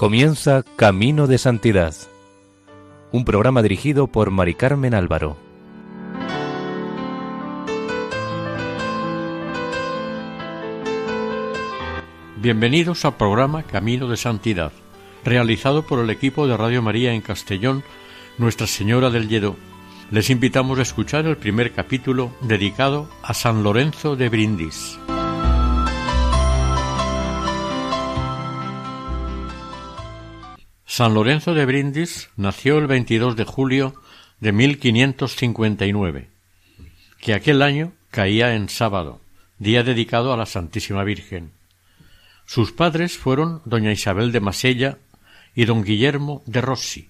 Comienza 0.00 0.64
Camino 0.76 1.26
de 1.26 1.36
Santidad, 1.36 1.94
un 3.12 3.26
programa 3.26 3.60
dirigido 3.60 4.06
por 4.06 4.30
Mari 4.30 4.54
Carmen 4.54 4.94
Álvaro. 4.94 5.36
Bienvenidos 12.38 13.04
al 13.04 13.18
programa 13.18 13.62
Camino 13.64 14.08
de 14.08 14.16
Santidad, 14.16 14.72
realizado 15.22 15.82
por 15.82 15.98
el 15.98 16.08
equipo 16.08 16.46
de 16.46 16.56
Radio 16.56 16.80
María 16.80 17.12
en 17.12 17.20
Castellón, 17.20 17.84
Nuestra 18.38 18.66
Señora 18.66 19.10
del 19.10 19.28
Lledó. 19.28 19.56
Les 20.10 20.30
invitamos 20.30 20.78
a 20.78 20.82
escuchar 20.82 21.26
el 21.26 21.36
primer 21.36 21.74
capítulo 21.74 22.30
dedicado 22.40 23.06
a 23.22 23.34
San 23.34 23.62
Lorenzo 23.62 24.16
de 24.16 24.30
Brindis. 24.30 24.98
San 30.92 31.14
Lorenzo 31.14 31.54
de 31.54 31.66
Brindis 31.66 32.30
nació 32.36 32.78
el 32.78 32.88
22 32.88 33.36
de 33.36 33.44
julio 33.44 33.94
de 34.40 34.50
1559, 34.50 36.28
que 37.20 37.32
aquel 37.32 37.62
año 37.62 37.92
caía 38.10 38.56
en 38.56 38.68
sábado, 38.68 39.20
día 39.60 39.84
dedicado 39.84 40.32
a 40.32 40.36
la 40.36 40.46
Santísima 40.46 41.04
Virgen. 41.04 41.52
Sus 42.44 42.72
padres 42.72 43.16
fueron 43.16 43.62
doña 43.64 43.92
Isabel 43.92 44.32
de 44.32 44.40
Masella 44.40 44.98
y 45.54 45.64
don 45.64 45.84
Guillermo 45.84 46.42
de 46.46 46.60
Rossi. 46.60 47.08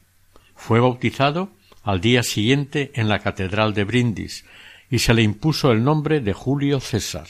Fue 0.55 0.79
bautizado 0.79 1.49
al 1.83 2.03
día 2.03 2.23
siguiente 2.23 2.91
en 2.97 3.09
la 3.09 3.21
Catedral 3.21 3.73
de 3.73 3.85
Brindis 3.85 4.45
y 4.91 4.99
se 4.99 5.15
le 5.15 5.23
impuso 5.23 5.73
el 5.73 5.83
nombre 5.83 6.21
de 6.21 6.35
Julio 6.35 6.81
César. 6.81 7.29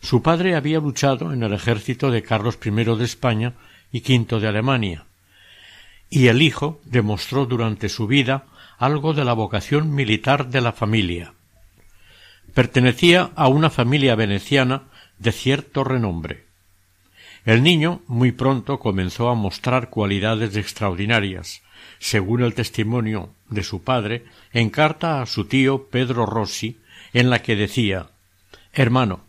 Su 0.00 0.22
padre 0.22 0.54
había 0.54 0.78
luchado 0.78 1.32
en 1.32 1.42
el 1.42 1.52
ejército 1.52 2.12
de 2.12 2.22
Carlos 2.22 2.60
I 2.64 2.70
de 2.70 3.04
España 3.04 3.54
y 3.90 4.02
V 4.02 4.38
de 4.38 4.46
Alemania, 4.46 5.04
y 6.08 6.28
el 6.28 6.42
hijo 6.42 6.80
demostró 6.84 7.46
durante 7.46 7.88
su 7.88 8.06
vida 8.06 8.44
algo 8.78 9.14
de 9.14 9.24
la 9.24 9.32
vocación 9.32 9.94
militar 9.94 10.48
de 10.48 10.60
la 10.60 10.72
familia. 10.72 11.32
Pertenecía 12.54 13.30
a 13.34 13.48
una 13.48 13.70
familia 13.70 14.14
veneciana 14.14 14.84
de 15.18 15.32
cierto 15.32 15.84
renombre. 15.84 16.44
El 17.44 17.62
niño 17.62 18.00
muy 18.06 18.32
pronto 18.32 18.78
comenzó 18.78 19.28
a 19.28 19.34
mostrar 19.34 19.88
cualidades 19.88 20.56
extraordinarias, 20.56 21.62
según 21.98 22.42
el 22.42 22.54
testimonio 22.54 23.30
de 23.48 23.62
su 23.62 23.82
padre 23.82 24.24
en 24.52 24.70
carta 24.70 25.22
a 25.22 25.26
su 25.26 25.44
tío 25.44 25.86
Pedro 25.86 26.26
Rossi, 26.26 26.78
en 27.12 27.30
la 27.30 27.42
que 27.42 27.56
decía 27.56 28.08
Hermano, 28.72 29.20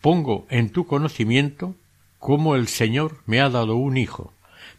pongo 0.00 0.46
en 0.48 0.70
tu 0.70 0.86
conocimiento 0.86 1.74
cómo 2.18 2.54
el 2.54 2.68
Señor 2.68 3.18
me 3.26 3.40
ha 3.40 3.50
dado 3.50 3.76
un 3.76 3.96
hijo, 3.96 4.32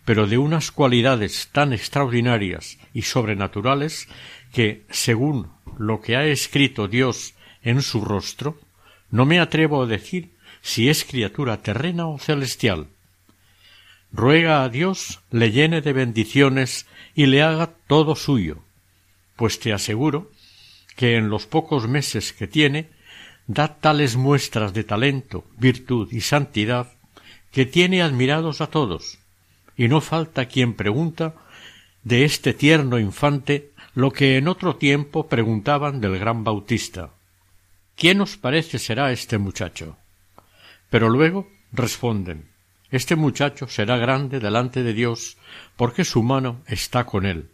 pero 0.05 0.27
de 0.27 0.37
unas 0.37 0.71
cualidades 0.71 1.49
tan 1.51 1.73
extraordinarias 1.73 2.77
y 2.93 3.03
sobrenaturales 3.03 4.07
que, 4.53 4.85
según 4.89 5.51
lo 5.77 6.01
que 6.01 6.15
ha 6.15 6.25
escrito 6.25 6.87
Dios 6.87 7.33
en 7.61 7.81
su 7.81 8.01
rostro, 8.01 8.59
no 9.11 9.25
me 9.25 9.39
atrevo 9.39 9.83
a 9.83 9.85
decir 9.85 10.31
si 10.61 10.89
es 10.89 11.03
criatura 11.03 11.61
terrena 11.61 12.07
o 12.07 12.19
celestial. 12.19 12.87
Ruega 14.11 14.63
a 14.63 14.69
Dios 14.69 15.21
le 15.31 15.51
llene 15.51 15.81
de 15.81 15.93
bendiciones 15.93 16.87
y 17.13 17.25
le 17.25 17.43
haga 17.43 17.73
todo 17.87 18.15
suyo, 18.15 18.63
pues 19.35 19.59
te 19.59 19.73
aseguro 19.73 20.31
que 20.95 21.15
en 21.15 21.29
los 21.29 21.45
pocos 21.45 21.87
meses 21.87 22.33
que 22.33 22.47
tiene 22.47 22.89
da 23.47 23.79
tales 23.79 24.15
muestras 24.15 24.73
de 24.73 24.83
talento, 24.83 25.45
virtud 25.57 26.11
y 26.11 26.21
santidad 26.21 26.93
que 27.51 27.65
tiene 27.65 28.01
admirados 28.01 28.61
a 28.61 28.67
todos, 28.67 29.19
y 29.77 29.87
no 29.87 30.01
falta 30.01 30.47
quien 30.47 30.73
pregunta 30.73 31.35
de 32.03 32.25
este 32.25 32.53
tierno 32.53 32.99
infante 32.99 33.71
lo 33.93 34.11
que 34.11 34.37
en 34.37 34.47
otro 34.47 34.75
tiempo 34.75 35.27
preguntaban 35.27 36.01
del 36.01 36.19
gran 36.19 36.43
Bautista. 36.43 37.11
¿Quién 37.95 38.21
os 38.21 38.37
parece 38.37 38.79
será 38.79 39.11
este 39.11 39.37
muchacho? 39.37 39.97
Pero 40.89 41.09
luego 41.09 41.47
responden 41.71 42.49
Este 42.89 43.15
muchacho 43.15 43.67
será 43.67 43.97
grande 43.97 44.39
delante 44.39 44.81
de 44.81 44.93
Dios, 44.93 45.37
porque 45.75 46.05
su 46.05 46.23
mano 46.23 46.61
está 46.67 47.05
con 47.05 47.25
él. 47.25 47.49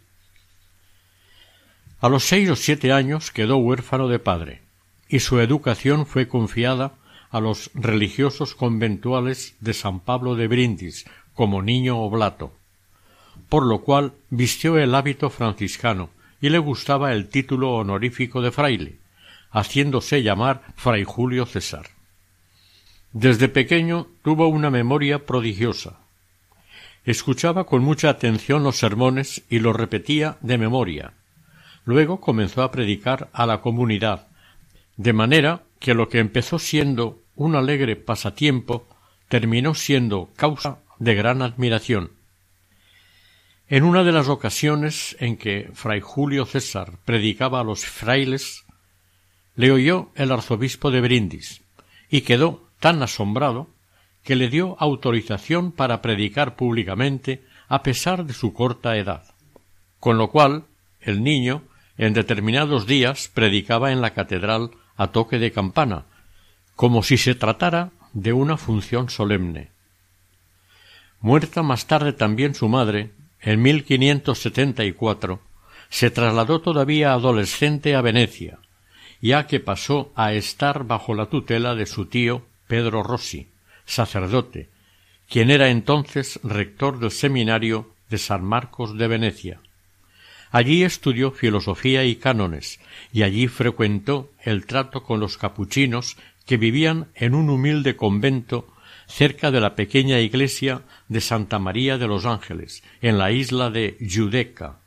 A 2.00 2.08
los 2.08 2.24
seis 2.24 2.48
o 2.50 2.56
siete 2.56 2.92
años 2.92 3.32
quedó 3.32 3.56
huérfano 3.56 4.06
de 4.06 4.20
padre, 4.20 4.62
y 5.08 5.18
su 5.20 5.40
educación 5.40 6.06
fue 6.06 6.28
confiada 6.28 6.94
a 7.30 7.40
los 7.40 7.72
religiosos 7.74 8.54
conventuales 8.54 9.56
de 9.58 9.74
San 9.74 9.98
Pablo 9.98 10.36
de 10.36 10.46
Brindis, 10.46 11.04
como 11.34 11.62
niño 11.62 11.98
oblato, 11.98 12.52
por 13.48 13.66
lo 13.66 13.82
cual 13.82 14.12
vistió 14.30 14.78
el 14.78 14.94
hábito 14.94 15.30
franciscano 15.30 16.10
y 16.40 16.48
le 16.48 16.58
gustaba 16.58 17.12
el 17.12 17.28
título 17.28 17.74
honorífico 17.74 18.42
de 18.42 18.52
fraile, 18.52 18.98
haciéndose 19.50 20.22
llamar 20.22 20.62
fray 20.76 21.04
Julio 21.04 21.46
César. 21.46 21.86
Desde 23.12 23.48
pequeño 23.48 24.08
tuvo 24.22 24.48
una 24.48 24.70
memoria 24.70 25.24
prodigiosa. 25.24 26.00
Escuchaba 27.04 27.64
con 27.64 27.82
mucha 27.82 28.08
atención 28.08 28.62
los 28.64 28.76
sermones 28.76 29.42
y 29.48 29.58
los 29.58 29.76
repetía 29.76 30.36
de 30.40 30.58
memoria. 30.58 31.12
Luego 31.84 32.20
comenzó 32.20 32.62
a 32.62 32.70
predicar 32.70 33.28
a 33.32 33.46
la 33.46 33.60
comunidad, 33.60 34.26
de 34.96 35.12
manera 35.12 35.62
que 35.78 35.94
lo 35.94 36.08
que 36.08 36.18
empezó 36.18 36.58
siendo 36.58 37.22
un 37.36 37.56
alegre 37.56 37.96
pasatiempo 37.96 38.86
terminó 39.28 39.74
siendo 39.74 40.30
causa 40.36 40.78
de 40.98 41.14
gran 41.14 41.42
admiración. 41.42 42.12
En 43.68 43.82
una 43.82 44.04
de 44.04 44.12
las 44.12 44.28
ocasiones 44.28 45.16
en 45.20 45.36
que 45.36 45.70
fray 45.74 46.00
Julio 46.00 46.44
César 46.44 46.98
predicaba 47.04 47.60
a 47.60 47.64
los 47.64 47.84
frailes, 47.84 48.64
le 49.56 49.70
oyó 49.70 50.10
el 50.14 50.32
arzobispo 50.32 50.90
de 50.90 51.00
Brindis 51.00 51.62
y 52.10 52.22
quedó 52.22 52.68
tan 52.80 53.02
asombrado 53.02 53.70
que 54.22 54.36
le 54.36 54.48
dio 54.48 54.76
autorización 54.80 55.72
para 55.72 56.02
predicar 56.02 56.56
públicamente 56.56 57.44
a 57.68 57.82
pesar 57.82 58.24
de 58.24 58.32
su 58.32 58.52
corta 58.52 58.96
edad, 58.96 59.24
con 60.00 60.18
lo 60.18 60.30
cual 60.30 60.64
el 61.00 61.22
niño 61.22 61.62
en 61.96 62.12
determinados 62.12 62.86
días 62.86 63.30
predicaba 63.32 63.92
en 63.92 64.00
la 64.00 64.14
catedral 64.14 64.70
a 64.96 65.08
toque 65.08 65.38
de 65.38 65.52
campana, 65.52 66.06
como 66.74 67.02
si 67.02 67.16
se 67.16 67.34
tratara 67.34 67.92
de 68.12 68.32
una 68.32 68.56
función 68.56 69.10
solemne. 69.10 69.73
Muerta 71.24 71.62
más 71.62 71.86
tarde 71.86 72.12
también 72.12 72.54
su 72.54 72.68
madre, 72.68 73.12
en 73.40 73.62
1574, 73.62 75.40
se 75.88 76.10
trasladó 76.10 76.60
todavía 76.60 77.14
adolescente 77.14 77.94
a 77.94 78.02
Venecia, 78.02 78.58
ya 79.22 79.46
que 79.46 79.58
pasó 79.58 80.12
a 80.16 80.34
estar 80.34 80.84
bajo 80.84 81.14
la 81.14 81.30
tutela 81.30 81.74
de 81.74 81.86
su 81.86 82.04
tío 82.04 82.44
Pedro 82.66 83.02
Rossi, 83.02 83.48
sacerdote, 83.86 84.68
quien 85.26 85.50
era 85.50 85.70
entonces 85.70 86.40
rector 86.42 86.98
del 86.98 87.10
seminario 87.10 87.90
de 88.10 88.18
San 88.18 88.44
Marcos 88.44 88.98
de 88.98 89.08
Venecia. 89.08 89.60
Allí 90.50 90.82
estudió 90.84 91.30
filosofía 91.30 92.04
y 92.04 92.16
cánones, 92.16 92.80
y 93.14 93.22
allí 93.22 93.48
frecuentó 93.48 94.30
el 94.42 94.66
trato 94.66 95.02
con 95.02 95.20
los 95.20 95.38
capuchinos 95.38 96.18
que 96.44 96.58
vivían 96.58 97.08
en 97.14 97.34
un 97.34 97.48
humilde 97.48 97.96
convento 97.96 98.73
cerca 99.06 99.50
de 99.50 99.60
la 99.60 99.74
pequeña 99.74 100.20
iglesia 100.20 100.82
de 101.08 101.20
Santa 101.20 101.58
María 101.58 101.98
de 101.98 102.06
los 102.06 102.24
Ángeles, 102.24 102.82
en 103.02 103.18
la 103.18 103.30
isla 103.30 103.70
de 103.70 103.96
Judeca. 104.00 104.78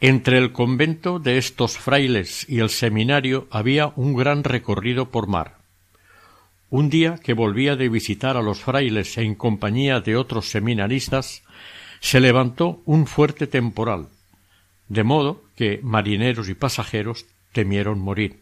Entre 0.00 0.38
el 0.38 0.52
convento 0.52 1.18
de 1.18 1.38
estos 1.38 1.78
frailes 1.78 2.46
y 2.48 2.60
el 2.60 2.68
seminario 2.68 3.46
había 3.50 3.92
un 3.96 4.14
gran 4.14 4.44
recorrido 4.44 5.10
por 5.10 5.26
mar. 5.26 5.56
Un 6.68 6.90
día 6.90 7.16
que 7.16 7.32
volvía 7.32 7.76
de 7.76 7.88
visitar 7.88 8.36
a 8.36 8.42
los 8.42 8.60
frailes 8.60 9.16
en 9.18 9.34
compañía 9.34 10.00
de 10.00 10.16
otros 10.16 10.50
seminaristas, 10.50 11.42
se 12.00 12.20
levantó 12.20 12.82
un 12.84 13.06
fuerte 13.06 13.46
temporal, 13.46 14.08
de 14.88 15.02
modo 15.02 15.44
que 15.56 15.80
marineros 15.82 16.48
y 16.48 16.54
pasajeros 16.54 17.24
temieron 17.52 17.98
morir. 17.98 18.40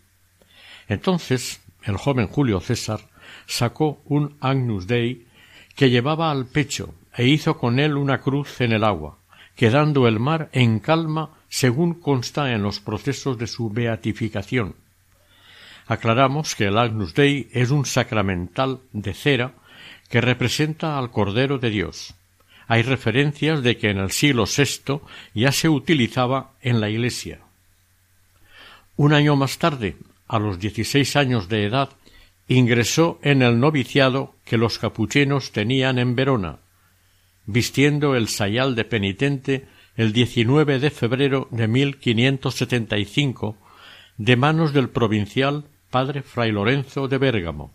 Entonces 0.88 1.61
el 1.85 1.97
joven 1.97 2.27
Julio 2.27 2.61
César 2.61 3.00
sacó 3.46 4.00
un 4.06 4.37
Agnus 4.41 4.87
Dei 4.87 5.26
que 5.75 5.91
llevaba 5.91 6.31
al 6.31 6.46
pecho 6.46 6.94
e 7.17 7.26
hizo 7.26 7.58
con 7.58 7.79
él 7.79 7.96
una 7.96 8.20
cruz 8.20 8.61
en 8.61 8.73
el 8.73 8.85
agua, 8.85 9.19
quedando 9.56 10.08
el 10.08 10.19
mar 10.19 10.49
en 10.52 10.81
calma 10.81 11.31
según 11.49 11.94
consta 11.94 12.52
en 12.52 12.62
los 12.62 12.81
procesos 12.81 13.38
de 13.38 13.46
su 13.46 13.70
beatificación. 13.70 14.75
Aclaramos 15.87 16.55
que 16.55 16.64
el 16.64 16.79
Agnus 16.79 17.14
Dei 17.14 17.49
es 17.52 17.70
un 17.70 17.85
sacramental 17.85 18.81
de 18.93 19.14
cera 19.14 19.52
que 20.08 20.20
representa 20.20 20.99
al 20.99 21.11
Cordero 21.11 21.58
de 21.58 21.70
Dios. 21.70 22.14
Hay 22.67 22.82
referencias 22.82 23.62
de 23.62 23.76
que 23.76 23.91
en 23.91 23.99
el 23.99 24.11
siglo 24.11 24.44
VI 24.46 25.00
ya 25.35 25.52
se 25.52 25.69
utilizaba 25.69 26.52
en 26.62 26.81
la 26.81 26.88
Iglesia. 26.88 27.41
Un 28.96 29.12
año 29.12 29.37
más 29.37 29.58
tarde, 29.58 29.96
a 30.29 30.38
los 30.38 30.58
dieciséis 30.58 31.17
años 31.17 31.49
de 31.49 31.64
edad, 31.64 31.91
ingresó 32.49 33.19
en 33.23 33.43
el 33.43 33.58
noviciado 33.58 34.35
que 34.44 34.58
los 34.58 34.79
capuchinos 34.79 35.52
tenían 35.52 35.99
en 35.99 36.14
Verona, 36.14 36.58
vistiendo 37.46 38.14
el 38.14 38.29
sayal 38.29 38.75
de 38.75 38.85
penitente 38.85 39.67
el 39.96 40.12
19 40.12 40.79
de 40.79 40.91
febrero 40.91 41.49
de 41.50 41.69
1575 41.69 43.56
de 44.17 44.37
manos 44.37 44.73
del 44.73 44.88
provincial 44.88 45.64
padre 45.91 46.23
Fray 46.23 46.52
Lorenzo 46.52 47.08
de 47.08 47.19
Bérgamo. 47.19 47.73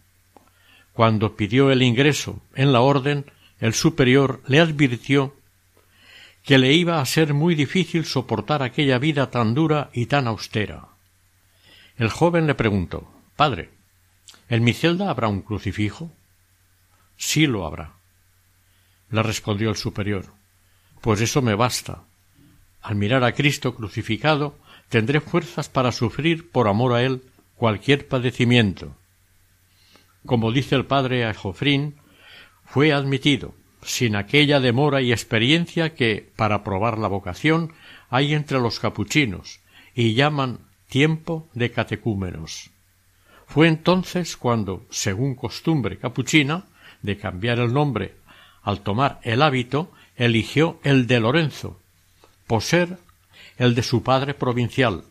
Cuando 0.93 1.35
pidió 1.35 1.71
el 1.71 1.81
ingreso 1.81 2.41
en 2.55 2.73
la 2.73 2.81
orden, 2.81 3.25
el 3.59 3.73
superior 3.73 4.41
le 4.47 4.59
advirtió 4.59 5.35
que 6.43 6.57
le 6.57 6.73
iba 6.73 6.99
a 6.99 7.05
ser 7.05 7.33
muy 7.33 7.55
difícil 7.55 8.05
soportar 8.05 8.63
aquella 8.63 8.97
vida 8.97 9.29
tan 9.29 9.53
dura 9.53 9.89
y 9.93 10.07
tan 10.07 10.27
austera. 10.27 10.87
El 11.97 12.09
joven 12.09 12.47
le 12.47 12.55
preguntó 12.55 13.09
Padre, 13.35 13.69
¿en 14.49 14.63
mi 14.63 14.73
celda 14.73 15.09
habrá 15.09 15.27
un 15.27 15.41
crucifijo? 15.41 16.11
Sí 17.17 17.47
lo 17.47 17.65
habrá. 17.65 17.93
Le 19.09 19.23
respondió 19.23 19.69
el 19.69 19.75
superior 19.75 20.25
Pues 21.01 21.21
eso 21.21 21.41
me 21.41 21.55
basta. 21.55 22.03
Al 22.81 22.95
mirar 22.95 23.23
a 23.23 23.33
Cristo 23.33 23.75
crucificado, 23.75 24.57
tendré 24.89 25.21
fuerzas 25.21 25.69
para 25.69 25.91
sufrir 25.91 26.49
por 26.49 26.67
amor 26.67 26.93
a 26.93 27.03
él 27.03 27.21
cualquier 27.55 28.07
padecimiento. 28.07 28.95
Como 30.25 30.51
dice 30.51 30.75
el 30.75 30.85
padre 30.85 31.25
Ajofrín, 31.25 31.95
fue 32.65 32.93
admitido, 32.93 33.53
sin 33.81 34.15
aquella 34.15 34.59
demora 34.59 35.01
y 35.01 35.11
experiencia 35.11 35.93
que, 35.93 36.31
para 36.35 36.63
probar 36.63 36.97
la 36.97 37.07
vocación, 37.07 37.73
hay 38.09 38.33
entre 38.33 38.59
los 38.59 38.79
capuchinos, 38.79 39.59
y 39.93 40.13
llaman 40.13 40.59
tiempo 40.87 41.49
de 41.53 41.71
catecúmenos. 41.71 42.71
Fue 43.49 43.67
entonces 43.67 44.37
cuando, 44.37 44.85
según 44.91 45.33
costumbre 45.33 45.97
capuchina, 45.97 46.65
de 47.01 47.17
cambiar 47.17 47.57
el 47.57 47.73
nombre 47.73 48.13
al 48.61 48.81
tomar 48.81 49.19
el 49.23 49.41
hábito, 49.41 49.91
eligió 50.15 50.79
el 50.83 51.07
de 51.07 51.19
Lorenzo, 51.19 51.79
por 52.45 52.61
ser 52.61 52.99
el 53.57 53.73
de 53.73 53.81
su 53.81 54.03
padre 54.03 54.35
provincial, 54.35 55.03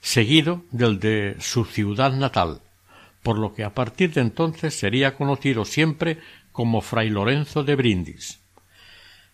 seguido 0.00 0.62
del 0.70 0.98
de 0.98 1.36
su 1.40 1.66
ciudad 1.66 2.12
natal, 2.12 2.62
por 3.22 3.36
lo 3.38 3.52
que 3.52 3.64
a 3.64 3.74
partir 3.74 4.14
de 4.14 4.22
entonces 4.22 4.74
sería 4.74 5.14
conocido 5.14 5.66
siempre 5.66 6.18
como 6.52 6.80
Fray 6.80 7.10
Lorenzo 7.10 7.64
de 7.64 7.74
Brindis. 7.76 8.40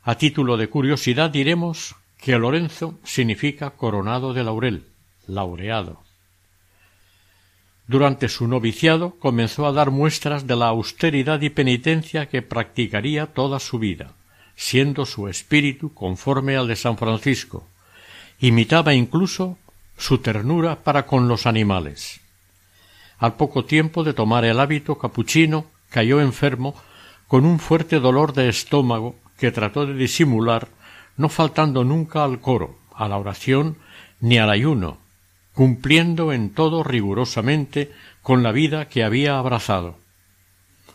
A 0.03 0.17
título 0.17 0.56
de 0.56 0.69
curiosidad 0.69 1.31
diremos 1.31 1.94
que 2.17 2.37
Lorenzo 2.37 2.99
significa 3.05 3.70
coronado 3.70 4.35
de 4.35 4.43
laurel, 4.43 4.87
laureado. 5.29 6.10
Durante 7.91 8.29
su 8.29 8.47
noviciado 8.47 9.17
comenzó 9.19 9.67
a 9.67 9.73
dar 9.73 9.91
muestras 9.91 10.47
de 10.47 10.55
la 10.55 10.69
austeridad 10.69 11.41
y 11.41 11.51
penitencia 11.51 12.29
que 12.29 12.41
practicaría 12.41 13.27
toda 13.27 13.59
su 13.59 13.81
vida, 13.81 14.13
siendo 14.55 15.05
su 15.05 15.27
espíritu 15.27 15.93
conforme 15.93 16.57
al 16.57 16.69
de 16.69 16.77
San 16.77 16.97
Francisco. 16.97 17.67
Imitaba 18.39 18.95
incluso 18.95 19.59
su 19.99 20.19
ternura 20.19 20.85
para 20.85 21.05
con 21.05 21.27
los 21.27 21.47
animales. 21.47 22.21
Al 23.19 23.35
poco 23.35 23.65
tiempo 23.65 24.05
de 24.05 24.15
tomar 24.15 24.45
el 24.45 24.61
hábito 24.61 24.97
capuchino, 24.97 25.67
cayó 25.89 26.21
enfermo 26.21 26.77
con 27.27 27.45
un 27.45 27.59
fuerte 27.59 27.99
dolor 27.99 28.35
de 28.35 28.49
estómago 28.49 29.17
que 29.37 29.51
trató 29.51 29.85
de 29.85 29.95
disimular, 29.95 30.69
no 31.17 31.29
faltando 31.29 31.83
nunca 31.83 32.23
al 32.23 32.39
coro, 32.39 32.79
a 32.95 33.09
la 33.09 33.19
oración 33.19 33.79
ni 34.21 34.39
al 34.39 34.51
ayuno, 34.51 35.00
cumpliendo 35.61 36.33
en 36.33 36.49
todo 36.49 36.83
rigurosamente 36.83 37.93
con 38.23 38.43
la 38.43 38.51
vida 38.51 38.89
que 38.89 39.05
había 39.05 39.39
abrazado. 39.39 39.99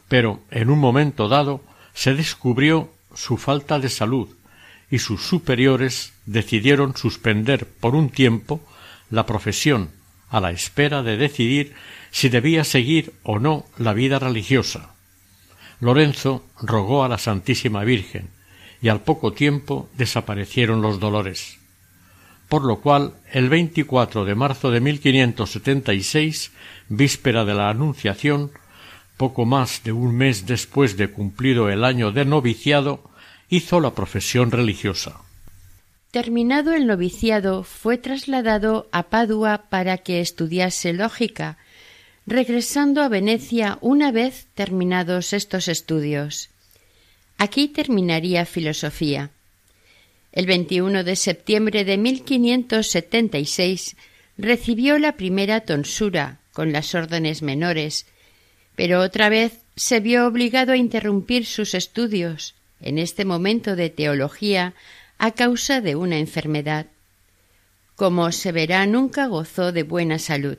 Pero 0.07 0.41
en 0.49 0.71
un 0.71 0.79
momento 0.79 1.27
dado 1.27 1.61
se 1.93 2.15
descubrió 2.15 2.89
su 3.13 3.37
falta 3.37 3.77
de 3.77 3.89
salud 3.89 4.27
y 4.89 4.97
sus 4.97 5.21
superiores 5.21 6.13
decidieron 6.25 6.97
suspender 6.97 7.67
por 7.67 7.93
un 7.93 8.09
tiempo 8.09 8.59
la 9.11 9.27
profesión 9.27 9.91
a 10.31 10.41
la 10.41 10.49
espera 10.49 11.03
de 11.03 11.17
decidir 11.17 11.75
si 12.09 12.29
debía 12.29 12.63
seguir 12.63 13.13
o 13.21 13.37
no 13.37 13.65
la 13.77 13.93
vida 13.93 14.17
religiosa. 14.17 14.95
Lorenzo 15.79 16.43
rogó 16.59 17.03
a 17.03 17.07
la 17.07 17.19
Santísima 17.19 17.83
Virgen 17.83 18.29
y 18.81 18.87
al 18.89 19.01
poco 19.01 19.31
tiempo 19.31 19.91
desaparecieron 19.95 20.81
los 20.81 20.99
dolores 20.99 21.59
por 22.49 22.63
lo 22.63 22.81
cual 22.81 23.13
el 23.31 23.49
24 23.49 24.25
de 24.25 24.35
marzo 24.35 24.71
de 24.71 24.79
1576, 24.79 26.51
víspera 26.89 27.45
de 27.45 27.53
la 27.53 27.69
Anunciación, 27.69 28.51
poco 29.17 29.45
más 29.45 29.83
de 29.83 29.91
un 29.91 30.15
mes 30.15 30.45
después 30.45 30.97
de 30.97 31.09
cumplido 31.09 31.69
el 31.69 31.83
año 31.83 32.11
de 32.11 32.25
noviciado, 32.25 33.01
hizo 33.49 33.79
la 33.79 33.91
profesión 33.91 34.51
religiosa. 34.51 35.21
Terminado 36.11 36.73
el 36.73 36.87
noviciado, 36.87 37.63
fue 37.63 37.97
trasladado 37.97 38.87
a 38.91 39.03
Padua 39.03 39.65
para 39.69 39.97
que 39.97 40.21
estudiase 40.21 40.93
lógica, 40.93 41.57
regresando 42.25 43.01
a 43.01 43.09
Venecia 43.09 43.77
una 43.81 44.11
vez 44.11 44.47
terminados 44.55 45.33
estos 45.33 45.67
estudios. 45.67 46.49
Aquí 47.37 47.67
terminaría 47.67 48.45
filosofía. 48.45 49.31
El 50.35 50.45
21 50.47 51.03
de 51.05 51.15
septiembre 51.15 51.85
de 51.85 51.97
1576 51.97 53.95
recibió 54.37 54.99
la 54.99 55.13
primera 55.13 55.61
tonsura 55.61 56.39
con 56.51 56.73
las 56.73 56.93
órdenes 56.93 57.41
menores, 57.41 58.05
pero 58.75 58.99
otra 58.99 59.29
vez 59.29 59.61
se 59.77 60.01
vio 60.01 60.27
obligado 60.27 60.73
a 60.73 60.77
interrumpir 60.77 61.45
sus 61.45 61.73
estudios, 61.73 62.53
en 62.81 62.99
este 62.99 63.23
momento 63.23 63.77
de 63.77 63.89
teología, 63.89 64.73
a 65.17 65.31
causa 65.31 65.79
de 65.79 65.95
una 65.95 66.19
enfermedad. 66.19 66.87
Como 67.95 68.29
se 68.33 68.51
verá, 68.51 68.85
nunca 68.87 69.27
gozó 69.27 69.71
de 69.71 69.83
buena 69.83 70.19
salud. 70.19 70.57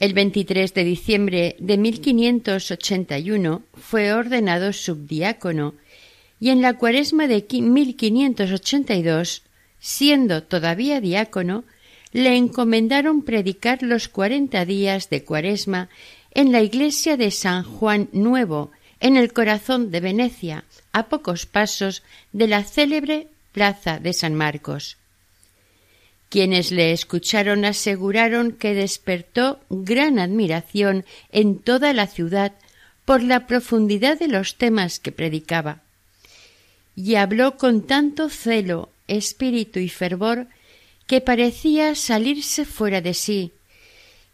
El 0.00 0.12
23 0.12 0.74
de 0.74 0.82
diciembre 0.82 1.54
de 1.60 1.78
1581 1.78 3.62
fue 3.74 4.12
ordenado 4.12 4.72
subdiácono 4.72 5.74
y 6.40 6.50
en 6.50 6.62
la 6.62 6.74
cuaresma 6.74 7.26
de 7.26 7.46
1582, 7.50 9.42
siendo 9.78 10.42
todavía 10.42 11.00
diácono, 11.00 11.64
le 12.12 12.36
encomendaron 12.36 13.22
predicar 13.22 13.82
los 13.82 14.08
cuarenta 14.08 14.64
días 14.64 15.10
de 15.10 15.24
cuaresma 15.24 15.88
en 16.32 16.52
la 16.52 16.62
iglesia 16.62 17.16
de 17.16 17.30
San 17.30 17.64
Juan 17.64 18.08
Nuevo, 18.12 18.70
en 19.00 19.16
el 19.16 19.32
corazón 19.32 19.90
de 19.90 20.00
Venecia, 20.00 20.64
a 20.92 21.08
pocos 21.08 21.46
pasos 21.46 22.02
de 22.32 22.48
la 22.48 22.64
célebre 22.64 23.28
plaza 23.52 23.98
de 23.98 24.12
San 24.12 24.34
Marcos. 24.34 24.96
Quienes 26.28 26.72
le 26.72 26.92
escucharon 26.92 27.64
aseguraron 27.64 28.52
que 28.52 28.74
despertó 28.74 29.60
gran 29.70 30.18
admiración 30.18 31.04
en 31.30 31.58
toda 31.58 31.92
la 31.92 32.06
ciudad 32.06 32.52
por 33.04 33.22
la 33.22 33.46
profundidad 33.46 34.18
de 34.18 34.28
los 34.28 34.56
temas 34.56 34.98
que 34.98 35.12
predicaba 35.12 35.83
y 36.96 37.16
habló 37.16 37.56
con 37.56 37.82
tanto 37.86 38.28
celo, 38.28 38.90
espíritu 39.08 39.78
y 39.80 39.88
fervor 39.88 40.46
que 41.06 41.20
parecía 41.20 41.94
salirse 41.94 42.64
fuera 42.64 43.00
de 43.00 43.14
sí, 43.14 43.52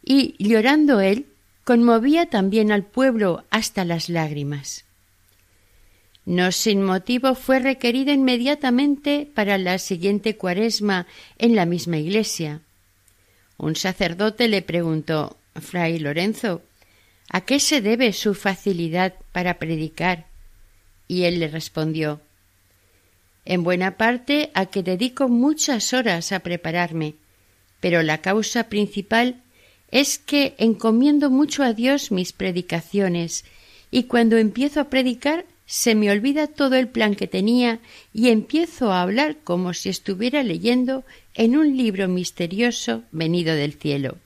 y 0.03 0.35
llorando 0.39 1.01
él, 1.01 1.25
conmovía 1.63 2.25
también 2.27 2.71
al 2.71 2.83
pueblo 2.83 3.43
hasta 3.49 3.85
las 3.85 4.09
lágrimas. 4.09 4.85
No 6.25 6.51
sin 6.51 6.83
motivo 6.83 7.35
fue 7.35 7.59
requerido 7.59 8.13
inmediatamente 8.13 9.27
para 9.33 9.57
la 9.57 9.79
siguiente 9.79 10.37
cuaresma 10.37 11.07
en 11.37 11.55
la 11.55 11.65
misma 11.65 11.97
iglesia. 11.97 12.61
Un 13.57 13.75
sacerdote 13.75 14.47
le 14.47 14.61
preguntó 14.61 15.37
Fray 15.55 15.99
Lorenzo 15.99 16.61
¿A 17.29 17.41
qué 17.41 17.59
se 17.59 17.81
debe 17.81 18.11
su 18.11 18.33
facilidad 18.33 19.13
para 19.31 19.57
predicar? 19.57 20.25
Y 21.07 21.23
él 21.23 21.39
le 21.39 21.47
respondió 21.47 22.19
en 23.45 23.63
buena 23.63 23.97
parte 23.97 24.51
a 24.53 24.67
que 24.67 24.83
dedico 24.83 25.29
muchas 25.29 25.93
horas 25.93 26.31
a 26.31 26.39
prepararme, 26.39 27.15
pero 27.79 28.03
la 28.03 28.19
causa 28.19 28.69
principal 28.69 29.41
es 29.89 30.19
que 30.19 30.55
encomiendo 30.57 31.29
mucho 31.29 31.63
a 31.63 31.73
Dios 31.73 32.11
mis 32.11 32.33
predicaciones, 32.33 33.43
y 33.89 34.03
cuando 34.03 34.37
empiezo 34.37 34.79
a 34.79 34.89
predicar 34.89 35.45
se 35.65 35.95
me 35.95 36.11
olvida 36.11 36.47
todo 36.47 36.75
el 36.75 36.89
plan 36.89 37.15
que 37.15 37.27
tenía 37.27 37.79
y 38.13 38.27
empiezo 38.27 38.91
a 38.91 39.01
hablar 39.01 39.37
como 39.43 39.73
si 39.73 39.87
estuviera 39.87 40.43
leyendo 40.43 41.05
en 41.33 41.55
un 41.55 41.77
libro 41.77 42.09
misterioso 42.09 43.03
venido 43.11 43.55
del 43.55 43.73
cielo. 43.73 44.17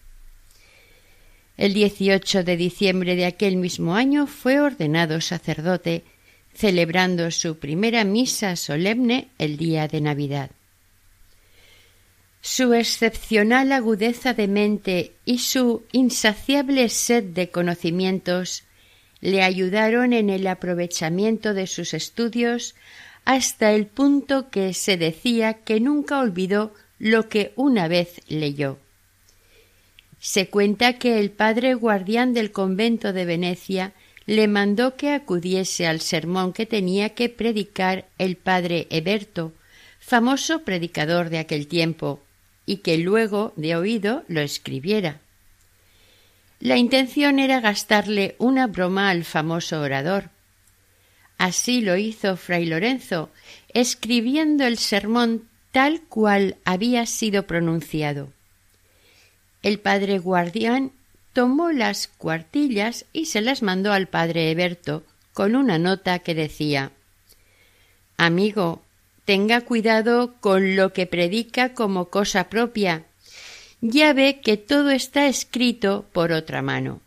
El 1.56 1.76
18 1.76 2.44
de 2.44 2.58
diciembre 2.58 3.16
de 3.16 3.26
aquel 3.26 3.58
mismo 3.58 3.94
año 3.96 4.26
fue 4.26 4.60
ordenado 4.60 5.22
sacerdote 5.22 6.04
celebrando 6.56 7.30
su 7.32 7.58
primera 7.58 8.04
misa 8.04 8.56
solemne 8.56 9.28
el 9.38 9.58
día 9.58 9.88
de 9.88 10.02
Navidad. 10.02 10.52
Su 12.42 12.74
excepcional 12.74 13.72
agudeza 13.72 14.34
de 14.34 14.48
mente 14.48 15.14
y 15.26 15.40
su 15.40 15.84
insaciable 15.92 16.90
sed 16.90 17.24
de 17.24 17.50
conocimientos 17.50 18.64
le 19.20 19.42
ayudaron 19.42 20.14
en 20.14 20.30
el 20.30 20.46
aprovechamiento 20.46 21.54
de 21.54 21.66
sus 21.66 21.94
estudios 21.94 22.76
hasta 23.26 23.72
el 23.74 23.88
punto 23.88 24.52
que 24.52 24.74
se 24.74 24.98
decía 24.98 25.54
que 25.54 25.80
nunca 25.80 26.20
olvidó 26.20 26.74
lo 27.00 27.28
que 27.28 27.52
una 27.56 27.88
vez 27.88 28.22
leyó. 28.28 28.78
Se 30.20 30.48
cuenta 30.48 31.00
que 31.00 31.20
el 31.20 31.32
padre 31.32 31.74
guardián 31.74 32.34
del 32.34 32.52
convento 32.52 33.12
de 33.12 33.26
Venecia 33.26 33.94
le 34.26 34.48
mandó 34.48 34.96
que 34.96 35.12
acudiese 35.12 35.86
al 35.86 36.02
sermón 36.02 36.54
que 36.54 36.66
tenía 36.66 37.10
que 37.10 37.30
predicar 37.30 38.06
el 38.18 38.38
padre 38.38 38.88
Eberto, 38.90 39.54
famoso 40.00 40.64
predicador 40.64 41.30
de 41.30 41.40
aquel 41.40 41.68
tiempo, 41.68 42.22
y 42.66 42.78
que 42.78 42.98
luego 42.98 43.54
de 43.56 43.76
oído 43.76 44.24
lo 44.28 44.42
escribiera. 44.42 45.20
La 46.60 46.78
intención 46.78 47.38
era 47.38 47.60
gastarle 47.60 48.36
una 48.40 48.66
broma 48.68 49.10
al 49.10 49.24
famoso 49.24 49.82
orador. 49.82 50.30
Así 51.38 51.82
lo 51.82 51.98
hizo 51.98 52.38
fray 52.38 52.66
Lorenzo, 52.66 53.30
escribiendo 53.74 54.66
el 54.66 54.78
sermón 54.78 55.48
tal 55.72 56.02
cual 56.02 56.56
había 56.64 57.06
sido 57.06 57.46
pronunciado. 57.46 58.30
El 59.62 59.80
padre 59.80 60.18
guardián 60.20 60.92
tomó 61.36 61.74
las 61.74 62.08
cuartillas 62.08 63.04
y 63.12 63.26
se 63.26 63.42
las 63.42 63.62
mandó 63.62 63.92
al 63.92 64.08
padre 64.08 64.52
Eberto 64.52 65.04
con 65.34 65.58
una 65.58 65.78
nota 65.78 66.20
que 66.20 66.34
decía 66.34 66.94
Amigo, 68.16 68.82
tenga 69.26 69.60
cuidado 69.60 70.36
con 70.40 70.78
lo 70.78 70.94
que 70.94 71.08
predica 71.08 71.74
como 71.74 72.06
cosa 72.06 72.48
propia. 72.48 73.04
Ya 73.82 74.14
ve 74.14 74.40
que 74.42 74.56
todo 74.56 74.92
está 74.92 75.28
escrito 75.28 76.06
por 76.14 76.32
otra 76.32 76.62
mano. 76.62 77.02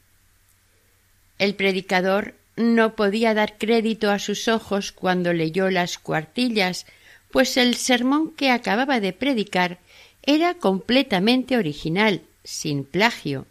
El 1.38 1.54
predicador 1.54 2.34
no 2.54 2.96
podía 2.96 3.32
dar 3.32 3.56
crédito 3.56 4.10
a 4.10 4.18
sus 4.18 4.46
ojos 4.46 4.92
cuando 4.92 5.32
leyó 5.32 5.70
las 5.70 5.96
cuartillas, 5.96 6.84
pues 7.30 7.56
el 7.56 7.76
sermón 7.76 8.34
que 8.34 8.50
acababa 8.50 9.00
de 9.00 9.14
predicar 9.14 9.78
era 10.22 10.52
completamente 10.52 11.56
original, 11.56 12.20
sin 12.44 12.84
plagio. 12.84 13.46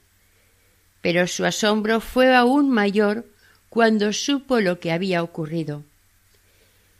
Pero 1.08 1.26
su 1.26 1.46
asombro 1.46 2.02
fue 2.02 2.36
aún 2.36 2.70
mayor 2.70 3.26
cuando 3.70 4.12
supo 4.12 4.60
lo 4.60 4.82
que 4.82 4.92
había 4.92 5.24
ocurrido. 5.24 5.86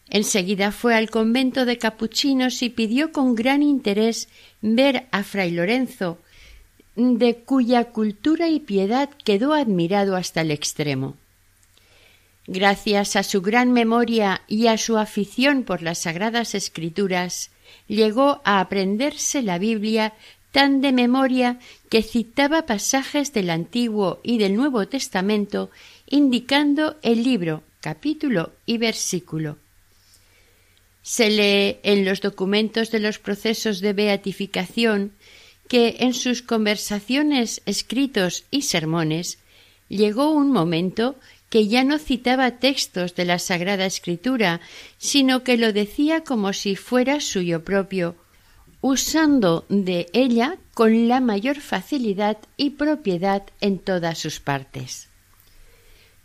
Enseguida 0.10 0.72
fue 0.72 0.96
al 0.96 1.10
convento 1.10 1.66
de 1.66 1.78
capuchinos 1.78 2.62
y 2.62 2.70
pidió 2.70 3.12
con 3.12 3.36
gran 3.36 3.62
interés 3.62 4.30
ver 4.62 5.08
a 5.12 5.24
fray 5.24 5.52
Lorenzo, 5.52 6.20
de 6.96 7.36
cuya 7.40 7.92
cultura 7.92 8.48
y 8.48 8.62
piedad 8.62 9.10
quedó 9.26 9.54
admirado 9.54 10.16
hasta 10.16 10.40
el 10.40 10.52
extremo. 10.52 11.18
Gracias 12.46 13.18
a 13.18 13.24
su 13.24 13.42
gran 13.42 13.74
memoria 13.74 14.42
y 14.48 14.68
a 14.68 14.78
su 14.78 14.98
afición 14.98 15.64
por 15.64 15.82
las 15.82 15.98
sagradas 15.98 16.56
escrituras, 16.56 17.52
llegó 17.90 18.42
a 18.46 18.62
aprenderse 18.62 19.42
la 19.42 19.58
Biblia 19.58 20.14
tan 20.54 20.80
de 20.80 20.94
memoria 20.94 21.60
que 21.90 22.04
citaba 22.04 22.66
pasajes 22.66 23.34
del 23.34 23.50
Antiguo 23.50 24.20
y 24.24 24.38
del 24.38 24.56
Nuevo 24.56 24.88
Testamento 24.88 25.72
indicando 26.08 26.98
el 27.02 27.24
libro, 27.24 27.64
capítulo 27.80 28.52
y 28.66 28.78
versículo. 28.78 29.58
Se 31.02 31.30
lee 31.30 31.78
en 31.84 32.04
los 32.04 32.20
documentos 32.20 32.92
de 32.92 33.00
los 33.00 33.20
procesos 33.20 33.80
de 33.80 33.94
beatificación 33.94 35.14
que 35.70 35.98
en 36.00 36.14
sus 36.14 36.42
conversaciones, 36.42 37.62
escritos 37.66 38.44
y 38.52 38.64
sermones 38.64 39.40
llegó 39.90 40.32
un 40.32 40.52
momento 40.52 41.16
que 41.50 41.68
ya 41.68 41.84
no 41.84 41.98
citaba 41.98 42.60
textos 42.60 43.16
de 43.16 43.26
la 43.26 43.40
Sagrada 43.40 43.86
Escritura, 43.86 44.60
sino 44.98 45.44
que 45.44 45.58
lo 45.58 45.72
decía 45.72 46.24
como 46.24 46.52
si 46.52 46.76
fuera 46.76 47.22
suyo 47.22 47.64
propio, 47.64 48.16
usando 48.82 49.66
de 49.70 50.08
ella 50.14 50.58
con 50.74 51.08
la 51.08 51.20
mayor 51.20 51.60
facilidad 51.60 52.38
y 52.58 52.72
propiedad 52.72 53.44
en 53.62 53.80
todas 53.80 54.18
sus 54.18 54.40
partes. 54.40 55.10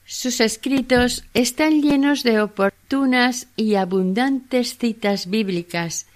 Sus 0.04 0.40
escritos 0.40 1.24
están 1.32 1.80
llenos 1.80 2.22
de 2.22 2.40
oportunas 2.40 3.48
y 3.56 3.76
abundantes 3.76 4.76
citas 4.76 5.28
bíblicas, 5.28 6.06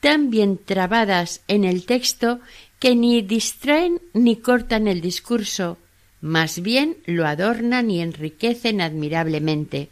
tan 0.00 0.30
bien 0.30 0.58
trabadas 0.62 1.40
en 1.48 1.64
el 1.64 1.86
texto 1.86 2.40
que 2.78 2.94
ni 2.94 3.22
distraen 3.22 4.00
ni 4.12 4.36
cortan 4.36 4.88
el 4.88 5.00
discurso, 5.00 5.78
más 6.20 6.60
bien 6.60 6.98
lo 7.06 7.26
adornan 7.26 7.90
y 7.90 8.00
enriquecen 8.00 8.80
admirablemente. 8.80 9.90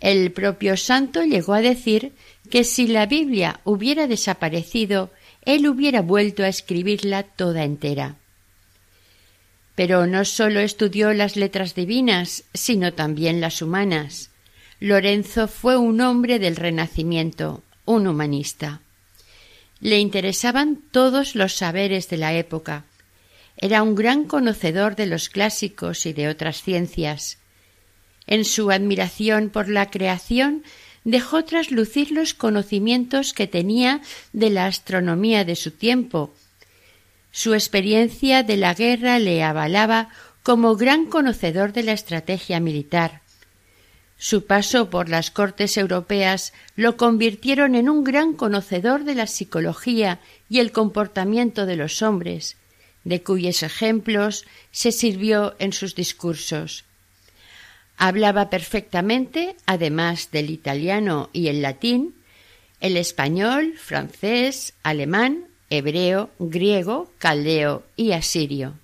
El 0.00 0.30
propio 0.32 0.76
santo 0.76 1.24
llegó 1.24 1.54
a 1.54 1.62
decir 1.62 2.12
que 2.50 2.64
si 2.64 2.86
la 2.86 3.06
Biblia 3.06 3.60
hubiera 3.64 4.06
desaparecido, 4.06 5.10
él 5.42 5.66
hubiera 5.66 6.02
vuelto 6.02 6.42
a 6.42 6.48
escribirla 6.48 7.22
toda 7.22 7.64
entera. 7.64 8.16
Pero 9.74 10.06
no 10.06 10.24
sólo 10.24 10.60
estudió 10.60 11.12
las 11.12 11.36
letras 11.36 11.74
divinas, 11.74 12.44
sino 12.52 12.92
también 12.92 13.40
las 13.40 13.62
humanas. 13.62 14.30
Lorenzo 14.80 15.48
fue 15.48 15.76
un 15.76 16.00
hombre 16.00 16.38
del 16.38 16.56
Renacimiento, 16.56 17.62
un 17.84 18.06
humanista. 18.06 18.80
Le 19.80 19.98
interesaban 19.98 20.80
todos 20.90 21.34
los 21.34 21.54
saberes 21.54 22.08
de 22.08 22.16
la 22.16 22.34
época. 22.34 22.84
Era 23.56 23.82
un 23.82 23.94
gran 23.94 24.24
conocedor 24.24 24.96
de 24.96 25.06
los 25.06 25.28
clásicos 25.28 26.06
y 26.06 26.12
de 26.12 26.28
otras 26.28 26.62
ciencias. 26.62 27.38
En 28.26 28.44
su 28.44 28.70
admiración 28.70 29.50
por 29.50 29.68
la 29.68 29.90
creación 29.90 30.64
dejó 31.04 31.44
traslucir 31.44 32.10
los 32.10 32.34
conocimientos 32.34 33.32
que 33.32 33.46
tenía 33.46 34.00
de 34.32 34.50
la 34.50 34.66
astronomía 34.66 35.44
de 35.44 35.56
su 35.56 35.70
tiempo, 35.70 36.34
su 37.36 37.52
experiencia 37.52 38.42
de 38.42 38.56
la 38.56 38.72
guerra 38.72 39.18
le 39.18 39.42
avalaba 39.42 40.08
como 40.42 40.74
gran 40.74 41.04
conocedor 41.04 41.74
de 41.74 41.82
la 41.82 41.92
estrategia 41.92 42.60
militar. 42.60 43.20
Su 44.16 44.46
paso 44.46 44.88
por 44.88 45.10
las 45.10 45.30
cortes 45.30 45.76
europeas 45.76 46.54
lo 46.76 46.96
convirtieron 46.96 47.74
en 47.74 47.90
un 47.90 48.04
gran 48.04 48.32
conocedor 48.32 49.04
de 49.04 49.14
la 49.14 49.26
psicología 49.26 50.18
y 50.48 50.60
el 50.60 50.72
comportamiento 50.72 51.66
de 51.66 51.76
los 51.76 52.00
hombres, 52.00 52.56
de 53.04 53.22
cuyos 53.22 53.62
ejemplos 53.62 54.46
se 54.70 54.90
sirvió 54.90 55.56
en 55.58 55.74
sus 55.74 55.94
discursos. 55.94 56.86
Hablaba 57.96 58.50
perfectamente, 58.50 59.56
además 59.64 60.30
del 60.30 60.50
italiano 60.50 61.30
y 61.32 61.48
el 61.48 61.62
latín, 61.62 62.14
el 62.80 62.96
español, 62.96 63.74
francés, 63.78 64.74
alemán, 64.82 65.48
hebreo, 65.70 66.30
griego, 66.38 67.10
caldeo 67.18 67.84
y 67.96 68.12
asirio. 68.12 68.74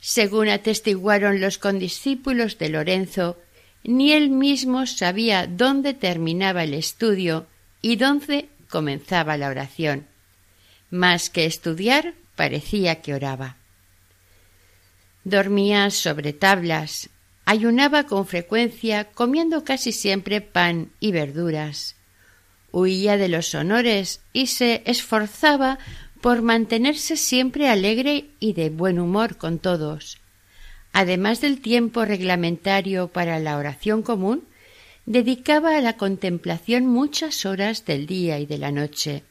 Según 0.00 0.48
atestiguaron 0.48 1.40
los 1.40 1.58
condiscípulos 1.58 2.58
de 2.58 2.68
Lorenzo, 2.70 3.38
ni 3.84 4.12
él 4.12 4.30
mismo 4.30 4.86
sabía 4.86 5.46
dónde 5.46 5.94
terminaba 5.94 6.64
el 6.64 6.74
estudio 6.74 7.46
y 7.80 7.96
dónde 7.96 8.48
comenzaba 8.68 9.36
la 9.36 9.48
oración. 9.48 10.06
Más 10.90 11.30
que 11.30 11.46
estudiar, 11.46 12.14
parecía 12.34 13.00
que 13.00 13.14
oraba. 13.14 13.56
Dormía 15.24 15.90
sobre 15.90 16.32
tablas, 16.32 17.08
ayunaba 17.44 18.04
con 18.04 18.26
frecuencia, 18.26 19.04
comiendo 19.04 19.64
casi 19.64 19.92
siempre 19.92 20.40
pan 20.40 20.90
y 21.00 21.12
verduras 21.12 21.96
huía 22.72 23.18
de 23.18 23.28
los 23.28 23.54
honores 23.54 24.20
y 24.32 24.48
se 24.48 24.82
esforzaba 24.86 25.78
por 26.20 26.42
mantenerse 26.42 27.16
siempre 27.16 27.68
alegre 27.68 28.26
y 28.40 28.54
de 28.54 28.70
buen 28.70 28.98
humor 28.98 29.36
con 29.36 29.58
todos. 29.58 30.18
Además 30.92 31.40
del 31.40 31.60
tiempo 31.60 32.04
reglamentario 32.04 33.08
para 33.08 33.38
la 33.38 33.56
oración 33.56 34.02
común, 34.02 34.44
dedicaba 35.06 35.76
a 35.76 35.80
la 35.80 35.96
contemplación 35.96 36.86
muchas 36.86 37.44
horas 37.44 37.84
del 37.84 38.06
día 38.06 38.38
y 38.38 38.46
de 38.46 38.58
la 38.58 38.72
noche. 38.72 39.24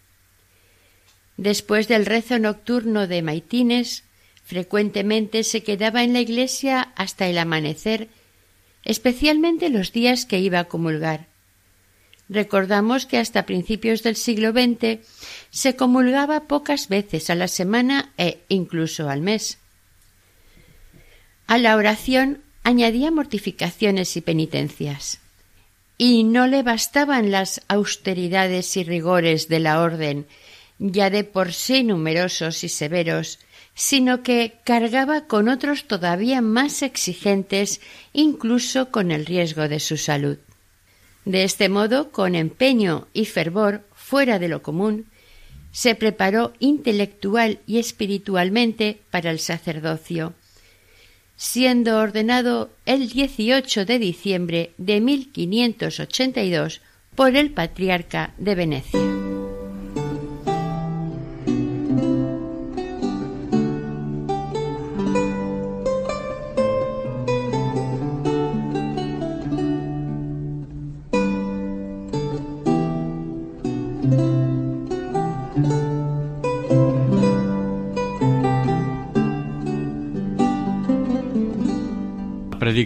Después 1.37 1.87
del 1.87 2.05
rezo 2.05 2.39
nocturno 2.39 3.07
de 3.07 3.21
maitines, 3.21 4.03
frecuentemente 4.43 5.43
se 5.43 5.63
quedaba 5.63 6.03
en 6.03 6.13
la 6.13 6.21
iglesia 6.21 6.93
hasta 6.95 7.27
el 7.27 7.37
amanecer, 7.37 8.09
especialmente 8.83 9.69
los 9.69 9.91
días 9.91 10.25
que 10.25 10.39
iba 10.39 10.59
a 10.59 10.65
comulgar, 10.65 11.27
Recordamos 12.31 13.05
que 13.05 13.17
hasta 13.17 13.45
principios 13.45 14.03
del 14.03 14.15
siglo 14.15 14.51
XX 14.51 15.05
se 15.49 15.75
comulgaba 15.75 16.47
pocas 16.47 16.87
veces 16.87 17.29
a 17.29 17.35
la 17.35 17.49
semana 17.49 18.13
e 18.17 18.39
incluso 18.47 19.09
al 19.09 19.19
mes. 19.19 19.57
A 21.45 21.57
la 21.57 21.75
oración 21.75 22.41
añadía 22.63 23.11
mortificaciones 23.11 24.15
y 24.15 24.21
penitencias. 24.21 25.19
Y 25.97 26.23
no 26.23 26.47
le 26.47 26.63
bastaban 26.63 27.31
las 27.31 27.63
austeridades 27.67 28.77
y 28.77 28.85
rigores 28.85 29.49
de 29.49 29.59
la 29.59 29.81
orden, 29.81 30.25
ya 30.79 31.09
de 31.09 31.25
por 31.25 31.51
sí 31.51 31.83
numerosos 31.83 32.63
y 32.63 32.69
severos, 32.69 33.39
sino 33.73 34.23
que 34.23 34.59
cargaba 34.63 35.27
con 35.27 35.49
otros 35.49 35.85
todavía 35.85 36.41
más 36.41 36.81
exigentes, 36.81 37.81
incluso 38.13 38.89
con 38.89 39.11
el 39.11 39.25
riesgo 39.25 39.67
de 39.67 39.79
su 39.79 39.97
salud. 39.97 40.37
De 41.25 41.43
este 41.43 41.69
modo, 41.69 42.11
con 42.11 42.35
empeño 42.35 43.07
y 43.13 43.25
fervor 43.25 43.83
fuera 43.93 44.39
de 44.39 44.47
lo 44.47 44.61
común, 44.61 45.05
se 45.71 45.95
preparó 45.95 46.53
intelectual 46.59 47.59
y 47.65 47.77
espiritualmente 47.77 48.99
para 49.09 49.31
el 49.31 49.39
sacerdocio, 49.39 50.33
siendo 51.37 51.97
ordenado 51.97 52.69
el 52.85 53.09
18 53.09 53.85
de 53.85 53.99
diciembre 53.99 54.71
de 54.77 54.99
1582 54.99 56.81
por 57.15 57.35
el 57.35 57.51
patriarca 57.51 58.33
de 58.37 58.55
Venecia. 58.55 59.10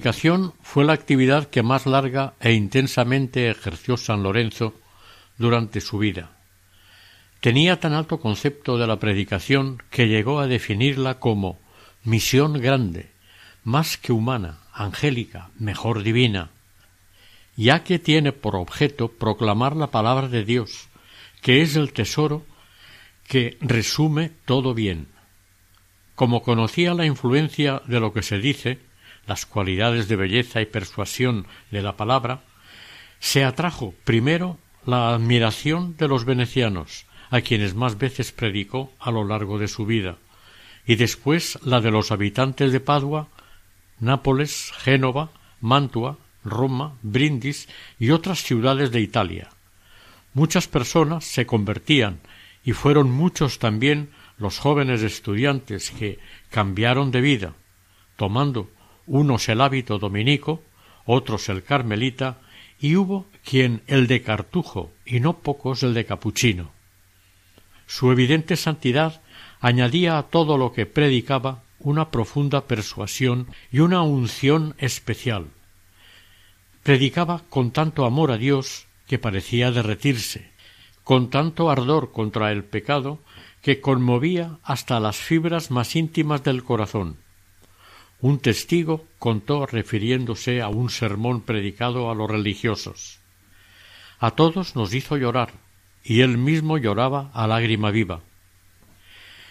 Predicación 0.06 0.54
fue 0.62 0.86
la 0.86 0.94
actividad 0.94 1.48
que 1.48 1.64
más 1.64 1.88
larga 1.88 2.36
e 2.40 2.54
intensamente 2.54 3.50
ejerció 3.50 3.98
San 3.98 4.22
Lorenzo 4.22 4.76
durante 5.40 5.82
su 5.82 5.98
vida. 5.98 6.30
Tenía 7.40 7.80
tan 7.80 7.94
alto 7.94 8.20
concepto 8.20 8.78
de 8.78 8.86
la 8.86 9.00
predicación 9.00 9.82
que 9.90 10.08
llegó 10.08 10.40
a 10.40 10.46
definirla 10.46 11.18
como 11.18 11.58
misión 12.04 12.54
grande, 12.62 13.10
más 13.64 13.98
que 13.98 14.14
humana, 14.14 14.60
angélica, 14.74 15.50
mejor 15.58 16.04
divina, 16.04 16.52
ya 17.56 17.84
que 17.84 17.98
tiene 17.98 18.32
por 18.32 18.56
objeto 18.56 19.08
proclamar 19.08 19.76
la 19.76 19.88
palabra 19.88 20.28
de 20.28 20.46
Dios, 20.46 20.88
que 21.42 21.64
es 21.64 21.76
el 21.76 21.94
tesoro 21.94 22.46
que 23.28 23.58
resume 23.60 24.30
todo 24.46 24.76
bien. 24.76 25.08
Como 26.14 26.44
conocía 26.44 26.94
la 26.94 27.08
influencia 27.08 27.82
de 27.88 28.00
lo 28.00 28.14
que 28.14 28.22
se 28.22 28.38
dice, 28.38 28.85
las 29.28 29.46
cualidades 29.46 30.08
de 30.08 30.16
belleza 30.16 30.62
y 30.62 30.66
persuasión 30.66 31.48
de 31.72 31.82
la 31.82 31.98
palabra, 31.98 32.42
se 33.20 33.44
atrajo 33.44 33.94
primero 34.04 34.58
la 34.86 35.14
admiración 35.14 35.98
de 35.98 36.08
los 36.08 36.26
venecianos, 36.26 37.06
a 37.32 37.42
quienes 37.42 37.74
más 37.74 37.98
veces 37.98 38.32
predicó 38.32 38.94
a 39.00 39.12
lo 39.12 39.26
largo 39.26 39.58
de 39.58 39.68
su 39.68 39.86
vida, 39.86 40.18
y 40.86 40.96
después 40.96 41.58
la 41.64 41.82
de 41.82 41.92
los 41.92 42.12
habitantes 42.12 42.72
de 42.72 42.80
Padua, 42.80 43.28
Nápoles, 44.00 44.72
Génova, 44.78 45.32
Mantua, 45.62 46.18
Roma, 46.44 46.94
Brindis 47.02 47.68
y 47.98 48.12
otras 48.12 48.44
ciudades 48.44 48.92
de 48.92 49.02
Italia. 49.02 49.50
Muchas 50.34 50.68
personas 50.68 51.26
se 51.26 51.46
convertían 51.46 52.20
y 52.64 52.74
fueron 52.74 53.10
muchos 53.10 53.58
también 53.58 54.10
los 54.38 54.60
jóvenes 54.60 55.02
estudiantes 55.02 55.92
que 55.92 56.20
cambiaron 56.52 57.10
de 57.10 57.22
vida, 57.22 57.54
tomando 58.18 58.70
unos 59.08 59.50
el 59.50 59.62
hábito 59.62 59.98
dominico, 60.00 60.64
otros 61.06 61.50
el 61.50 61.64
carmelita, 61.64 62.38
y 62.80 62.96
hubo 62.96 63.28
quien 63.44 63.82
el 63.88 64.08
de 64.08 64.22
cartujo 64.22 64.92
y 65.06 65.20
no 65.20 65.40
pocos 65.40 65.84
el 65.84 65.94
de 65.94 66.06
capuchino. 66.06 66.72
Su 67.88 68.12
evidente 68.12 68.56
santidad 68.56 69.22
añadía 69.60 70.18
a 70.18 70.24
todo 70.24 70.58
lo 70.58 70.74
que 70.74 70.86
predicaba 70.86 71.64
una 71.80 72.10
profunda 72.10 72.62
persuasión 72.66 73.48
y 73.72 73.80
una 73.80 74.02
unción 74.02 74.76
especial. 74.78 75.48
Predicaba 76.84 77.44
con 77.50 77.72
tanto 77.72 78.06
amor 78.06 78.32
a 78.32 78.38
Dios 78.38 78.88
que 79.08 79.20
parecía 79.20 79.72
derretirse, 79.72 80.52
con 81.04 81.30
tanto 81.30 81.70
ardor 81.70 82.12
contra 82.12 82.52
el 82.52 82.64
pecado 82.64 83.20
que 83.62 83.82
conmovía 83.82 84.58
hasta 84.64 85.00
las 85.00 85.18
fibras 85.18 85.72
más 85.72 85.96
íntimas 85.96 86.44
del 86.44 86.64
corazón, 86.64 87.18
un 88.22 88.40
testigo 88.40 89.06
contó 89.20 89.66
refiriéndose 89.66 90.62
a 90.62 90.70
un 90.70 90.90
sermón 90.90 91.42
predicado 91.42 92.10
a 92.10 92.16
los 92.16 92.30
religiosos. 92.30 93.20
A 94.20 94.32
todos 94.32 94.76
nos 94.76 94.94
hizo 94.94 95.18
llorar, 95.18 95.54
y 96.04 96.22
él 96.22 96.38
mismo 96.38 96.78
lloraba 96.78 97.32
a 97.34 97.48
lágrima 97.48 97.92
viva. 97.92 98.22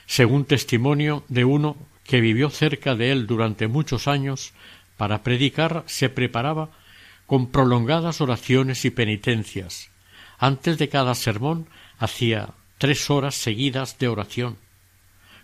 Según 0.06 0.44
testimonio 0.44 1.24
de 1.28 1.44
uno 1.44 1.76
que 2.04 2.20
vivió 2.20 2.50
cerca 2.50 2.94
de 2.94 3.12
él 3.12 3.26
durante 3.26 3.68
muchos 3.68 4.08
años, 4.08 4.52
para 4.96 5.22
predicar 5.22 5.84
se 5.86 6.08
preparaba 6.08 6.70
con 7.26 7.50
prolongadas 7.50 8.20
oraciones 8.20 8.84
y 8.84 8.90
penitencias. 8.90 9.90
Antes 10.38 10.78
de 10.78 10.88
cada 10.88 11.14
sermón 11.14 11.68
hacía 11.98 12.50
tres 12.78 13.08
horas 13.10 13.34
seguidas 13.34 13.98
de 13.98 14.08
oración, 14.08 14.58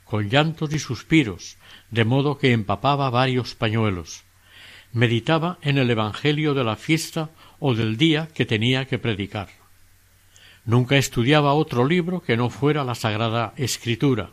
con 0.04 0.28
llantos 0.28 0.72
y 0.74 0.78
suspiros, 0.78 1.56
de 1.90 2.04
modo 2.04 2.38
que 2.38 2.52
empapaba 2.52 3.10
varios 3.10 3.54
pañuelos. 3.54 4.24
Meditaba 4.92 5.58
en 5.62 5.78
el 5.78 5.90
Evangelio 5.90 6.54
de 6.54 6.64
la 6.64 6.76
fiesta 6.76 7.30
o 7.58 7.74
del 7.74 7.96
día 7.96 8.28
que 8.34 8.46
tenía 8.46 8.86
que 8.86 8.98
predicar. 8.98 9.48
Nunca 10.64 10.96
estudiaba 10.96 11.54
otro 11.54 11.86
libro 11.86 12.20
que 12.20 12.36
no 12.36 12.50
fuera 12.50 12.84
la 12.84 12.94
Sagrada 12.94 13.54
Escritura, 13.56 14.30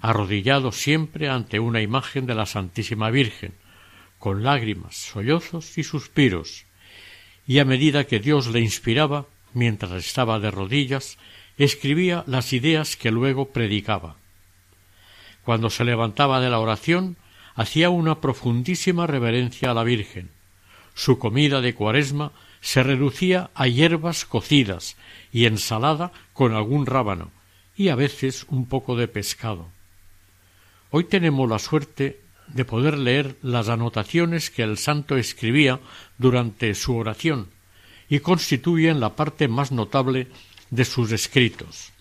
arrodillado 0.00 0.72
siempre 0.72 1.28
ante 1.28 1.60
una 1.60 1.80
imagen 1.80 2.26
de 2.26 2.34
la 2.34 2.46
Santísima 2.46 3.10
Virgen, 3.10 3.52
con 4.18 4.42
lágrimas, 4.42 4.96
sollozos 4.96 5.78
y 5.78 5.84
suspiros, 5.84 6.66
y 7.46 7.58
a 7.58 7.64
medida 7.64 8.04
que 8.04 8.20
Dios 8.20 8.46
le 8.48 8.60
inspiraba, 8.60 9.26
mientras 9.52 9.92
estaba 9.92 10.40
de 10.40 10.50
rodillas, 10.50 11.18
escribía 11.56 12.24
las 12.26 12.52
ideas 12.52 12.96
que 12.96 13.10
luego 13.10 13.50
predicaba. 13.50 14.16
Cuando 15.44 15.70
se 15.70 15.84
levantaba 15.84 16.40
de 16.40 16.50
la 16.50 16.58
oración, 16.58 17.16
hacía 17.54 17.90
una 17.90 18.20
profundísima 18.20 19.06
reverencia 19.06 19.70
a 19.70 19.74
la 19.74 19.84
Virgen. 19.84 20.30
Su 20.94 21.18
comida 21.18 21.60
de 21.60 21.74
cuaresma 21.74 22.32
se 22.60 22.82
reducía 22.82 23.50
a 23.54 23.66
hierbas 23.66 24.24
cocidas 24.24 24.96
y 25.32 25.44
ensalada 25.44 26.12
con 26.32 26.54
algún 26.54 26.86
rábano, 26.86 27.30
y 27.76 27.88
a 27.88 27.94
veces 27.94 28.46
un 28.48 28.66
poco 28.66 28.96
de 28.96 29.06
pescado. 29.06 29.68
Hoy 30.90 31.04
tenemos 31.04 31.48
la 31.48 31.58
suerte 31.58 32.20
de 32.48 32.64
poder 32.64 32.96
leer 32.96 33.36
las 33.42 33.68
anotaciones 33.68 34.50
que 34.50 34.62
el 34.62 34.78
santo 34.78 35.16
escribía 35.16 35.80
durante 36.18 36.74
su 36.74 36.96
oración, 36.96 37.48
y 38.08 38.20
constituyen 38.20 39.00
la 39.00 39.16
parte 39.16 39.48
más 39.48 39.72
notable 39.72 40.28
de 40.70 40.84
sus 40.84 41.12
escritos. 41.12 41.93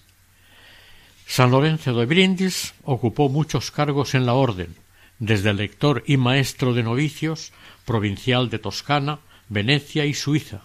San 1.26 1.52
Lorenzo 1.52 1.94
de 1.94 2.06
Brindis 2.06 2.74
ocupó 2.84 3.30
muchos 3.30 3.72
cargos 3.72 4.14
en 4.14 4.26
la 4.26 4.34
orden, 4.34 4.76
desde 5.20 5.54
lector 5.54 6.04
y 6.06 6.18
maestro 6.18 6.74
de 6.74 6.84
novicios, 6.84 7.54
provincial 7.86 8.50
de 8.50 8.60
Toscana, 8.60 9.20
Venecia 9.50 10.06
y 10.06 10.14
Suiza, 10.14 10.62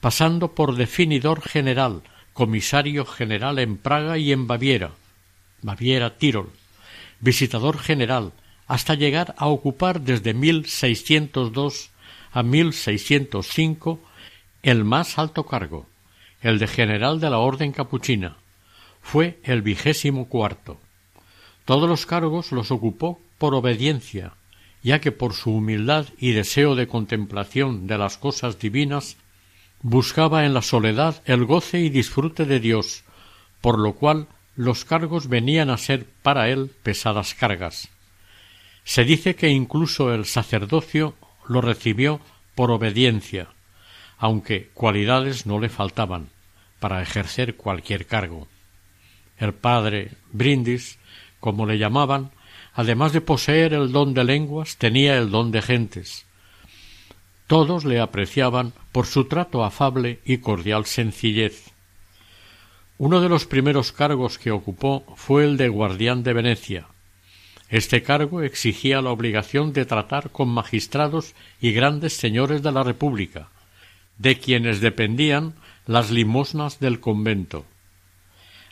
pasando 0.00 0.54
por 0.54 0.76
definidor 0.76 1.42
general, 1.42 2.02
comisario 2.32 3.06
general 3.06 3.58
en 3.58 3.76
Praga 3.76 4.18
y 4.18 4.32
en 4.32 4.46
Baviera, 4.46 4.90
Baviera 5.62 6.18
Tirol, 6.18 6.50
visitador 7.20 7.78
general, 7.78 8.32
hasta 8.66 8.94
llegar 8.94 9.34
a 9.38 9.46
ocupar 9.46 10.00
desde 10.00 10.34
1602 10.34 11.90
a 12.32 12.42
1605 12.42 14.00
el 14.62 14.84
más 14.84 15.18
alto 15.18 15.44
cargo, 15.44 15.86
el 16.40 16.58
de 16.58 16.66
general 16.66 17.20
de 17.20 17.30
la 17.30 17.38
Orden 17.38 17.72
Capuchina, 17.72 18.36
fue 19.04 19.38
el 19.44 19.62
vigésimo 19.62 20.28
cuarto. 20.28 20.80
Todos 21.66 21.88
los 21.88 22.06
cargos 22.06 22.50
los 22.50 22.72
ocupó 22.72 23.20
por 23.38 23.54
obediencia, 23.54 24.32
ya 24.82 25.00
que 25.00 25.12
por 25.12 25.34
su 25.34 25.54
humildad 25.54 26.06
y 26.18 26.32
deseo 26.32 26.74
de 26.74 26.88
contemplación 26.88 27.86
de 27.86 27.98
las 27.98 28.16
cosas 28.18 28.58
divinas 28.58 29.16
buscaba 29.82 30.46
en 30.46 30.54
la 30.54 30.62
soledad 30.62 31.22
el 31.26 31.44
goce 31.44 31.80
y 31.80 31.90
disfrute 31.90 32.46
de 32.46 32.58
Dios, 32.58 33.04
por 33.60 33.78
lo 33.78 33.92
cual 33.94 34.26
los 34.56 34.84
cargos 34.84 35.28
venían 35.28 35.70
a 35.70 35.78
ser 35.78 36.06
para 36.22 36.48
él 36.48 36.70
pesadas 36.82 37.34
cargas. 37.34 37.90
Se 38.84 39.04
dice 39.04 39.36
que 39.36 39.50
incluso 39.50 40.12
el 40.14 40.24
sacerdocio 40.24 41.14
lo 41.46 41.60
recibió 41.60 42.20
por 42.54 42.70
obediencia, 42.70 43.48
aunque 44.18 44.70
cualidades 44.72 45.44
no 45.46 45.60
le 45.60 45.68
faltaban 45.68 46.28
para 46.80 47.02
ejercer 47.02 47.56
cualquier 47.56 48.06
cargo. 48.06 48.48
El 49.38 49.54
padre 49.54 50.12
Brindis, 50.32 50.98
como 51.40 51.66
le 51.66 51.78
llamaban, 51.78 52.30
además 52.74 53.12
de 53.12 53.20
poseer 53.20 53.74
el 53.74 53.92
don 53.92 54.14
de 54.14 54.24
lenguas, 54.24 54.76
tenía 54.76 55.16
el 55.18 55.30
don 55.30 55.50
de 55.50 55.62
gentes. 55.62 56.26
Todos 57.46 57.84
le 57.84 58.00
apreciaban 58.00 58.72
por 58.92 59.06
su 59.06 59.24
trato 59.26 59.64
afable 59.64 60.20
y 60.24 60.38
cordial 60.38 60.86
sencillez. 60.86 61.72
Uno 62.96 63.20
de 63.20 63.28
los 63.28 63.44
primeros 63.44 63.92
cargos 63.92 64.38
que 64.38 64.50
ocupó 64.50 65.04
fue 65.16 65.44
el 65.44 65.56
de 65.56 65.68
guardián 65.68 66.22
de 66.22 66.32
Venecia. 66.32 66.86
Este 67.68 68.02
cargo 68.02 68.42
exigía 68.42 69.02
la 69.02 69.10
obligación 69.10 69.72
de 69.72 69.84
tratar 69.84 70.30
con 70.30 70.48
magistrados 70.48 71.34
y 71.60 71.72
grandes 71.72 72.16
señores 72.16 72.62
de 72.62 72.72
la 72.72 72.82
República, 72.82 73.48
de 74.16 74.38
quienes 74.38 74.80
dependían 74.80 75.54
las 75.86 76.10
limosnas 76.10 76.78
del 76.78 77.00
convento. 77.00 77.66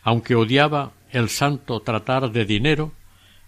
Aunque 0.03 0.35
odiaba 0.35 0.93
el 1.11 1.29
santo 1.29 1.81
tratar 1.81 2.33
de 2.33 2.45
dinero, 2.45 2.93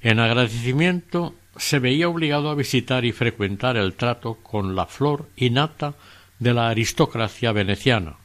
en 0.00 0.20
agradecimiento 0.20 1.34
se 1.56 1.78
veía 1.78 2.08
obligado 2.08 2.50
a 2.50 2.54
visitar 2.54 3.04
y 3.04 3.12
frecuentar 3.12 3.76
el 3.76 3.94
trato 3.94 4.34
con 4.42 4.74
la 4.74 4.86
flor 4.86 5.28
y 5.36 5.50
nata 5.50 5.94
de 6.38 6.54
la 6.54 6.68
aristocracia 6.68 7.52
veneciana. 7.52 8.16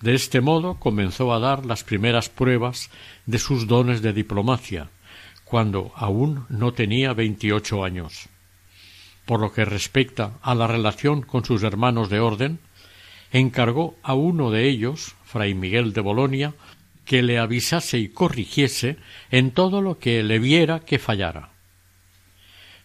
De 0.00 0.14
este 0.14 0.40
modo 0.40 0.78
comenzó 0.78 1.32
a 1.32 1.40
dar 1.40 1.66
las 1.66 1.82
primeras 1.82 2.28
pruebas 2.28 2.90
de 3.26 3.38
sus 3.38 3.66
dones 3.66 4.00
de 4.00 4.12
diplomacia, 4.12 4.90
cuando 5.44 5.92
aún 5.96 6.46
no 6.48 6.72
tenía 6.72 7.14
veintiocho 7.14 7.84
años. 7.84 8.28
Por 9.26 9.40
lo 9.40 9.52
que 9.52 9.64
respecta 9.64 10.34
a 10.40 10.54
la 10.54 10.66
relación 10.66 11.22
con 11.22 11.44
sus 11.44 11.62
hermanos 11.64 12.10
de 12.10 12.20
orden, 12.20 12.60
encargó 13.32 13.96
a 14.02 14.14
uno 14.14 14.50
de 14.50 14.68
ellos, 14.68 15.16
fray 15.24 15.54
Miguel 15.54 15.92
de 15.92 16.00
Bolonia, 16.00 16.54
que 17.08 17.22
le 17.22 17.38
avisase 17.38 17.98
y 17.98 18.10
corrigiese 18.10 18.98
en 19.30 19.52
todo 19.52 19.80
lo 19.80 19.98
que 19.98 20.22
le 20.22 20.38
viera 20.38 20.80
que 20.80 20.98
fallara. 20.98 21.52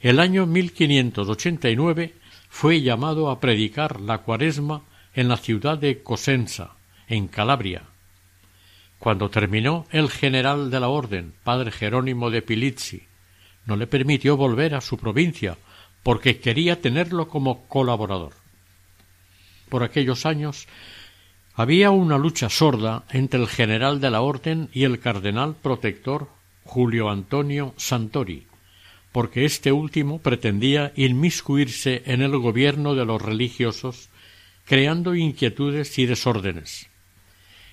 el 0.00 0.18
año 0.18 0.44
1589 0.46 2.14
fue 2.48 2.82
llamado 2.82 3.30
a 3.30 3.38
predicar 3.38 4.00
la 4.00 4.18
cuaresma 4.18 4.82
en 5.14 5.28
la 5.28 5.36
ciudad 5.36 5.78
de 5.78 6.02
Cosenza, 6.02 6.76
en 7.08 7.28
Calabria. 7.28 7.84
Cuando 8.98 9.30
terminó, 9.30 9.86
el 9.90 10.10
general 10.10 10.70
de 10.70 10.80
la 10.80 10.88
orden, 10.88 11.34
padre 11.44 11.70
Jerónimo 11.70 12.30
de 12.30 12.42
Pilizzi, 12.42 13.02
no 13.66 13.76
le 13.76 13.86
permitió 13.86 14.36
volver 14.36 14.74
a 14.74 14.80
su 14.80 14.96
provincia, 14.98 15.56
porque 16.02 16.38
quería 16.38 16.80
tenerlo 16.80 17.28
como 17.28 17.66
colaborador. 17.66 18.34
Por 19.68 19.82
aquellos 19.82 20.26
años 20.26 20.68
había 21.54 21.90
una 21.90 22.18
lucha 22.18 22.50
sorda 22.50 23.04
entre 23.10 23.40
el 23.40 23.48
general 23.48 24.00
de 24.00 24.10
la 24.10 24.20
orden 24.20 24.68
y 24.72 24.84
el 24.84 24.98
cardenal 24.98 25.54
protector 25.54 26.28
Julio 26.64 27.10
Antonio 27.10 27.74
Santori, 27.76 28.46
porque 29.12 29.44
este 29.44 29.70
último 29.70 30.18
pretendía 30.18 30.92
inmiscuirse 30.96 32.02
en 32.06 32.22
el 32.22 32.36
gobierno 32.38 32.94
de 32.94 33.04
los 33.04 33.22
religiosos, 33.22 34.08
creando 34.64 35.14
inquietudes 35.14 35.98
y 35.98 36.06
desórdenes. 36.06 36.88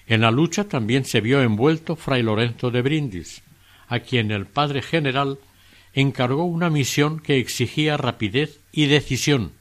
En 0.07 0.21
la 0.21 0.31
lucha 0.31 0.65
también 0.65 1.05
se 1.05 1.21
vio 1.21 1.41
envuelto 1.41 1.95
fray 1.95 2.23
Lorenzo 2.23 2.71
de 2.71 2.81
Brindis, 2.81 3.43
a 3.87 3.99
quien 3.99 4.31
el 4.31 4.45
padre 4.45 4.81
general 4.81 5.39
encargó 5.93 6.45
una 6.45 6.69
misión 6.69 7.19
que 7.19 7.37
exigía 7.37 7.97
rapidez 7.97 8.59
y 8.71 8.85
decisión, 8.87 9.53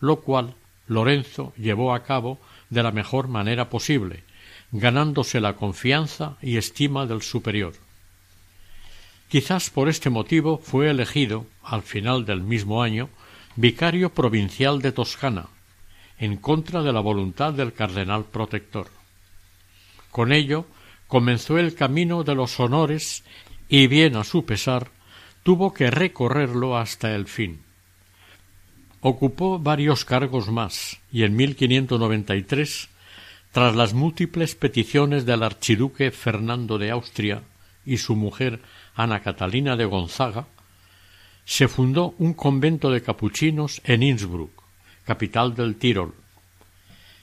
lo 0.00 0.20
cual 0.20 0.54
Lorenzo 0.86 1.52
llevó 1.56 1.94
a 1.94 2.02
cabo 2.02 2.38
de 2.70 2.82
la 2.82 2.92
mejor 2.92 3.28
manera 3.28 3.68
posible, 3.68 4.22
ganándose 4.72 5.40
la 5.40 5.56
confianza 5.56 6.36
y 6.40 6.56
estima 6.56 7.06
del 7.06 7.22
superior. 7.22 7.74
Quizás 9.28 9.70
por 9.70 9.88
este 9.88 10.10
motivo 10.10 10.58
fue 10.58 10.90
elegido, 10.90 11.46
al 11.62 11.82
final 11.82 12.24
del 12.24 12.42
mismo 12.42 12.82
año, 12.82 13.08
vicario 13.54 14.10
provincial 14.10 14.82
de 14.82 14.92
Toscana, 14.92 15.46
en 16.20 16.36
contra 16.36 16.82
de 16.82 16.92
la 16.92 17.00
voluntad 17.00 17.54
del 17.54 17.72
cardenal 17.72 18.26
protector. 18.26 18.88
Con 20.10 20.32
ello 20.32 20.66
comenzó 21.08 21.58
el 21.58 21.74
camino 21.74 22.22
de 22.22 22.34
los 22.34 22.60
honores 22.60 23.24
y 23.68 23.86
bien 23.86 24.16
a 24.16 24.24
su 24.24 24.44
pesar 24.44 24.90
tuvo 25.42 25.72
que 25.72 25.90
recorrerlo 25.90 26.76
hasta 26.76 27.14
el 27.14 27.26
fin. 27.26 27.62
Ocupó 29.00 29.58
varios 29.58 30.04
cargos 30.04 30.50
más 30.50 31.00
y 31.10 31.22
en 31.22 31.34
1593, 31.34 32.90
tras 33.50 33.74
las 33.74 33.94
múltiples 33.94 34.54
peticiones 34.54 35.24
del 35.24 35.42
archiduque 35.42 36.10
Fernando 36.10 36.76
de 36.76 36.90
Austria 36.90 37.42
y 37.86 37.96
su 37.96 38.14
mujer 38.14 38.60
Ana 38.94 39.22
Catalina 39.22 39.74
de 39.76 39.86
Gonzaga, 39.86 40.46
se 41.46 41.66
fundó 41.66 42.14
un 42.18 42.34
convento 42.34 42.90
de 42.90 43.02
capuchinos 43.02 43.80
en 43.84 44.02
Innsbruck, 44.02 44.59
capital 45.04 45.54
del 45.54 45.76
Tirol. 45.76 46.14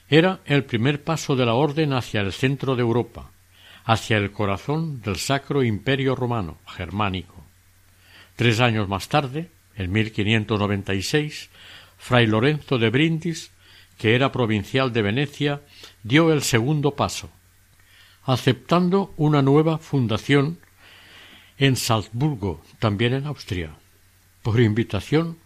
Era 0.08 0.40
el 0.46 0.64
primer 0.64 1.02
paso 1.02 1.36
de 1.36 1.44
la 1.44 1.54
orden 1.54 1.92
hacia 1.92 2.20
el 2.20 2.32
centro 2.32 2.76
de 2.76 2.82
Europa, 2.82 3.30
hacia 3.84 4.16
el 4.16 4.32
corazón 4.32 5.00
del 5.02 5.16
Sacro 5.16 5.62
Imperio 5.62 6.14
Romano 6.14 6.58
germánico. 6.66 7.44
Tres 8.36 8.60
años 8.60 8.88
más 8.88 9.08
tarde, 9.08 9.50
en 9.76 9.92
1596, 9.92 11.50
fray 11.98 12.26
Lorenzo 12.26 12.78
de 12.78 12.90
Brindis, 12.90 13.50
que 13.98 14.14
era 14.14 14.32
provincial 14.32 14.92
de 14.92 15.02
Venecia, 15.02 15.60
dio 16.02 16.32
el 16.32 16.42
segundo 16.42 16.92
paso, 16.92 17.30
aceptando 18.24 19.12
una 19.16 19.42
nueva 19.42 19.78
fundación 19.78 20.58
en 21.58 21.76
Salzburgo, 21.76 22.62
también 22.78 23.14
en 23.14 23.26
Austria, 23.26 23.74
por 24.42 24.60
invitación 24.60 25.38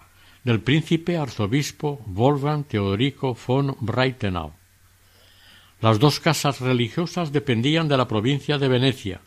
del 0.44 0.60
príncipe 0.60 1.16
arzobispo 1.16 2.02
Wolfgang 2.06 2.64
Teodorico 2.64 3.34
von 3.34 3.76
Breitenau. 3.80 4.52
Las 5.80 5.98
dos 5.98 6.20
casas 6.20 6.60
religiosas 6.60 7.32
dependían 7.32 7.88
de 7.88 7.96
la 7.96 8.08
provincia 8.08 8.58
de 8.58 8.68
Venecia, 8.68 9.20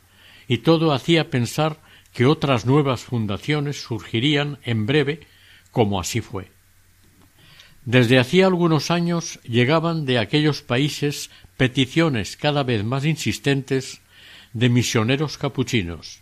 y 0.48 0.60
todo 0.60 0.94
hacía 0.94 1.30
pensar 1.30 1.80
que 2.14 2.26
otras 2.26 2.66
nuevas 2.66 3.04
fundaciones 3.04 3.82
surgirían 3.82 4.58
en 4.64 4.86
breve, 4.86 5.28
como 5.72 6.00
así 6.00 6.22
fue. 6.22 6.48
Desde 7.84 8.18
hacía 8.20 8.48
algunos 8.48 8.90
años 8.90 9.40
llegaban 9.44 10.06
de 10.06 10.18
aquellos 10.18 10.62
países 10.62 11.30
peticiones 11.58 12.36
cada 12.36 12.64
vez 12.64 12.84
más 12.84 13.06
insistentes 13.06 14.02
de 14.54 14.70
misioneros 14.70 15.38
capuchinos. 15.38 16.22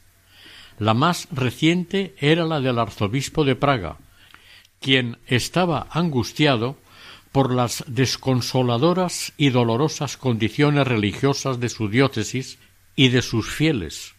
La 0.80 0.94
más 0.94 1.28
reciente 1.32 2.16
era 2.18 2.46
la 2.46 2.60
del 2.60 2.80
arzobispo 2.80 3.46
de 3.46 3.56
Praga, 3.56 3.98
quien 4.84 5.18
estaba 5.28 5.88
angustiado 5.92 6.78
por 7.32 7.52
las 7.52 7.84
desconsoladoras 7.88 9.34
y 9.38 9.50
dolorosas 9.50 10.18
condiciones 10.18 10.86
religiosas 10.86 11.60
de 11.60 11.70
su 11.70 11.88
diócesis 11.88 12.60
y 12.96 13.08
de 13.08 13.24
sus 13.24 13.50
fieles, 13.50 14.14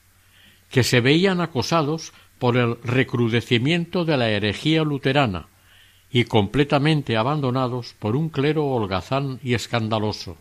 que 0.70 0.82
se 0.82 1.00
veían 1.00 1.40
acosados 1.40 2.12
por 2.38 2.56
el 2.56 2.78
recrudecimiento 2.82 4.04
de 4.04 4.16
la 4.16 4.30
herejía 4.30 4.82
luterana 4.82 5.46
y 6.10 6.24
completamente 6.24 7.16
abandonados 7.16 7.94
por 7.98 8.16
un 8.16 8.30
clero 8.30 8.66
holgazán 8.66 9.38
y 9.44 9.54
escandaloso. 9.54 10.38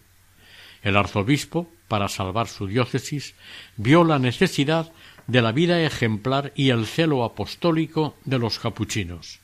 El 0.82 0.96
arzobispo, 0.98 1.70
para 1.88 2.08
salvar 2.08 2.48
su 2.48 2.68
diócesis, 2.68 3.36
vio 3.78 4.04
la 4.04 4.20
necesidad 4.20 4.92
de 5.28 5.42
la 5.42 5.52
vida 5.52 5.84
ejemplar 5.84 6.54
y 6.56 6.70
el 6.70 6.86
celo 6.86 7.24
apostólico 7.24 8.16
de 8.26 8.40
los 8.40 8.58
capuchinos. 8.58 9.43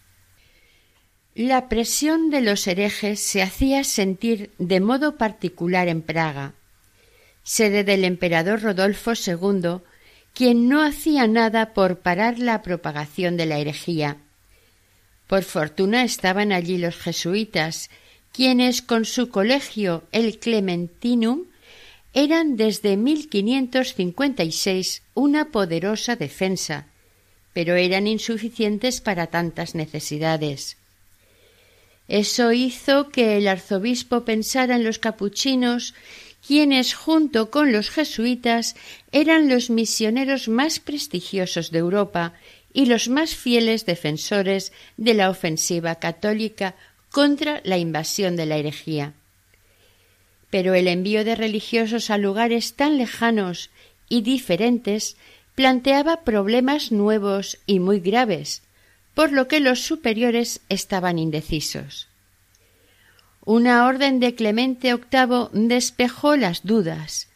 La 1.42 1.70
presión 1.70 2.32
de 2.32 2.42
los 2.42 2.68
herejes 2.68 3.22
se 3.22 3.42
hacía 3.42 3.86
sentir 3.86 4.52
de 4.58 4.82
modo 4.82 5.16
particular 5.16 5.88
en 5.88 6.02
Praga, 6.02 6.54
sede 7.44 7.86
del 7.86 8.04
emperador 8.04 8.62
Rodolfo 8.62 9.14
II, 9.14 9.78
quien 10.34 10.68
no 10.68 10.84
hacía 10.84 11.28
nada 11.28 11.74
por 11.74 12.00
parar 12.00 12.40
la 12.40 12.62
propagación 12.62 13.38
de 13.38 13.46
la 13.46 13.58
herejía. 13.58 14.18
Por 15.28 15.44
fortuna 15.44 16.04
estaban 16.04 16.52
allí 16.52 16.78
los 16.78 16.98
jesuitas, 16.98 17.90
quienes 18.34 18.82
con 18.82 19.06
su 19.06 19.30
colegio 19.30 20.04
el 20.12 20.40
Clementinum 20.40 21.46
eran 22.14 22.58
desde 22.58 22.98
1556 22.98 25.04
una 25.14 25.52
poderosa 25.52 26.18
defensa, 26.18 26.88
pero 27.54 27.76
eran 27.76 28.08
insuficientes 28.08 29.00
para 29.00 29.28
tantas 29.28 29.74
necesidades. 29.74 30.79
Eso 32.10 32.52
hizo 32.52 33.10
que 33.10 33.38
el 33.38 33.48
arzobispo 33.48 34.26
pensara 34.26 34.76
en 34.76 34.84
los 34.84 34.98
capuchinos, 34.98 35.94
quienes 36.46 36.96
junto 36.96 37.52
con 37.52 37.72
los 37.72 37.92
jesuitas 37.92 38.76
eran 39.12 39.48
los 39.48 39.70
misioneros 39.70 40.48
más 40.48 40.80
prestigiosos 40.80 41.70
de 41.70 41.78
Europa 41.78 42.34
y 42.74 42.88
los 42.88 43.10
más 43.10 43.36
fieles 43.36 43.86
defensores 43.86 44.72
de 44.98 45.14
la 45.14 45.30
ofensiva 45.30 45.96
católica 45.96 46.74
contra 47.12 47.62
la 47.64 47.78
invasión 47.78 48.36
de 48.36 48.48
la 48.48 48.58
herejía. 48.58 49.14
Pero 50.50 50.74
el 50.74 50.88
envío 50.88 51.24
de 51.24 51.36
religiosos 51.36 52.10
a 52.10 52.18
lugares 52.18 52.74
tan 52.74 52.98
lejanos 52.98 53.70
y 54.10 54.22
diferentes 54.22 55.16
planteaba 55.54 56.24
problemas 56.24 56.92
nuevos 56.92 57.60
y 57.68 57.80
muy 57.80 58.00
graves, 58.00 58.64
por 59.14 59.32
lo 59.32 59.48
que 59.48 59.60
los 59.60 59.82
superiores 59.82 60.62
estaban 60.70 61.20
indecisos. 61.20 62.08
Una 63.46 63.86
orden 63.88 64.20
de 64.20 64.36
Clemente 64.36 64.94
VIII 64.94 65.68
despejó 65.68 66.36
las 66.36 66.64
dudas. 66.64 67.28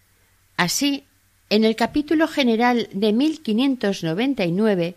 Así, 0.58 1.06
en 1.50 1.64
el 1.64 1.76
capítulo 1.76 2.28
general 2.28 2.88
de 2.94 3.14
1599, 3.14 4.96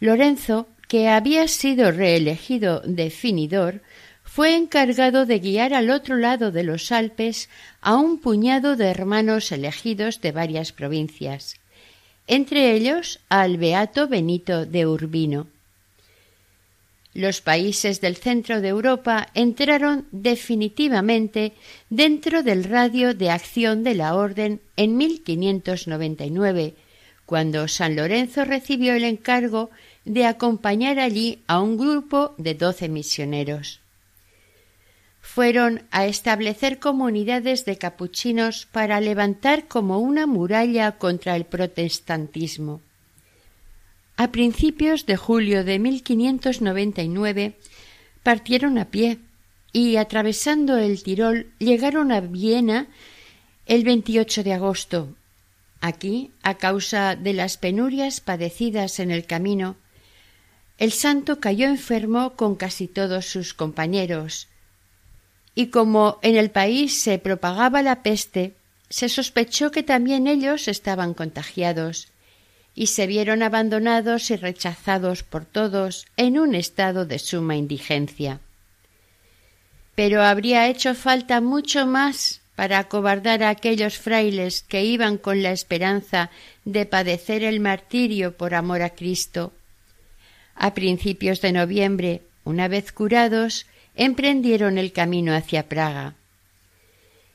Lorenzo, 0.00 0.68
que 0.88 1.08
había 1.08 1.48
sido 1.48 1.90
reelegido 1.90 2.80
definidor, 2.84 3.82
fue 4.24 4.56
encargado 4.56 5.26
de 5.26 5.38
guiar 5.38 5.74
al 5.74 5.90
otro 5.90 6.16
lado 6.16 6.50
de 6.50 6.64
los 6.64 6.90
Alpes 6.90 7.48
a 7.80 7.96
un 7.96 8.18
puñado 8.18 8.74
de 8.74 8.86
hermanos 8.86 9.52
elegidos 9.52 10.20
de 10.20 10.32
varias 10.32 10.72
provincias, 10.72 11.60
entre 12.26 12.72
ellos 12.72 13.20
al 13.28 13.58
beato 13.58 14.08
Benito 14.08 14.66
de 14.66 14.86
Urbino. 14.86 15.46
Los 17.14 17.40
países 17.40 18.00
del 18.00 18.16
centro 18.16 18.60
de 18.60 18.68
Europa 18.68 19.28
entraron 19.34 20.08
definitivamente 20.10 21.52
dentro 21.88 22.42
del 22.42 22.64
radio 22.64 23.14
de 23.14 23.30
acción 23.30 23.84
de 23.84 23.94
la 23.94 24.16
Orden 24.16 24.60
en 24.76 24.96
1599, 24.96 26.74
cuando 27.24 27.68
San 27.68 27.94
Lorenzo 27.94 28.44
recibió 28.44 28.94
el 28.94 29.04
encargo 29.04 29.70
de 30.04 30.26
acompañar 30.26 30.98
allí 30.98 31.44
a 31.46 31.60
un 31.60 31.78
grupo 31.78 32.34
de 32.36 32.54
doce 32.54 32.88
misioneros. 32.88 33.80
Fueron 35.20 35.84
a 35.92 36.06
establecer 36.06 36.80
comunidades 36.80 37.64
de 37.64 37.78
capuchinos 37.78 38.66
para 38.66 39.00
levantar 39.00 39.68
como 39.68 40.00
una 40.00 40.26
muralla 40.26 40.98
contra 40.98 41.36
el 41.36 41.44
protestantismo. 41.44 42.80
A 44.16 44.30
principios 44.30 45.06
de 45.06 45.16
julio 45.16 45.64
de 45.64 45.78
1599 45.80 47.56
partieron 48.22 48.78
a 48.78 48.86
pie 48.86 49.18
y 49.72 49.96
atravesando 49.96 50.78
el 50.78 51.02
Tirol 51.02 51.50
llegaron 51.58 52.12
a 52.12 52.20
Viena 52.20 52.86
el 53.66 53.82
28 53.82 54.44
de 54.44 54.52
agosto. 54.52 55.16
Aquí, 55.80 56.30
a 56.42 56.54
causa 56.54 57.16
de 57.16 57.32
las 57.32 57.56
penurias 57.56 58.20
padecidas 58.20 59.00
en 59.00 59.10
el 59.10 59.26
camino, 59.26 59.76
el 60.78 60.92
santo 60.92 61.40
cayó 61.40 61.66
enfermo 61.66 62.34
con 62.36 62.54
casi 62.54 62.86
todos 62.86 63.26
sus 63.26 63.52
compañeros, 63.52 64.48
y 65.56 65.66
como 65.66 66.18
en 66.22 66.36
el 66.36 66.50
país 66.50 67.00
se 67.00 67.18
propagaba 67.18 67.82
la 67.82 68.02
peste, 68.02 68.54
se 68.88 69.08
sospechó 69.08 69.70
que 69.70 69.82
también 69.82 70.26
ellos 70.26 70.68
estaban 70.68 71.14
contagiados, 71.14 72.08
y 72.74 72.88
se 72.88 73.06
vieron 73.06 73.42
abandonados 73.42 74.30
y 74.30 74.36
rechazados 74.36 75.22
por 75.22 75.44
todos 75.44 76.06
en 76.16 76.38
un 76.38 76.54
estado 76.54 77.06
de 77.06 77.18
suma 77.18 77.56
indigencia. 77.56 78.40
Pero 79.94 80.22
habría 80.22 80.68
hecho 80.68 80.94
falta 80.94 81.40
mucho 81.40 81.86
más 81.86 82.40
para 82.56 82.78
acobardar 82.78 83.42
a 83.42 83.50
aquellos 83.50 83.98
frailes 83.98 84.62
que 84.62 84.84
iban 84.84 85.18
con 85.18 85.42
la 85.42 85.52
esperanza 85.52 86.30
de 86.64 86.86
padecer 86.86 87.42
el 87.42 87.60
martirio 87.60 88.36
por 88.36 88.54
amor 88.54 88.82
a 88.82 88.90
Cristo. 88.90 89.52
A 90.54 90.74
principios 90.74 91.40
de 91.40 91.52
noviembre, 91.52 92.22
una 92.44 92.68
vez 92.68 92.92
curados, 92.92 93.66
emprendieron 93.94 94.78
el 94.78 94.92
camino 94.92 95.34
hacia 95.34 95.68
Praga. 95.68 96.14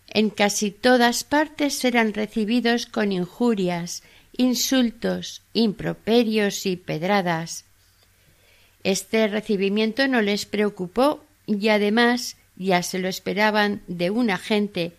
En 0.07 0.29
casi 0.29 0.71
todas 0.71 1.23
partes 1.23 1.83
eran 1.85 2.13
recibidos 2.13 2.85
con 2.85 3.11
injurias, 3.11 4.03
insultos, 4.39 5.41
improperios 5.51 6.65
y 6.65 6.77
pedradas. 6.77 7.65
Este 8.85 9.27
recibimiento 9.27 10.07
no 10.07 10.21
les 10.21 10.45
preocupó 10.45 11.25
y 11.45 11.67
además 11.67 12.37
ya 12.55 12.81
se 12.81 12.99
lo 12.99 13.09
esperaban 13.09 13.81
de 13.87 14.11
una 14.11 14.37
gente 14.37 14.93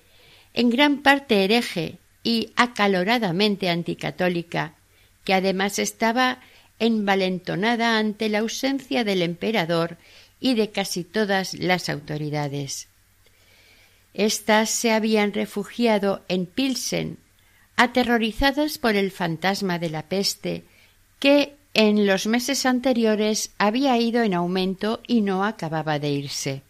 en 0.52 0.68
gran 0.68 0.98
parte 0.98 1.42
hereje 1.42 1.96
y 2.22 2.52
acaloradamente 2.54 3.70
anticatólica, 3.70 4.74
que 5.24 5.32
además 5.32 5.78
estaba 5.78 6.42
envalentonada 6.78 7.96
ante 7.96 8.28
la 8.28 8.40
ausencia 8.40 9.04
del 9.04 9.22
emperador 9.22 9.96
y 10.38 10.52
de 10.52 10.68
casi 10.68 11.02
todas 11.02 11.54
las 11.54 11.88
autoridades. 11.88 12.88
Estas 14.12 14.68
se 14.68 14.92
habían 14.92 15.32
refugiado 15.32 16.22
en 16.28 16.44
Pilsen, 16.44 17.16
aterrorizadas 17.80 18.76
por 18.76 18.94
el 18.94 19.10
fantasma 19.10 19.78
de 19.78 19.88
la 19.88 20.02
peste, 20.02 20.64
que 21.18 21.54
en 21.72 22.06
los 22.06 22.26
meses 22.26 22.66
anteriores 22.66 23.52
había 23.56 23.96
ido 23.96 24.22
en 24.22 24.34
aumento 24.34 25.00
y 25.06 25.22
no 25.22 25.46
acababa 25.46 25.98
de 25.98 26.10
irse. 26.10 26.62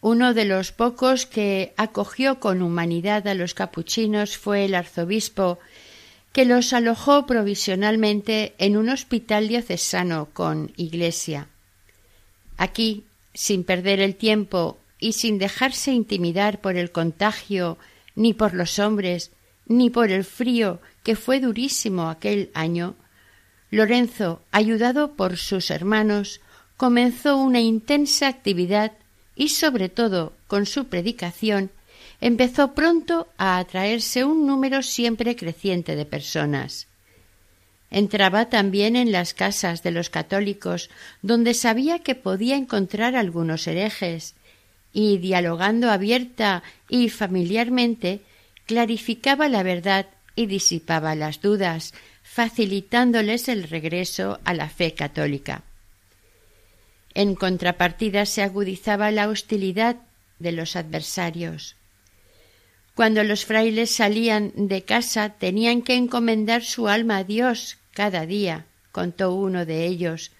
Uno 0.00 0.34
de 0.34 0.46
los 0.46 0.72
pocos 0.72 1.26
que 1.26 1.74
acogió 1.76 2.40
con 2.40 2.60
humanidad 2.60 3.28
a 3.28 3.34
los 3.34 3.54
capuchinos 3.54 4.36
fue 4.36 4.64
el 4.64 4.74
arzobispo, 4.74 5.60
que 6.32 6.44
los 6.44 6.72
alojó 6.72 7.26
provisionalmente 7.26 8.54
en 8.58 8.76
un 8.76 8.88
hospital 8.88 9.46
diocesano 9.46 10.26
con 10.32 10.72
iglesia. 10.76 11.46
Aquí, 12.56 13.04
sin 13.32 13.62
perder 13.62 14.00
el 14.00 14.16
tiempo 14.16 14.76
y 14.98 15.12
sin 15.12 15.38
dejarse 15.38 15.92
intimidar 15.92 16.60
por 16.60 16.76
el 16.76 16.90
contagio 16.90 17.78
ni 18.16 18.34
por 18.34 18.54
los 18.54 18.80
hombres, 18.80 19.30
ni 19.68 19.90
por 19.90 20.10
el 20.10 20.24
frío 20.24 20.80
que 21.02 21.14
fue 21.14 21.40
durísimo 21.40 22.08
aquel 22.08 22.50
año, 22.54 22.96
Lorenzo, 23.70 24.42
ayudado 24.50 25.12
por 25.12 25.36
sus 25.36 25.70
hermanos, 25.70 26.40
comenzó 26.76 27.36
una 27.36 27.60
intensa 27.60 28.28
actividad 28.28 28.92
y 29.36 29.50
sobre 29.50 29.88
todo 29.88 30.32
con 30.46 30.64
su 30.64 30.86
predicación 30.86 31.70
empezó 32.20 32.74
pronto 32.74 33.28
a 33.36 33.58
atraerse 33.58 34.24
un 34.24 34.46
número 34.46 34.82
siempre 34.82 35.36
creciente 35.36 35.96
de 35.96 36.04
personas. 36.04 36.86
Entraba 37.90 38.48
también 38.48 38.96
en 38.96 39.12
las 39.12 39.34
casas 39.34 39.82
de 39.82 39.90
los 39.92 40.10
católicos, 40.10 40.90
donde 41.22 41.54
sabía 41.54 42.00
que 42.00 42.14
podía 42.14 42.56
encontrar 42.56 43.16
algunos 43.16 43.66
herejes, 43.66 44.34
y 44.92 45.18
dialogando 45.18 45.90
abierta 45.90 46.62
y 46.88 47.08
familiarmente 47.08 48.22
clarificaba 48.68 49.48
la 49.48 49.62
verdad 49.62 50.06
y 50.36 50.46
disipaba 50.46 51.14
las 51.14 51.40
dudas, 51.40 51.94
facilitándoles 52.22 53.48
el 53.48 53.64
regreso 53.64 54.38
a 54.44 54.52
la 54.52 54.68
fe 54.68 54.94
católica. 54.94 55.64
En 57.14 57.34
contrapartida 57.34 58.26
se 58.26 58.42
agudizaba 58.42 59.10
la 59.10 59.28
hostilidad 59.28 59.96
de 60.38 60.52
los 60.52 60.76
adversarios. 60.76 61.76
Cuando 62.94 63.24
los 63.24 63.46
frailes 63.46 63.90
salían 63.90 64.52
de 64.54 64.82
casa 64.82 65.30
tenían 65.30 65.80
que 65.82 65.94
encomendar 65.94 66.62
su 66.62 66.88
alma 66.88 67.16
a 67.16 67.24
Dios 67.24 67.78
cada 67.92 68.26
día, 68.26 68.66
contó 68.92 69.34
uno 69.34 69.64
de 69.64 69.86
ellos. 69.86 70.30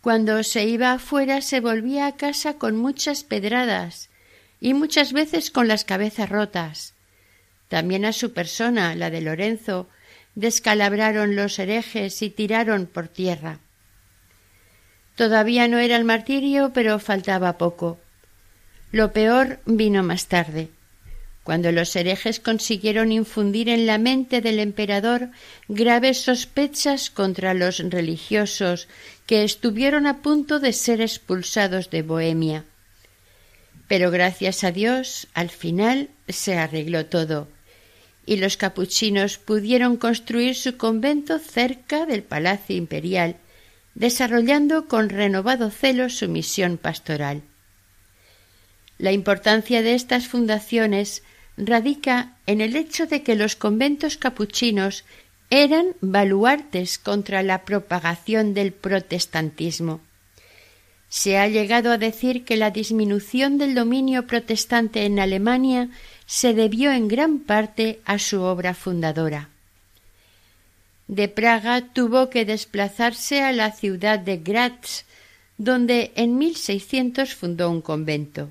Cuando 0.00 0.42
se 0.42 0.64
iba 0.64 0.92
afuera 0.92 1.42
se 1.42 1.60
volvía 1.60 2.06
a 2.06 2.16
casa 2.16 2.54
con 2.54 2.76
muchas 2.76 3.24
pedradas 3.24 4.08
y 4.58 4.72
muchas 4.72 5.12
veces 5.12 5.50
con 5.50 5.68
las 5.68 5.84
cabezas 5.84 6.30
rotas. 6.30 6.94
También 7.72 8.04
a 8.04 8.12
su 8.12 8.34
persona, 8.34 8.94
la 8.94 9.08
de 9.08 9.22
Lorenzo, 9.22 9.88
descalabraron 10.34 11.36
los 11.36 11.58
herejes 11.58 12.20
y 12.20 12.28
tiraron 12.28 12.84
por 12.84 13.08
tierra. 13.08 13.60
Todavía 15.14 15.66
no 15.68 15.78
era 15.78 15.96
el 15.96 16.04
martirio, 16.04 16.72
pero 16.74 16.98
faltaba 16.98 17.56
poco. 17.56 17.98
Lo 18.90 19.14
peor 19.14 19.60
vino 19.64 20.02
más 20.02 20.26
tarde, 20.26 20.68
cuando 21.44 21.72
los 21.72 21.96
herejes 21.96 22.40
consiguieron 22.40 23.10
infundir 23.10 23.70
en 23.70 23.86
la 23.86 23.96
mente 23.96 24.42
del 24.42 24.58
emperador 24.58 25.30
graves 25.66 26.20
sospechas 26.20 27.08
contra 27.08 27.54
los 27.54 27.78
religiosos 27.78 28.86
que 29.24 29.44
estuvieron 29.44 30.06
a 30.06 30.20
punto 30.20 30.60
de 30.60 30.74
ser 30.74 31.00
expulsados 31.00 31.88
de 31.88 32.02
Bohemia. 32.02 32.66
Pero 33.88 34.10
gracias 34.10 34.62
a 34.62 34.72
Dios, 34.72 35.26
al 35.32 35.48
final 35.48 36.10
se 36.28 36.58
arregló 36.58 37.06
todo 37.06 37.48
y 38.24 38.36
los 38.36 38.56
capuchinos 38.56 39.38
pudieron 39.38 39.96
construir 39.96 40.54
su 40.54 40.76
convento 40.76 41.38
cerca 41.38 42.06
del 42.06 42.22
Palacio 42.22 42.76
Imperial, 42.76 43.36
desarrollando 43.94 44.86
con 44.88 45.08
renovado 45.08 45.70
celo 45.70 46.08
su 46.08 46.28
misión 46.28 46.78
pastoral. 46.78 47.42
La 48.98 49.12
importancia 49.12 49.82
de 49.82 49.94
estas 49.94 50.28
fundaciones 50.28 51.22
radica 51.56 52.36
en 52.46 52.60
el 52.60 52.76
hecho 52.76 53.06
de 53.06 53.22
que 53.22 53.34
los 53.34 53.56
conventos 53.56 54.16
capuchinos 54.16 55.04
eran 55.50 55.96
baluartes 56.00 56.98
contra 56.98 57.42
la 57.42 57.64
propagación 57.64 58.54
del 58.54 58.72
protestantismo. 58.72 60.00
Se 61.08 61.36
ha 61.36 61.46
llegado 61.46 61.92
a 61.92 61.98
decir 61.98 62.44
que 62.44 62.56
la 62.56 62.70
disminución 62.70 63.58
del 63.58 63.74
dominio 63.74 64.26
protestante 64.26 65.04
en 65.04 65.18
Alemania 65.18 65.90
se 66.32 66.54
debió 66.54 66.90
en 66.92 67.08
gran 67.08 67.40
parte 67.40 68.00
a 68.06 68.18
su 68.18 68.40
obra 68.40 68.72
fundadora. 68.72 69.50
De 71.06 71.28
Praga 71.28 71.92
tuvo 71.92 72.30
que 72.30 72.46
desplazarse 72.46 73.42
a 73.42 73.52
la 73.52 73.70
ciudad 73.70 74.18
de 74.18 74.38
Graz, 74.38 75.04
donde 75.58 76.10
en 76.16 76.38
1600 76.38 77.34
fundó 77.34 77.70
un 77.70 77.82
convento. 77.82 78.48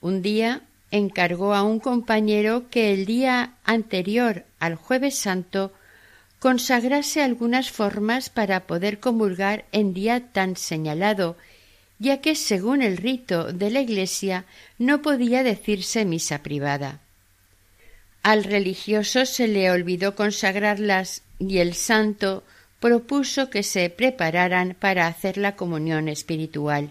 Un 0.00 0.22
día 0.22 0.62
encargó 0.90 1.52
a 1.52 1.62
un 1.62 1.78
compañero 1.78 2.70
que 2.70 2.94
el 2.94 3.04
día 3.04 3.52
anterior 3.64 4.46
al 4.58 4.76
jueves 4.76 5.18
santo 5.18 5.74
consagrase 6.38 7.22
algunas 7.22 7.70
formas 7.70 8.30
para 8.30 8.60
poder 8.60 8.98
comulgar 8.98 9.66
en 9.72 9.92
día 9.92 10.32
tan 10.32 10.56
señalado, 10.56 11.36
ya 12.02 12.20
que 12.20 12.34
según 12.34 12.82
el 12.82 12.96
rito 12.96 13.52
de 13.52 13.70
la 13.70 13.80
Iglesia 13.80 14.44
no 14.76 15.02
podía 15.02 15.44
decirse 15.44 16.04
misa 16.04 16.42
privada. 16.42 16.98
Al 18.24 18.42
religioso 18.42 19.24
se 19.24 19.46
le 19.46 19.70
olvidó 19.70 20.16
consagrarlas 20.16 21.22
y 21.38 21.58
el 21.58 21.74
santo 21.74 22.42
propuso 22.80 23.50
que 23.50 23.62
se 23.62 23.88
prepararan 23.88 24.74
para 24.80 25.06
hacer 25.06 25.36
la 25.36 25.54
comunión 25.54 26.08
espiritual. 26.08 26.90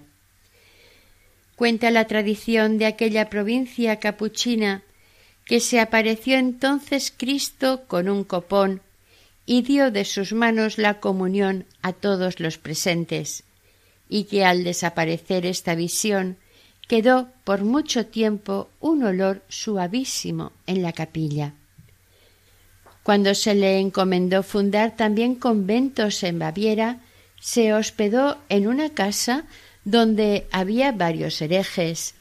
Cuenta 1.58 1.92
la 1.92 2.08
tradición 2.08 2.78
de 2.78 2.86
aquella 2.86 3.30
provincia 3.30 3.98
capuchina 3.98 4.82
que 5.44 5.60
se 5.60 5.82
apareció 5.82 6.38
entonces 6.38 7.14
Cristo 7.16 7.84
con 7.86 8.08
un 8.08 8.24
copón 8.24 8.80
y 9.46 9.62
dio 9.64 9.92
de 9.92 10.06
sus 10.06 10.32
manos 10.32 10.78
la 10.78 11.02
comunión 11.02 11.66
a 11.82 11.92
todos 11.92 12.40
los 12.40 12.58
presentes, 12.58 13.44
y 14.12 14.26
que 14.26 14.44
al 14.44 14.66
desaparecer 14.66 15.46
esta 15.46 15.74
visión 15.74 16.36
quedó 16.90 17.30
por 17.46 17.62
mucho 17.64 18.08
tiempo 18.08 18.70
un 18.82 19.04
olor 19.04 19.42
suavísimo 19.48 20.52
en 20.68 20.84
la 20.84 20.92
capilla. 20.92 21.54
Cuando 23.04 23.34
se 23.34 23.56
le 23.56 23.80
encomendó 23.80 24.44
fundar 24.44 24.98
también 24.98 25.36
conventos 25.36 26.24
en 26.24 26.40
Baviera, 26.40 27.00
se 27.40 27.74
hospedó 27.74 28.38
en 28.50 28.68
una 28.68 28.90
casa 28.90 29.46
donde 29.86 30.46
había 30.52 30.92
varios 30.92 31.42
herejes, 31.42 32.14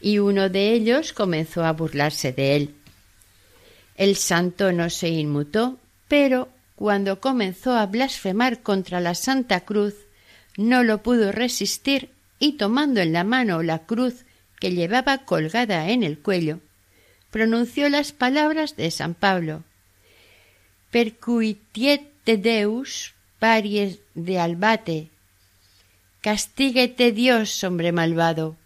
y 0.00 0.18
uno 0.18 0.48
de 0.48 0.72
ellos 0.72 1.12
comenzó 1.12 1.64
a 1.64 1.72
burlarse 1.72 2.32
de 2.32 2.56
él. 2.56 2.74
El 3.94 4.16
santo 4.16 4.72
no 4.72 4.90
se 4.90 5.10
inmutó, 5.10 5.78
pero 6.08 6.48
cuando 6.74 7.20
comenzó 7.20 7.72
a 7.76 7.86
blasfemar 7.86 8.62
contra 8.62 9.00
la 9.00 9.14
Santa 9.14 9.60
Cruz, 9.60 9.94
no 10.56 10.82
lo 10.82 11.02
pudo 11.02 11.32
resistir 11.32 12.10
y 12.38 12.52
tomando 12.52 13.00
en 13.00 13.12
la 13.12 13.24
mano 13.24 13.62
la 13.62 13.86
cruz 13.86 14.24
que 14.60 14.72
llevaba 14.72 15.18
colgada 15.18 15.90
en 15.90 16.02
el 16.02 16.18
cuello, 16.18 16.60
pronunció 17.30 17.88
las 17.88 18.12
palabras 18.12 18.76
de 18.76 18.90
San 18.90 19.14
Pablo 19.14 19.64
Percuitiete 20.90 22.38
Deus 22.38 23.12
paries 23.38 23.98
de 24.14 24.38
albate 24.38 25.10
Castíguete 26.22 27.12
Dios, 27.12 27.62
hombre 27.62 27.92
malvado. 27.92 28.56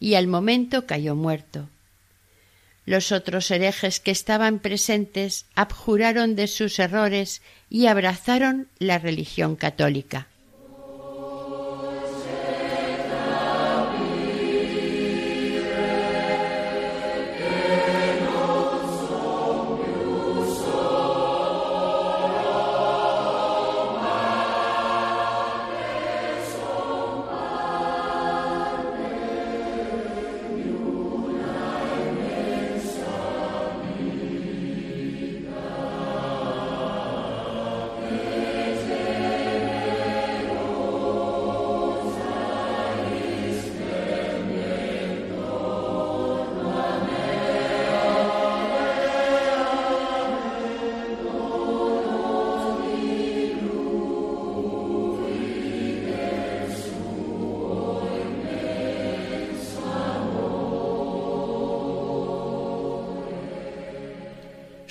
Y 0.00 0.14
al 0.14 0.26
momento 0.26 0.86
cayó 0.86 1.14
muerto. 1.14 1.68
Los 2.86 3.12
otros 3.12 3.50
herejes 3.50 4.00
que 4.00 4.10
estaban 4.10 4.58
presentes 4.58 5.46
abjuraron 5.54 6.34
de 6.34 6.48
sus 6.48 6.78
errores 6.78 7.42
y 7.68 7.86
abrazaron 7.86 8.68
la 8.78 8.98
religión 8.98 9.54
católica. 9.54 10.26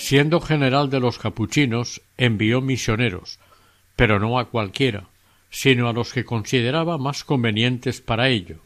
Siendo 0.10 0.40
general 0.40 0.90
de 0.90 1.02
los 1.02 1.20
capuchinos, 1.20 2.02
envió 2.16 2.62
misioneros, 2.62 3.40
pero 3.98 4.22
no 4.22 4.40
a 4.40 4.46
cualquiera, 4.46 5.10
sino 5.50 5.90
a 5.90 5.92
los 5.92 6.14
que 6.14 6.24
consideraba 6.24 6.98
más 6.98 7.26
convenientes 7.26 8.00
para 8.00 8.30
ello. 8.30 8.60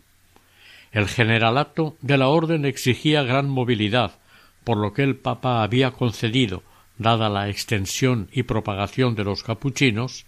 El 0.92 1.08
generalato 1.08 1.98
de 2.02 2.20
la 2.20 2.28
orden 2.28 2.64
exigía 2.64 3.24
gran 3.24 3.50
movilidad, 3.50 4.20
por 4.64 4.78
lo 4.78 4.94
que 4.94 5.02
el 5.02 5.16
Papa 5.16 5.64
había 5.64 5.90
concedido, 5.90 6.62
dada 7.00 7.28
la 7.28 7.50
extensión 7.50 8.30
y 8.32 8.44
propagación 8.44 9.16
de 9.16 9.24
los 9.24 9.42
capuchinos, 9.42 10.28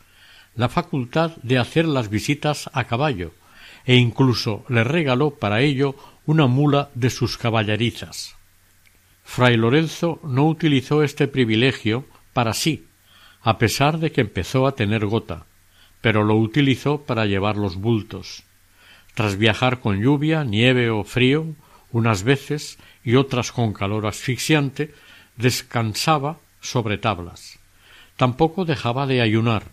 la 0.55 0.67
facultad 0.67 1.35
de 1.43 1.59
hacer 1.59 1.85
las 1.85 2.09
visitas 2.09 2.71
a 2.73 2.85
caballo, 2.85 3.33
e 3.85 3.97
incluso 3.97 4.65
le 4.67 4.83
regaló 4.83 5.29
para 5.35 5.61
ello 5.61 5.93
una 6.25 6.47
mula 6.47 6.89
de 6.95 7.11
sus 7.11 7.37
caballerizas. 7.37 8.35
Fray 9.23 9.57
Lorenzo 9.57 10.19
no 10.23 10.47
utilizó 10.47 11.03
este 11.03 11.27
privilegio 11.27 12.05
para 12.33 12.53
sí, 12.53 12.85
a 13.41 13.57
pesar 13.57 13.99
de 13.99 14.11
que 14.11 14.21
empezó 14.21 14.67
a 14.67 14.75
tener 14.75 15.05
gota, 15.05 15.45
pero 16.01 16.23
lo 16.23 16.35
utilizó 16.35 17.01
para 17.01 17.25
llevar 17.25 17.57
los 17.57 17.75
bultos. 17.75 18.43
Tras 19.15 19.37
viajar 19.37 19.79
con 19.79 20.01
lluvia, 20.01 20.43
nieve 20.43 20.89
o 20.89 21.03
frío, 21.03 21.47
unas 21.91 22.23
veces 22.23 22.77
y 23.03 23.15
otras 23.15 23.51
con 23.51 23.73
calor 23.73 24.05
asfixiante, 24.07 24.93
descansaba 25.37 26.39
sobre 26.61 26.97
tablas. 26.97 27.59
Tampoco 28.17 28.65
dejaba 28.65 29.07
de 29.07 29.21
ayunar. 29.21 29.63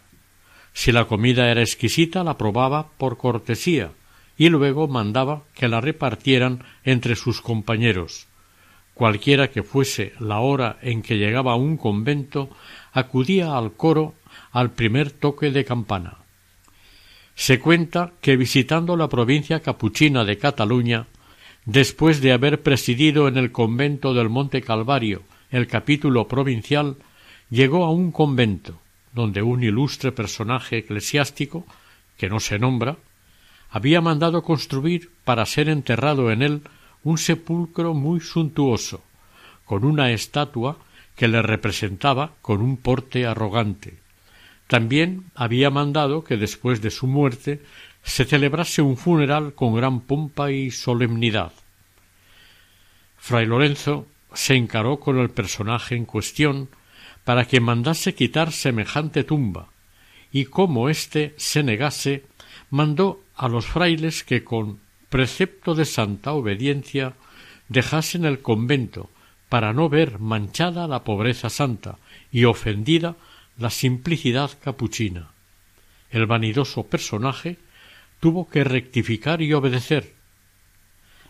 Si 0.73 0.93
la 0.93 1.07
comida 1.07 1.51
era 1.51 1.63
exquisita, 1.63 2.25
la 2.25 2.39
probaba 2.39 2.89
por 2.99 3.17
cortesía 3.17 3.93
y 4.37 4.49
luego 4.49 4.89
mandaba 4.89 5.43
que 5.55 5.69
la 5.69 5.81
repartieran 5.81 6.65
entre 6.85 7.15
sus 7.17 7.41
compañeros, 7.43 8.27
Cualquiera 9.01 9.49
que 9.49 9.63
fuese 9.63 10.13
la 10.19 10.41
hora 10.41 10.77
en 10.83 11.01
que 11.01 11.17
llegaba 11.17 11.53
a 11.53 11.57
un 11.57 11.79
convento, 11.79 12.51
acudía 12.93 13.57
al 13.57 13.73
coro 13.73 14.13
al 14.53 14.73
primer 14.73 15.11
toque 15.11 15.51
de 15.51 15.65
campana. 15.65 16.19
Se 17.35 17.59
cuenta 17.59 18.13
que 18.21 18.37
visitando 18.37 18.99
la 18.99 19.09
provincia 19.09 19.61
capuchina 19.61 20.27
de 20.27 20.37
Cataluña, 20.37 21.07
después 21.65 22.21
de 22.21 22.33
haber 22.33 22.61
presidido 22.61 23.27
en 23.27 23.39
el 23.39 23.53
convento 23.53 24.13
del 24.13 24.29
Monte 24.29 24.61
Calvario 24.61 25.23
el 25.51 25.67
capítulo 25.67 26.29
provincial, 26.29 26.97
llegó 27.49 27.87
a 27.87 27.91
un 27.93 28.13
convento 28.13 28.83
donde 29.15 29.41
un 29.41 29.65
ilustre 29.65 30.13
personaje 30.13 30.77
eclesiástico, 30.77 31.65
que 32.19 32.29
no 32.29 32.39
se 32.39 32.59
nombra, 32.59 32.99
había 33.71 34.03
mandado 34.03 34.43
construir 34.43 35.09
para 35.25 35.47
ser 35.47 35.71
enterrado 35.71 36.31
en 36.31 36.43
él 36.43 36.63
un 37.05 37.19
sepulcro 37.19 37.95
muy 37.95 38.21
suntuoso, 38.21 39.03
con 39.65 39.85
una 39.85 40.11
estatua 40.11 40.79
que 41.17 41.29
le 41.29 41.43
representaba 41.43 42.33
con 42.43 42.63
un 42.63 42.77
porte 42.77 43.27
arrogante. 43.27 43.99
También 44.67 45.25
había 45.35 45.71
mandado 45.71 46.25
que 46.25 46.37
después 46.37 46.81
de 46.81 46.91
su 46.91 47.07
muerte 47.07 47.63
se 48.03 48.25
celebrase 48.25 48.83
un 48.83 48.97
funeral 48.97 49.55
con 49.55 49.75
gran 49.75 50.01
pompa 50.01 50.51
y 50.51 50.71
solemnidad. 50.71 51.53
Fray 53.19 53.47
Lorenzo 53.47 54.07
se 54.33 54.55
encaró 54.55 55.01
con 55.01 55.19
el 55.19 55.31
personaje 55.31 55.97
en 55.97 56.07
cuestión 56.07 56.69
para 57.25 57.47
que 57.47 57.61
mandase 57.61 58.15
quitar 58.15 58.53
semejante 58.53 59.25
tumba, 59.25 59.69
y 60.33 60.47
como 60.47 60.89
éste 60.89 61.35
se 61.37 61.63
negase, 61.63 62.25
mandó 62.71 63.21
a 63.37 63.49
los 63.49 63.67
frailes 63.67 64.25
que 64.25 64.45
con 64.45 64.79
precepto 65.11 65.75
de 65.75 65.85
santa 65.85 66.33
obediencia, 66.33 67.15
dejasen 67.69 68.25
el 68.25 68.41
convento 68.41 69.11
para 69.49 69.73
no 69.73 69.89
ver 69.89 70.21
manchada 70.21 70.87
la 70.87 71.05
pobreza 71.05 71.51
santa 71.51 71.99
y 72.33 72.45
ofendida 72.45 73.17
la 73.59 73.69
simplicidad 73.71 74.51
capuchina. 74.63 75.33
El 76.11 76.27
vanidoso 76.27 76.85
personaje 76.85 77.59
tuvo 78.21 78.49
que 78.49 78.65
rectificar 78.65 79.43
y 79.43 79.53
obedecer. 79.53 80.15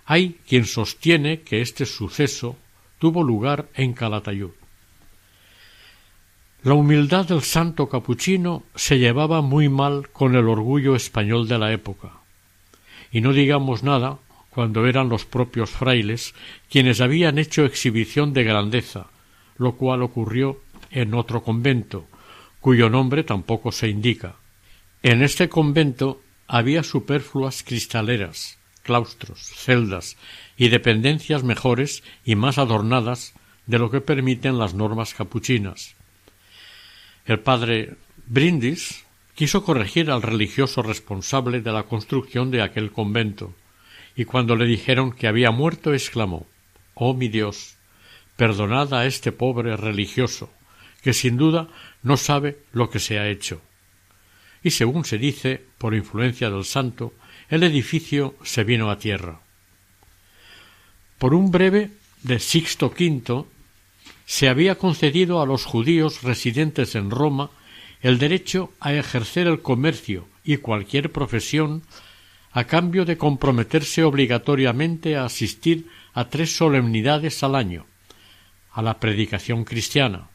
Hay 0.05 0.39
quien 0.47 0.67
sostiene 0.67 1.41
que 1.41 1.61
este 1.61 1.87
suceso 1.87 2.57
tuvo 2.99 3.23
lugar 3.23 3.69
en 3.75 3.95
Calatayud. 3.95 4.51
La 6.63 6.75
humildad 6.75 7.27
del 7.27 7.43
santo 7.43 7.89
capuchino 7.89 8.65
se 8.75 8.99
llevaba 8.99 9.41
muy 9.41 9.71
mal 9.71 10.11
con 10.11 10.37
el 10.37 10.47
orgullo 10.47 10.95
español 10.95 11.49
de 11.49 11.59
la 11.59 11.73
época. 11.73 12.20
Y 13.11 13.21
no 13.21 13.33
digamos 13.33 13.83
nada 13.83 14.19
cuando 14.51 14.87
eran 14.87 15.09
los 15.09 15.25
propios 15.25 15.71
frailes 15.71 16.35
quienes 16.71 17.01
habían 17.01 17.39
hecho 17.39 17.65
exhibición 17.65 18.33
de 18.33 18.45
grandeza, 18.45 19.07
lo 19.57 19.77
cual 19.77 20.03
ocurrió 20.03 20.61
en 20.91 21.15
otro 21.15 21.43
convento, 21.43 22.07
cuyo 22.61 22.91
nombre 22.91 23.25
tampoco 23.25 23.73
se 23.73 23.89
indica. 23.89 24.37
En 25.03 25.23
este 25.23 25.49
convento 25.49 26.21
había 26.47 26.83
superfluas 26.83 27.63
cristaleras, 27.63 28.59
claustros, 28.83 29.41
celdas 29.41 30.17
y 30.57 30.69
dependencias 30.69 31.45
mejores 31.45 32.03
y 32.25 32.35
más 32.35 32.59
adornadas 32.59 33.35
de 33.67 33.79
lo 33.79 33.91
que 33.91 34.01
permiten 34.01 34.59
las 34.59 34.75
normas 34.75 35.15
capuchinas. 35.15 35.95
El 37.25 37.39
padre 37.39 37.95
Brindis 38.27 39.05
quiso 39.41 39.65
corregir 39.65 40.11
al 40.11 40.21
religioso 40.21 40.83
responsable 40.83 41.63
de 41.63 41.73
la 41.73 41.85
construcción 41.85 42.51
de 42.51 42.61
aquel 42.61 42.93
convento, 42.93 43.55
y 44.15 44.27
cuando 44.27 44.55
le 44.55 44.67
dijeron 44.67 45.13
que 45.13 45.29
había 45.29 45.51
muerto 45.51 45.95
exclamó 45.95 46.47
Oh 46.93 47.15
mi 47.15 47.29
Dios, 47.29 47.77
perdonad 48.37 48.93
a 48.93 49.07
este 49.07 49.33
pobre 49.33 49.79
religioso, 49.79 50.53
que 51.01 51.15
sin 51.15 51.39
duda 51.39 51.69
no 52.03 52.19
sabe 52.19 52.59
lo 52.73 52.91
que 52.91 52.99
se 52.99 53.19
ha 53.19 53.31
hecho. 53.31 53.63
Y 54.63 54.73
según 54.73 55.07
se 55.07 55.17
dice, 55.17 55.65
por 55.79 55.95
influencia 55.95 56.51
del 56.51 56.67
santo, 56.67 57.15
el 57.49 57.63
edificio 57.63 58.35
se 58.43 58.63
vino 58.63 58.91
a 58.91 58.99
tierra. 58.99 59.41
Por 61.17 61.33
un 61.33 61.51
breve 61.51 61.93
de 62.25 62.39
Sixto 62.41 62.89
V 62.89 63.47
se 64.27 64.51
había 64.51 64.75
concedido 64.75 65.41
a 65.41 65.47
los 65.47 65.65
judíos 65.65 66.25
residentes 66.25 66.95
en 66.95 67.11
Roma 67.11 67.49
el 68.01 68.19
derecho 68.19 68.73
a 68.81 68.95
ejercer 68.95 69.47
el 69.47 69.63
comercio 69.63 70.27
y 70.45 70.57
cualquier 70.57 71.13
profesión 71.13 71.83
a 72.53 72.65
cambio 72.65 73.05
de 73.05 73.17
comprometerse 73.17 74.03
obligatoriamente 74.03 75.17
a 75.17 75.25
asistir 75.25 75.89
a 76.15 76.29
tres 76.29 76.57
solemnidades 76.57 77.43
al 77.43 77.55
año 77.55 77.87
a 78.73 78.83
la 78.83 78.99
predicación 78.99 79.65
cristiana. 79.65 80.29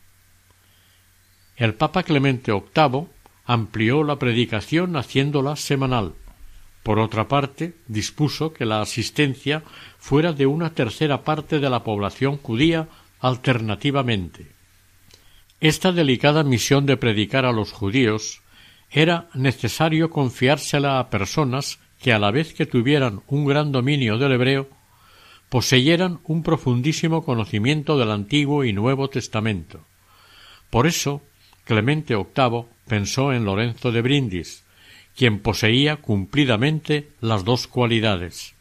El 1.56 1.74
Papa 1.74 2.04
Clemente 2.04 2.52
VIII 2.52 3.08
amplió 3.46 4.04
la 4.04 4.20
predicación 4.20 4.98
haciéndola 4.98 5.56
semanal. 5.56 6.14
Por 6.84 7.00
otra 7.00 7.28
parte, 7.28 7.76
dispuso 7.88 8.54
que 8.54 8.66
la 8.66 8.82
asistencia 8.82 9.64
fuera 9.98 10.34
de 10.34 10.46
una 10.46 10.72
tercera 10.74 11.24
parte 11.24 11.60
de 11.60 11.70
la 11.70 11.84
población 11.84 12.38
judía 12.38 12.90
alternativamente. 13.22 14.55
Esta 15.62 15.92
delicada 15.92 16.44
misión 16.44 16.86
de 16.86 16.98
predicar 16.98 17.46
a 17.46 17.54
los 17.54 17.72
judíos 17.72 18.42
era 18.92 19.30
necesario 19.34 20.10
confiársela 20.10 21.00
a 21.00 21.10
personas 21.10 21.80
que 22.02 22.14
a 22.14 22.20
la 22.20 22.32
vez 22.32 22.54
que 22.54 22.66
tuvieran 22.66 23.22
un 23.28 23.46
gran 23.46 23.72
dominio 23.72 24.18
del 24.18 24.34
hebreo, 24.34 24.70
poseyeran 25.50 26.20
un 26.26 26.44
profundísimo 26.44 27.24
conocimiento 27.24 27.98
del 27.98 28.12
Antiguo 28.12 28.64
y 28.64 28.74
Nuevo 28.74 29.10
Testamento. 29.10 29.86
Por 30.70 30.88
eso, 30.88 31.22
Clemente 31.64 32.16
VIII 32.16 32.66
pensó 32.88 33.34
en 33.34 33.46
Lorenzo 33.46 33.92
de 33.92 34.02
Brindis, 34.02 34.64
quien 35.16 35.40
poseía 35.40 35.98
cumplidamente 35.98 37.10
las 37.22 37.46
dos 37.46 37.68
cualidades. 37.68 38.54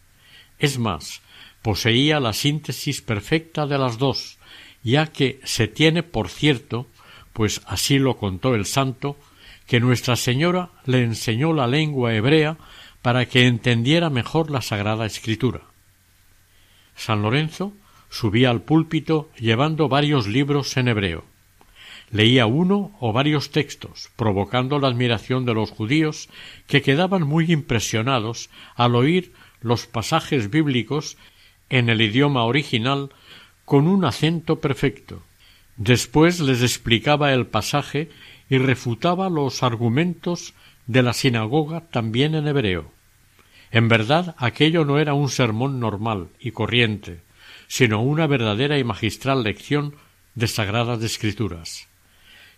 Es 0.58 0.78
más, 0.78 1.20
poseía 1.62 2.20
la 2.20 2.32
síntesis 2.32 3.02
perfecta 3.02 3.66
de 3.66 3.78
las 3.78 3.98
dos, 3.98 4.38
ya 4.84 5.06
que 5.06 5.40
se 5.42 5.66
tiene 5.66 6.04
por 6.04 6.28
cierto, 6.28 6.86
pues 7.32 7.62
así 7.66 7.98
lo 7.98 8.16
contó 8.16 8.54
el 8.54 8.66
santo, 8.66 9.16
que 9.66 9.80
Nuestra 9.80 10.14
Señora 10.14 10.70
le 10.84 11.02
enseñó 11.02 11.52
la 11.52 11.66
lengua 11.66 12.14
hebrea 12.14 12.58
para 13.02 13.26
que 13.26 13.46
entendiera 13.46 14.10
mejor 14.10 14.50
la 14.50 14.60
Sagrada 14.60 15.06
Escritura. 15.06 15.62
San 16.94 17.22
Lorenzo 17.22 17.72
subía 18.10 18.50
al 18.50 18.62
púlpito 18.62 19.30
llevando 19.38 19.88
varios 19.88 20.28
libros 20.28 20.76
en 20.76 20.88
hebreo. 20.88 21.24
Leía 22.10 22.46
uno 22.46 22.94
o 23.00 23.12
varios 23.12 23.50
textos, 23.50 24.10
provocando 24.16 24.78
la 24.78 24.88
admiración 24.88 25.46
de 25.46 25.54
los 25.54 25.70
judíos, 25.70 26.28
que 26.68 26.82
quedaban 26.82 27.22
muy 27.22 27.50
impresionados 27.50 28.50
al 28.76 28.94
oír 28.94 29.32
los 29.60 29.86
pasajes 29.86 30.50
bíblicos 30.50 31.16
en 31.70 31.88
el 31.88 32.02
idioma 32.02 32.44
original 32.44 33.10
con 33.64 33.88
un 33.88 34.04
acento 34.04 34.60
perfecto. 34.60 35.22
Después 35.76 36.40
les 36.40 36.62
explicaba 36.62 37.32
el 37.32 37.46
pasaje 37.46 38.10
y 38.48 38.58
refutaba 38.58 39.28
los 39.30 39.62
argumentos 39.62 40.54
de 40.86 41.02
la 41.02 41.12
sinagoga 41.12 41.80
también 41.88 42.34
en 42.34 42.46
hebreo. 42.46 42.92
En 43.70 43.88
verdad 43.88 44.36
aquello 44.38 44.84
no 44.84 44.98
era 44.98 45.14
un 45.14 45.28
sermón 45.28 45.80
normal 45.80 46.28
y 46.38 46.52
corriente, 46.52 47.20
sino 47.66 48.02
una 48.02 48.26
verdadera 48.26 48.78
y 48.78 48.84
magistral 48.84 49.42
lección 49.42 49.94
de 50.34 50.46
sagradas 50.46 51.02
escrituras. 51.02 51.88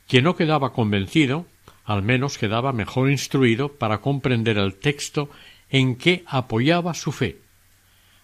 Quien 0.09 0.25
no 0.25 0.37
quedaba 0.37 0.73
convencido, 0.73 1.47
al 1.85 2.03
menos 2.03 2.37
quedaba 2.37 2.73
mejor 2.73 3.11
instruido 3.11 3.73
para 3.73 3.99
comprender 4.01 4.59
el 4.59 4.75
texto 4.75 5.31
en 5.71 5.97
que 5.97 6.25
apoyaba 6.27 6.95
su 6.95 7.13
fe. 7.13 7.39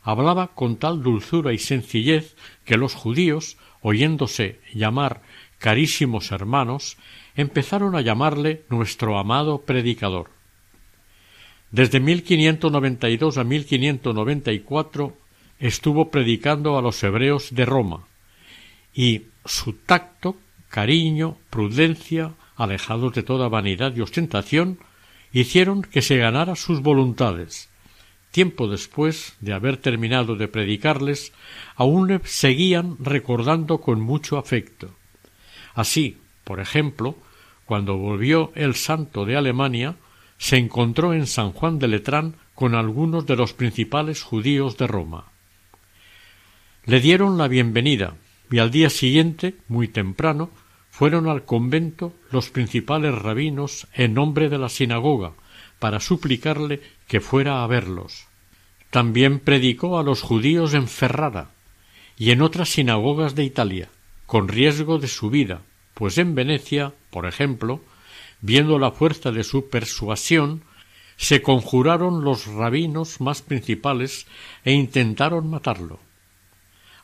Hablaba 0.03 0.49
con 0.49 0.77
tal 0.77 1.03
dulzura 1.03 1.53
y 1.53 1.59
sencillez 1.59 2.37
que 2.65 2.77
los 2.77 2.95
judíos, 2.95 3.57
oyéndose 3.81 4.61
llamar 4.75 5.23
carísimos 5.59 6.33
hermanos, 6.33 6.97
empezaron 7.37 7.95
a 7.95 8.01
llamarle 8.01 8.65
nuestro 8.69 9.19
amado 9.19 9.63
predicador. 9.63 10.31
Desde 11.71 12.01
1592 12.01 13.39
a 13.39 13.45
1594 13.45 15.17
estuvo 15.59 16.11
predicando 16.11 16.77
a 16.77 16.83
los 16.83 17.03
hebreos 17.03 17.55
de 17.55 17.65
Roma, 17.65 18.05
y 18.93 19.23
su 19.45 19.73
tacto 19.73 20.37
cariño, 20.69 21.37
prudencia, 21.49 22.35
alejados 22.57 23.15
de 23.15 23.23
toda 23.23 23.49
vanidad 23.49 23.95
y 23.97 24.01
ostentación, 24.01 24.79
hicieron 25.33 25.83
que 25.83 26.03
se 26.03 26.17
ganara 26.17 26.57
sus 26.57 26.83
voluntades. 26.83 27.71
Tiempo 28.33 28.67
después 28.67 29.37
de 29.41 29.53
haber 29.53 29.77
terminado 29.77 30.37
de 30.37 30.49
predicarles, 30.49 31.35
aún 31.77 32.09
le 32.09 32.19
seguían 32.25 32.97
recordando 32.99 33.83
con 33.83 34.01
mucho 34.01 34.39
afecto. 34.39 34.91
Así, 35.75 36.17
por 36.43 36.59
ejemplo, 36.59 37.15
cuando 37.67 37.99
volvió 37.99 38.51
el 38.55 38.75
santo 38.75 39.27
de 39.27 39.37
Alemania, 39.37 39.97
se 40.39 40.57
encontró 40.57 41.13
en 41.13 41.27
San 41.27 41.53
Juan 41.53 41.79
de 41.79 41.89
Letrán 41.89 42.35
con 42.55 42.75
algunos 42.75 43.27
de 43.27 43.37
los 43.37 43.53
principales 43.53 44.23
judíos 44.23 44.79
de 44.79 44.87
Roma. 44.87 45.27
Le 46.87 47.01
dieron 47.01 47.37
la 47.37 47.49
bienvenida 47.49 48.17
y 48.51 48.61
al 48.61 48.71
día 48.71 48.89
siguiente, 48.89 49.57
muy 49.69 49.89
temprano, 49.89 50.51
fueron 50.91 51.29
al 51.29 51.45
convento 51.45 52.15
los 52.31 52.49
principales 52.49 53.15
rabinos 53.15 53.87
en 53.93 54.15
nombre 54.15 54.49
de 54.49 54.59
la 54.59 54.71
sinagoga 54.71 55.33
para 55.83 55.99
suplicarle 55.99 56.81
que 57.09 57.21
fuera 57.21 57.65
a 57.65 57.67
verlos. 57.67 58.29
También 58.91 59.41
predicó 59.41 59.99
a 59.99 60.05
los 60.05 60.23
judíos 60.23 60.75
en 60.75 60.87
Ferrara 60.87 61.51
y 62.17 62.31
en 62.31 62.41
otras 62.41 62.69
sinagogas 62.69 63.35
de 63.35 63.43
Italia, 63.43 63.89
con 64.27 64.47
riesgo 64.47 64.99
de 64.99 65.09
su 65.09 65.29
vida, 65.29 65.63
pues 65.95 66.19
en 66.19 66.37
Venecia, 66.37 66.93
por 67.11 67.27
ejemplo, 67.27 67.81
viendo 68.41 68.79
la 68.79 68.93
fuerza 68.93 69.33
de 69.33 69.43
su 69.43 69.71
persuasión, 69.71 70.63
se 71.17 71.43
conjuraron 71.43 72.23
los 72.23 72.47
rabinos 72.47 73.21
más 73.21 73.43
principales 73.43 74.29
e 74.65 74.75
intentaron 74.75 75.51
matarlo. 75.51 75.99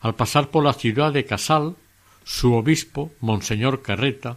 Al 0.01 0.14
pasar 0.14 0.51
por 0.51 0.62
la 0.62 0.72
ciudad 0.72 1.12
de 1.12 1.24
Casal, 1.24 1.74
su 2.22 2.55
obispo, 2.55 3.11
Monseñor 3.18 3.83
Carreta, 3.83 4.37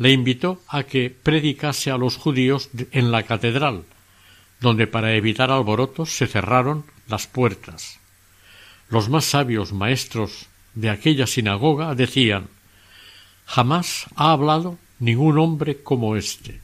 le 0.00 0.12
invitó 0.12 0.62
a 0.66 0.84
que 0.84 1.10
predicase 1.10 1.90
a 1.90 1.98
los 1.98 2.16
judíos 2.16 2.70
en 2.90 3.12
la 3.12 3.24
catedral, 3.24 3.84
donde 4.58 4.86
para 4.86 5.14
evitar 5.14 5.50
alborotos 5.50 6.16
se 6.16 6.26
cerraron 6.26 6.86
las 7.06 7.26
puertas. 7.26 7.98
Los 8.88 9.10
más 9.10 9.26
sabios 9.26 9.74
maestros 9.74 10.46
de 10.74 10.88
aquella 10.88 11.26
sinagoga 11.26 11.94
decían 11.94 12.48
Jamás 13.44 14.06
ha 14.16 14.32
hablado 14.32 14.78
ningún 15.00 15.38
hombre 15.38 15.82
como 15.82 16.16
éste. 16.16 16.62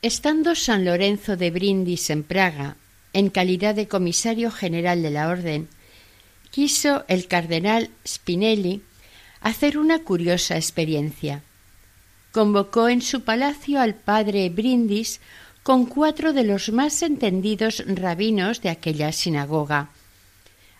Estando 0.00 0.54
San 0.54 0.86
Lorenzo 0.86 1.36
de 1.36 1.50
Brindis 1.50 2.08
en 2.08 2.22
Praga, 2.22 2.76
en 3.12 3.28
calidad 3.28 3.74
de 3.74 3.88
comisario 3.88 4.50
general 4.50 5.02
de 5.02 5.10
la 5.10 5.28
Orden, 5.28 5.68
quiso 6.50 7.04
el 7.08 7.26
cardenal 7.26 7.90
Spinelli 8.06 8.80
hacer 9.42 9.76
una 9.76 9.98
curiosa 9.98 10.56
experiencia. 10.56 11.42
Convocó 12.36 12.90
en 12.90 13.00
su 13.00 13.22
palacio 13.22 13.80
al 13.80 13.94
padre 13.94 14.50
Brindis 14.50 15.22
con 15.62 15.86
cuatro 15.86 16.34
de 16.34 16.44
los 16.44 16.70
más 16.70 17.02
entendidos 17.02 17.82
rabinos 17.86 18.60
de 18.60 18.68
aquella 18.68 19.10
sinagoga. 19.12 19.88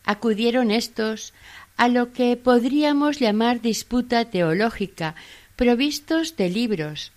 Acudieron 0.04 0.70
estos 0.70 1.32
a 1.78 1.88
lo 1.88 2.12
que 2.12 2.36
podríamos 2.36 3.20
llamar 3.20 3.62
disputa 3.62 4.26
teológica, 4.26 5.14
provistos 5.56 6.36
de 6.36 6.50
libros, 6.50 7.12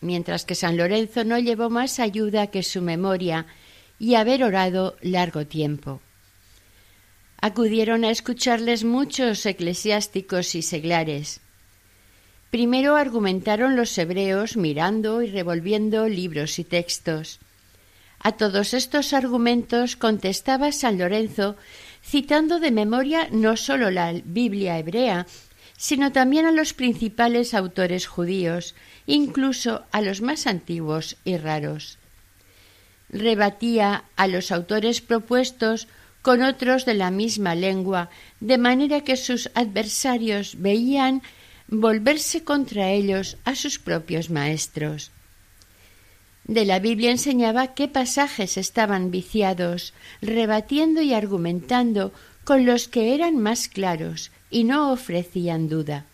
mientras 0.00 0.44
que 0.44 0.54
San 0.54 0.76
Lorenzo 0.76 1.24
no 1.24 1.40
llevó 1.40 1.68
más 1.68 1.98
ayuda 1.98 2.52
que 2.52 2.62
su 2.62 2.82
memoria 2.82 3.46
y 3.98 4.14
haber 4.14 4.44
orado 4.44 4.96
largo 5.02 5.44
tiempo. 5.44 6.00
Acudieron 7.40 8.04
a 8.04 8.12
escucharles 8.12 8.84
muchos 8.84 9.44
eclesiásticos 9.44 10.54
y 10.54 10.62
seglares. 10.62 11.40
Primero 12.52 12.96
argumentaron 12.96 13.76
los 13.76 13.96
hebreos 13.96 14.58
mirando 14.58 15.22
y 15.22 15.30
revolviendo 15.30 16.06
libros 16.06 16.58
y 16.58 16.64
textos. 16.64 17.40
A 18.18 18.32
todos 18.32 18.74
estos 18.74 19.14
argumentos 19.14 19.96
contestaba 19.96 20.70
San 20.70 20.98
Lorenzo 20.98 21.56
citando 22.04 22.60
de 22.60 22.70
memoria 22.70 23.26
no 23.30 23.56
sólo 23.56 23.90
la 23.90 24.12
Biblia 24.12 24.78
hebrea, 24.78 25.26
sino 25.78 26.12
también 26.12 26.44
a 26.44 26.52
los 26.52 26.74
principales 26.74 27.54
autores 27.54 28.06
judíos, 28.06 28.74
incluso 29.06 29.86
a 29.90 30.02
los 30.02 30.20
más 30.20 30.46
antiguos 30.46 31.16
y 31.24 31.38
raros. 31.38 31.96
Rebatía 33.08 34.04
a 34.14 34.26
los 34.26 34.52
autores 34.52 35.00
propuestos 35.00 35.88
con 36.20 36.42
otros 36.42 36.84
de 36.84 36.92
la 36.92 37.10
misma 37.10 37.54
lengua, 37.54 38.10
de 38.40 38.58
manera 38.58 39.00
que 39.00 39.16
sus 39.16 39.50
adversarios 39.54 40.56
veían 40.58 41.22
volverse 41.74 42.44
contra 42.44 42.90
ellos 42.90 43.38
a 43.44 43.54
sus 43.54 43.78
propios 43.78 44.28
maestros. 44.28 45.10
De 46.44 46.66
la 46.66 46.80
Biblia 46.80 47.10
enseñaba 47.10 47.74
qué 47.74 47.88
pasajes 47.88 48.58
estaban 48.58 49.10
viciados, 49.10 49.94
rebatiendo 50.20 51.00
y 51.00 51.14
argumentando 51.14 52.12
con 52.44 52.66
los 52.66 52.88
que 52.88 53.14
eran 53.14 53.38
más 53.38 53.68
claros 53.68 54.32
y 54.50 54.64
no 54.64 54.92
ofrecían 54.92 55.68
duda. 55.68 56.04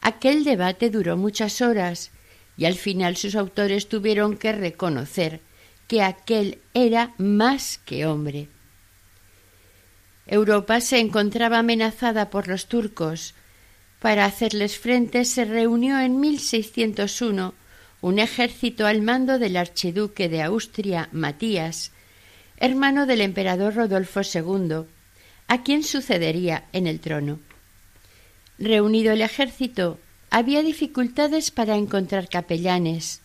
Aquel 0.00 0.44
debate 0.44 0.88
duró 0.88 1.18
muchas 1.18 1.60
horas 1.60 2.10
y 2.56 2.64
al 2.64 2.74
final 2.74 3.16
sus 3.16 3.34
autores 3.34 3.88
tuvieron 3.88 4.38
que 4.38 4.52
reconocer 4.52 5.42
que 5.88 6.02
aquel 6.02 6.58
era 6.72 7.12
más 7.18 7.78
que 7.84 8.06
hombre. 8.06 8.48
Europa 10.26 10.80
se 10.80 11.00
encontraba 11.00 11.58
amenazada 11.58 12.30
por 12.30 12.48
los 12.48 12.66
turcos. 12.66 13.34
Para 14.00 14.24
hacerles 14.24 14.78
frente 14.78 15.24
se 15.24 15.44
reunió 15.44 15.98
en 15.98 16.20
1601 16.20 17.54
un 18.00 18.18
ejército 18.20 18.86
al 18.86 19.02
mando 19.02 19.38
del 19.38 19.56
archiduque 19.56 20.28
de 20.28 20.42
Austria 20.42 21.08
Matías, 21.10 21.90
hermano 22.58 23.06
del 23.06 23.20
emperador 23.20 23.74
Rodolfo 23.74 24.20
II, 24.22 24.86
a 25.48 25.62
quien 25.62 25.82
sucedería 25.82 26.68
en 26.72 26.86
el 26.86 27.00
trono. 27.00 27.40
Reunido 28.58 29.12
el 29.12 29.22
ejército, 29.22 29.98
había 30.30 30.62
dificultades 30.62 31.50
para 31.50 31.76
encontrar 31.76 32.28
capellanes. 32.28 33.22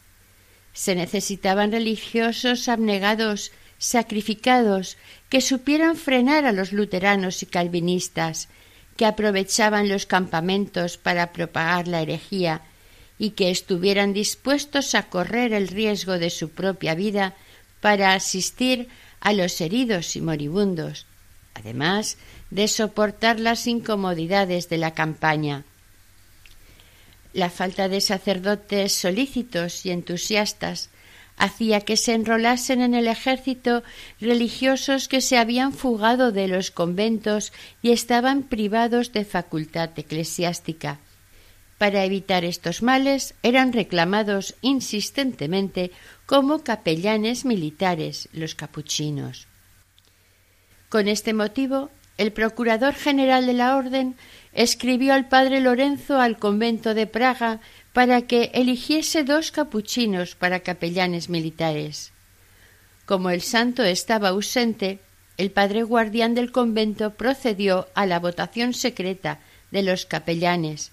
Se 0.73 0.95
necesitaban 0.95 1.71
religiosos 1.71 2.67
abnegados, 2.67 3.51
sacrificados, 3.77 4.97
que 5.29 5.41
supieran 5.41 5.97
frenar 5.97 6.45
a 6.45 6.51
los 6.51 6.71
luteranos 6.71 7.43
y 7.43 7.45
calvinistas, 7.45 8.47
que 8.97 9.05
aprovechaban 9.05 9.89
los 9.89 10.05
campamentos 10.05 10.97
para 10.97 11.31
propagar 11.31 11.87
la 11.87 12.01
herejía 12.01 12.61
y 13.17 13.31
que 13.31 13.51
estuvieran 13.51 14.13
dispuestos 14.13 14.95
a 14.95 15.03
correr 15.03 15.53
el 15.53 15.67
riesgo 15.67 16.19
de 16.19 16.29
su 16.29 16.49
propia 16.49 16.95
vida 16.95 17.35
para 17.81 18.13
asistir 18.13 18.89
a 19.19 19.33
los 19.33 19.59
heridos 19.61 20.15
y 20.15 20.21
moribundos, 20.21 21.05
además 21.53 22.17
de 22.49 22.67
soportar 22.67 23.39
las 23.39 23.67
incomodidades 23.67 24.69
de 24.69 24.77
la 24.77 24.93
campaña. 24.93 25.63
La 27.33 27.49
falta 27.49 27.87
de 27.87 28.01
sacerdotes 28.01 28.93
solícitos 28.93 29.85
y 29.85 29.91
entusiastas 29.91 30.89
hacía 31.37 31.81
que 31.81 31.97
se 31.97 32.13
enrolasen 32.13 32.81
en 32.81 32.93
el 32.93 33.07
ejército 33.07 33.83
religiosos 34.19 35.07
que 35.07 35.21
se 35.21 35.37
habían 35.37 35.73
fugado 35.73 36.31
de 36.31 36.47
los 36.47 36.71
conventos 36.71 37.51
y 37.81 37.91
estaban 37.91 38.43
privados 38.43 39.11
de 39.11 39.25
facultad 39.25 39.89
eclesiástica. 39.95 40.99
Para 41.77 42.05
evitar 42.05 42.45
estos 42.45 42.81
males 42.81 43.35
eran 43.43 43.73
reclamados 43.73 44.55
insistentemente 44.61 45.91
como 46.25 46.63
capellanes 46.63 47.45
militares 47.45 48.29
los 48.31 48.55
capuchinos. 48.55 49.47
Con 50.89 51.07
este 51.07 51.33
motivo, 51.33 51.89
el 52.17 52.31
procurador 52.31 52.93
general 52.93 53.47
de 53.47 53.53
la 53.53 53.75
orden 53.75 54.15
escribió 54.53 55.13
al 55.13 55.27
padre 55.27 55.59
Lorenzo 55.59 56.19
al 56.19 56.37
convento 56.37 56.93
de 56.93 57.07
Praga 57.07 57.59
para 57.93 58.23
que 58.23 58.51
eligiese 58.53 59.23
dos 59.23 59.51
capuchinos 59.51 60.35
para 60.35 60.61
capellanes 60.61 61.29
militares. 61.29 62.11
Como 63.05 63.29
el 63.29 63.41
santo 63.41 63.83
estaba 63.83 64.29
ausente, 64.29 64.99
el 65.37 65.51
padre 65.51 65.83
guardián 65.83 66.35
del 66.35 66.51
convento 66.51 67.11
procedió 67.11 67.87
a 67.93 68.05
la 68.05 68.19
votación 68.19 68.73
secreta 68.73 69.39
de 69.71 69.83
los 69.83 70.05
capellanes. 70.05 70.91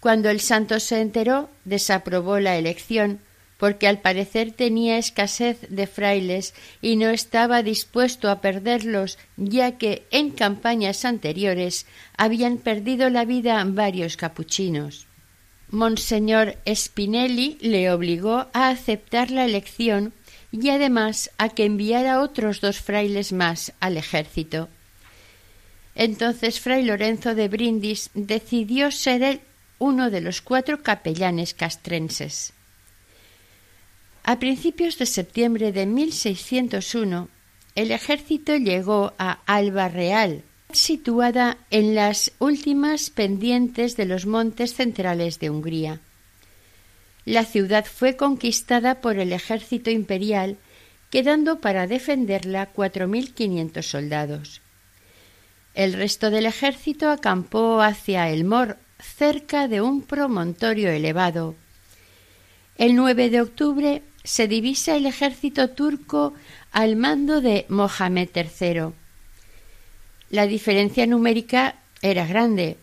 Cuando 0.00 0.30
el 0.30 0.40
santo 0.40 0.80
se 0.80 1.00
enteró, 1.00 1.50
desaprobó 1.64 2.38
la 2.40 2.56
elección 2.56 3.20
porque 3.58 3.88
al 3.88 4.00
parecer 4.00 4.52
tenía 4.52 4.98
escasez 4.98 5.58
de 5.70 5.86
frailes 5.86 6.54
y 6.82 6.96
no 6.96 7.08
estaba 7.08 7.62
dispuesto 7.62 8.30
a 8.30 8.40
perderlos, 8.40 9.18
ya 9.36 9.78
que 9.78 10.06
en 10.10 10.30
campañas 10.30 11.04
anteriores 11.04 11.86
habían 12.16 12.58
perdido 12.58 13.08
la 13.08 13.24
vida 13.24 13.64
varios 13.66 14.16
capuchinos. 14.16 15.06
Monseñor 15.70 16.56
Spinelli 16.66 17.58
le 17.60 17.90
obligó 17.90 18.46
a 18.52 18.68
aceptar 18.68 19.30
la 19.30 19.44
elección 19.44 20.12
y 20.52 20.70
además 20.70 21.30
a 21.38 21.48
que 21.48 21.64
enviara 21.64 22.20
otros 22.20 22.60
dos 22.60 22.80
frailes 22.80 23.32
más 23.32 23.72
al 23.80 23.96
ejército. 23.96 24.68
Entonces 25.94 26.60
Fray 26.60 26.84
Lorenzo 26.84 27.34
de 27.34 27.48
Brindis 27.48 28.10
decidió 28.14 28.90
ser 28.90 29.22
él 29.22 29.40
uno 29.78 30.10
de 30.10 30.20
los 30.20 30.40
cuatro 30.40 30.82
capellanes 30.82 31.52
castrenses. 31.52 32.52
A 34.22 34.38
principios 34.38 34.98
de 34.98 35.06
septiembre 35.06 35.72
de 35.72 35.86
1601, 35.86 37.28
el 37.74 37.90
ejército 37.90 38.56
llegó 38.56 39.14
a 39.18 39.38
Alba 39.46 39.88
Real, 39.88 40.42
situada 40.72 41.58
en 41.70 41.94
las 41.94 42.32
últimas 42.38 43.10
pendientes 43.10 43.96
de 43.96 44.04
los 44.04 44.26
montes 44.26 44.74
centrales 44.74 45.38
de 45.38 45.50
Hungría. 45.50 46.00
La 47.24 47.44
ciudad 47.44 47.84
fue 47.84 48.16
conquistada 48.16 49.00
por 49.00 49.18
el 49.18 49.32
ejército 49.32 49.90
imperial, 49.90 50.58
quedando 51.10 51.60
para 51.60 51.86
defenderla 51.86 52.66
cuatro 52.66 53.08
mil 53.08 53.34
quinientos 53.34 53.86
soldados. 53.86 54.60
El 55.74 55.92
resto 55.92 56.30
del 56.30 56.46
ejército 56.46 57.10
acampó 57.10 57.82
hacia 57.82 58.30
el 58.30 58.44
Mor, 58.44 58.78
cerca 58.98 59.68
de 59.68 59.80
un 59.80 60.02
promontorio 60.02 60.90
elevado. 60.90 61.54
El 62.78 62.94
9 62.94 63.30
de 63.30 63.40
octubre 63.40 64.02
se 64.24 64.48
divisa 64.48 64.96
el 64.96 65.06
ejército 65.06 65.70
turco 65.70 66.34
al 66.72 66.96
mando 66.96 67.40
de 67.40 67.66
Mohamed 67.68 68.28
III. 68.34 68.92
La 70.30 70.46
diferencia 70.46 71.06
numérica 71.06 71.76
era 72.02 72.26
grande, 72.26 72.76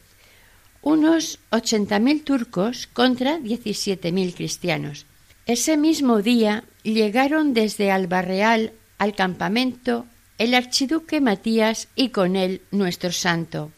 unos 0.82 1.40
ochenta 1.50 2.00
mil 2.00 2.24
turcos 2.24 2.88
contra 2.88 3.38
diecisiete 3.40 4.12
mil 4.12 4.34
cristianos. 4.34 5.06
Ese 5.46 5.78
mismo 5.78 6.22
día 6.22 6.64
llegaron 6.84 7.54
desde 7.54 7.92
Albarreal 7.92 8.72
al 8.98 9.16
campamento 9.16 10.06
el 10.38 10.54
archiduque 10.54 11.22
Matías 11.22 11.88
y 11.96 12.10
con 12.10 12.36
él 12.36 12.62
nuestro 12.72 13.12
santo. 13.12 13.72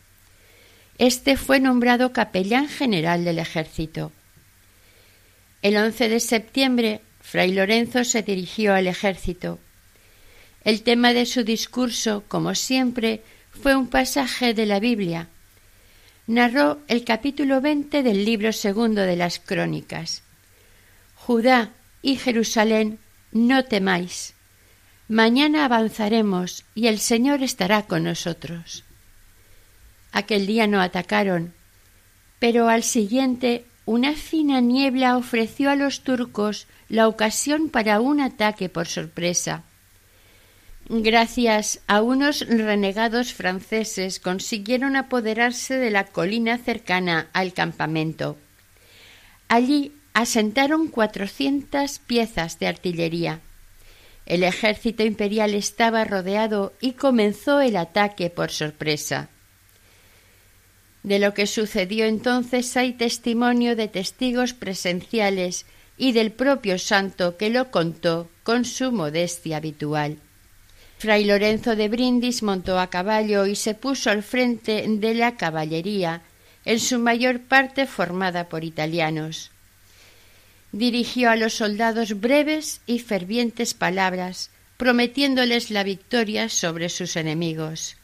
Este 0.98 1.36
fue 1.38 1.60
nombrado 1.60 2.14
capellán 2.14 2.68
general 2.70 3.26
del 3.26 3.40
ejército. 3.40 4.12
El 5.62 5.76
11 5.78 6.10
de 6.10 6.20
septiembre 6.20 7.02
Fray 7.20 7.52
Lorenzo 7.52 8.04
se 8.04 8.22
dirigió 8.22 8.74
al 8.74 8.88
ejército. 8.88 9.60
El 10.64 10.84
tema 10.84 11.14
de 11.14 11.26
su 11.26 11.44
discurso, 11.44 12.24
como 12.28 12.56
siempre, 12.56 13.22
fue 13.62 13.76
un 13.76 13.88
pasaje 13.88 14.54
de 14.54 14.66
la 14.66 14.80
Biblia. 14.80 15.30
Narró 16.28 16.80
el 16.88 17.04
capítulo 17.04 17.62
veinte 17.62 18.04
del 18.04 18.26
libro 18.26 18.52
segundo 18.52 19.02
de 19.02 19.16
las 19.16 19.40
Crónicas. 19.40 20.24
Judá 21.16 21.72
y 22.02 22.18
Jerusalén, 22.18 23.00
no 23.32 23.66
temáis. 23.66 24.34
Mañana 25.08 25.66
avanzaremos 25.66 26.66
y 26.74 26.88
el 26.88 27.00
Señor 27.00 27.44
estará 27.44 27.84
con 27.84 28.04
nosotros. 28.04 28.84
Aquel 30.12 30.48
día 30.48 30.68
no 30.68 30.82
atacaron, 30.82 31.54
pero 32.40 32.70
al 32.70 32.84
siguiente 32.84 33.66
una 33.86 34.14
fina 34.14 34.62
niebla 34.62 35.18
ofreció 35.18 35.70
a 35.70 35.76
los 35.76 36.02
turcos 36.02 36.68
la 36.90 37.08
ocasión 37.08 37.70
para 37.70 38.00
un 38.00 38.20
ataque 38.20 38.70
por 38.70 38.88
sorpresa. 38.88 39.64
Gracias 40.88 41.80
a 41.88 42.04
unos 42.04 42.42
renegados 42.48 43.34
franceses 43.34 44.20
consiguieron 44.20 44.96
apoderarse 44.96 45.78
de 45.78 45.90
la 45.90 46.04
colina 46.04 46.60
cercana 46.60 47.28
al 47.34 47.54
campamento. 47.54 48.38
Allí 49.48 49.94
asentaron 50.14 50.88
cuatrocientas 50.88 51.98
piezas 51.98 52.60
de 52.60 52.68
artillería. 52.68 53.40
El 54.28 54.44
ejército 54.44 55.04
imperial 55.04 55.56
estaba 55.56 56.06
rodeado 56.06 56.74
y 56.80 56.94
comenzó 56.94 57.62
el 57.62 57.78
ataque 57.78 58.30
por 58.30 58.52
sorpresa. 58.52 59.30
De 61.02 61.18
lo 61.18 61.34
que 61.34 61.48
sucedió 61.48 62.06
entonces 62.06 62.78
hay 62.78 62.94
testimonio 62.94 63.76
de 63.76 63.88
testigos 63.88 64.54
presenciales 64.54 65.66
y 65.98 66.12
del 66.12 66.32
propio 66.32 66.78
santo 66.78 67.38
que 67.38 67.50
lo 67.50 67.72
contó 67.72 68.30
con 68.44 68.66
su 68.66 68.92
modestia 68.92 69.58
habitual. 69.58 70.18
Fray 70.98 71.26
Lorenzo 71.26 71.76
de 71.76 71.90
Brindis 71.90 72.42
montó 72.42 72.80
a 72.80 72.90
caballo 72.90 73.46
y 73.46 73.56
se 73.56 73.74
puso 73.74 74.10
al 74.10 74.24
frente 74.24 74.86
de 74.88 75.14
la 75.14 75.36
caballería, 75.36 76.22
en 76.64 76.80
su 76.80 76.98
mayor 77.00 77.42
parte 77.42 77.86
formada 77.86 78.50
por 78.50 78.64
italianos. 78.64 79.52
Dirigió 80.72 81.30
a 81.30 81.36
los 81.36 81.54
soldados 81.54 82.20
breves 82.20 82.82
y 82.86 83.00
fervientes 83.00 83.74
palabras, 83.74 84.50
prometiéndoles 84.78 85.70
la 85.70 85.84
victoria 85.84 86.50
sobre 86.50 86.90
sus 86.90 87.16
enemigos. 87.16 87.98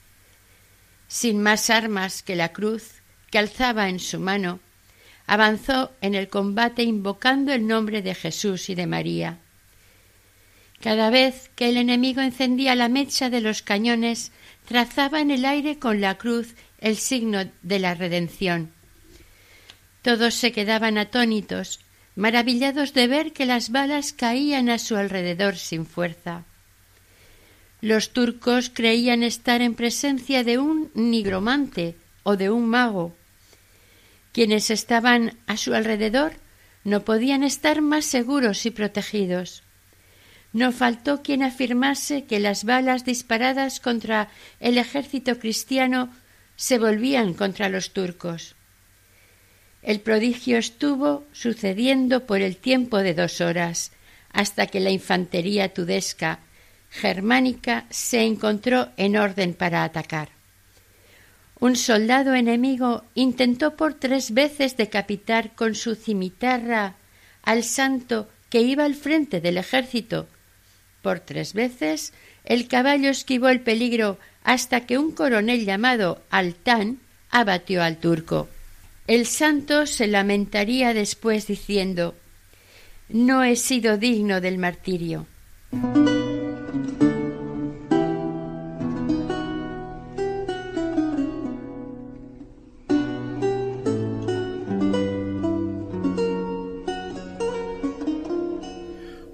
Sin 1.07 1.41
más 1.41 1.69
armas 1.69 2.23
que 2.23 2.35
la 2.35 2.53
cruz 2.53 3.01
que 3.29 3.39
alzaba 3.39 3.89
en 3.89 3.99
su 3.99 4.19
mano, 4.19 4.59
avanzó 5.25 5.91
en 6.01 6.15
el 6.15 6.27
combate 6.27 6.83
invocando 6.83 7.51
el 7.53 7.65
nombre 7.67 8.01
de 8.01 8.15
Jesús 8.15 8.69
y 8.69 8.75
de 8.75 8.87
María. 8.87 9.39
Cada 10.81 11.11
vez 11.11 11.49
que 11.55 11.69
el 11.69 11.77
enemigo 11.77 12.21
encendía 12.21 12.75
la 12.75 12.89
mecha 12.89 13.29
de 13.29 13.39
los 13.39 13.61
cañones, 13.61 14.31
trazaba 14.65 15.21
en 15.21 15.29
el 15.29 15.45
aire 15.45 15.77
con 15.77 16.01
la 16.01 16.17
cruz 16.17 16.55
el 16.79 16.97
signo 16.97 17.45
de 17.61 17.79
la 17.79 17.93
redención. 17.93 18.71
Todos 20.01 20.33
se 20.33 20.51
quedaban 20.51 20.97
atónitos, 20.97 21.79
maravillados 22.15 22.93
de 22.93 23.07
ver 23.07 23.31
que 23.31 23.45
las 23.45 23.69
balas 23.69 24.11
caían 24.11 24.69
a 24.69 24.79
su 24.79 24.95
alrededor 24.95 25.55
sin 25.55 25.85
fuerza. 25.85 26.45
Los 27.81 28.09
turcos 28.09 28.71
creían 28.73 29.21
estar 29.21 29.61
en 29.61 29.75
presencia 29.75 30.43
de 30.43 30.57
un 30.57 30.91
nigromante 30.95 31.95
o 32.23 32.37
de 32.37 32.49
un 32.49 32.67
mago, 32.67 33.15
quienes 34.31 34.71
estaban 34.71 35.37
a 35.45 35.57
su 35.57 35.73
alrededor 35.73 36.33
no 36.83 37.03
podían 37.03 37.43
estar 37.43 37.81
más 37.81 38.05
seguros 38.05 38.65
y 38.65 38.71
protegidos. 38.71 39.63
No 40.53 40.71
faltó 40.71 41.21
quien 41.21 41.43
afirmase 41.43 42.25
que 42.25 42.39
las 42.39 42.65
balas 42.65 43.05
disparadas 43.05 43.79
contra 43.79 44.29
el 44.59 44.77
ejército 44.77 45.39
cristiano 45.39 46.13
se 46.55 46.77
volvían 46.77 47.33
contra 47.33 47.69
los 47.69 47.91
turcos. 47.91 48.55
El 49.81 50.01
prodigio 50.01 50.57
estuvo 50.57 51.25
sucediendo 51.31 52.25
por 52.25 52.41
el 52.41 52.57
tiempo 52.57 52.97
de 52.99 53.13
dos 53.13 53.41
horas, 53.41 53.91
hasta 54.31 54.67
que 54.67 54.79
la 54.79 54.91
infantería 54.91 55.73
tudesca 55.73 56.39
germánica 56.91 57.85
se 57.89 58.23
encontró 58.23 58.89
en 58.97 59.17
orden 59.17 59.53
para 59.53 59.83
atacar. 59.83 60.29
Un 61.59 61.75
soldado 61.75 62.33
enemigo 62.33 63.05
intentó 63.15 63.75
por 63.75 63.93
tres 63.93 64.33
veces 64.33 64.77
decapitar 64.77 65.55
con 65.55 65.75
su 65.75 65.95
cimitarra 65.95 66.95
al 67.43 67.63
santo 67.63 68.27
que 68.49 68.61
iba 68.61 68.83
al 68.83 68.95
frente 68.95 69.39
del 69.41 69.57
ejército. 69.57 70.27
Por 71.01 71.19
tres 71.19 71.53
veces 71.53 72.13
el 72.43 72.67
caballo 72.67 73.09
esquivó 73.09 73.49
el 73.49 73.61
peligro 73.61 74.17
hasta 74.43 74.85
que 74.85 74.97
un 74.97 75.11
coronel 75.11 75.65
llamado 75.65 76.21
Altán 76.29 76.99
abatió 77.29 77.83
al 77.83 77.97
turco. 77.97 78.49
El 79.07 79.25
santo 79.25 79.85
se 79.85 80.07
lamentaría 80.07 80.93
después 80.93 81.47
diciendo 81.47 82.15
No 83.09 83.43
he 83.43 83.55
sido 83.55 83.97
digno 83.97 84.41
del 84.41 84.57
martirio. 84.57 85.27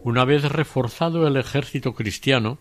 Una 0.08 0.24
vez 0.24 0.44
reforzado 0.44 1.28
el 1.28 1.36
ejército 1.36 1.94
cristiano, 1.94 2.60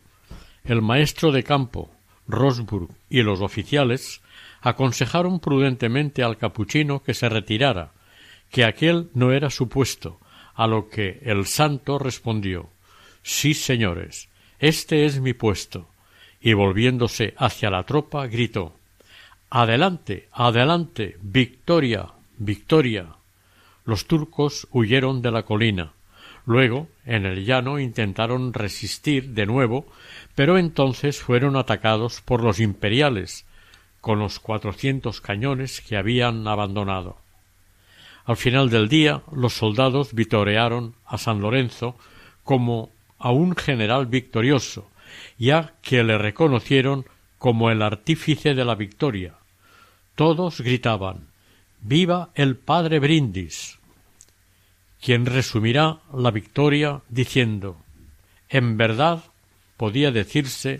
el 0.64 0.82
maestro 0.82 1.30
de 1.30 1.44
campo, 1.44 1.92
Rosburg, 2.26 2.88
y 3.08 3.22
los 3.22 3.40
oficiales 3.40 4.20
aconsejaron 4.62 5.38
prudentemente 5.38 6.24
al 6.24 6.38
capuchino 6.38 7.04
que 7.04 7.14
se 7.14 7.28
retirara, 7.28 7.92
que 8.50 8.64
aquel 8.64 9.10
no 9.14 9.30
era 9.30 9.48
su 9.50 9.68
puesto, 9.68 10.18
a 10.56 10.66
lo 10.66 10.88
que 10.88 11.20
el 11.22 11.46
santo 11.46 12.00
respondió 12.00 12.68
Sí, 13.22 13.54
señores, 13.54 14.28
este 14.58 15.04
es 15.04 15.20
mi 15.20 15.32
puesto, 15.32 15.86
y 16.40 16.52
volviéndose 16.52 17.34
hacia 17.38 17.70
la 17.70 17.84
tropa 17.84 18.26
gritó 18.26 18.74
Adelante, 19.50 20.28
adelante, 20.32 21.16
victoria, 21.22 22.08
victoria. 22.38 23.06
Los 23.84 24.08
turcos 24.08 24.66
huyeron 24.72 25.22
de 25.22 25.30
la 25.30 25.44
colina, 25.44 25.92
Luego, 26.46 26.88
en 27.04 27.26
el 27.26 27.44
llano 27.44 27.80
intentaron 27.80 28.54
resistir 28.54 29.30
de 29.30 29.46
nuevo, 29.46 29.84
pero 30.36 30.58
entonces 30.58 31.20
fueron 31.20 31.56
atacados 31.56 32.22
por 32.22 32.42
los 32.42 32.60
imperiales, 32.60 33.44
con 34.00 34.20
los 34.20 34.38
cuatrocientos 34.38 35.20
cañones 35.20 35.80
que 35.80 35.96
habían 35.96 36.46
abandonado. 36.46 37.18
Al 38.24 38.36
final 38.36 38.70
del 38.70 38.88
día, 38.88 39.22
los 39.32 39.54
soldados 39.54 40.14
vitorearon 40.14 40.94
a 41.04 41.18
San 41.18 41.40
Lorenzo 41.40 41.96
como 42.44 42.90
a 43.18 43.32
un 43.32 43.56
general 43.56 44.06
victorioso, 44.06 44.88
ya 45.38 45.74
que 45.82 46.04
le 46.04 46.16
reconocieron 46.16 47.06
como 47.38 47.70
el 47.70 47.82
artífice 47.82 48.54
de 48.54 48.64
la 48.64 48.76
victoria. 48.76 49.34
Todos 50.14 50.60
gritaban 50.60 51.26
Viva 51.80 52.30
el 52.34 52.56
padre 52.56 53.00
Brindis 53.00 53.78
quien 55.00 55.26
resumirá 55.26 56.00
la 56.12 56.30
victoria 56.30 57.02
diciendo 57.08 57.76
En 58.48 58.76
verdad 58.76 59.24
podía 59.76 60.10
decirse 60.10 60.78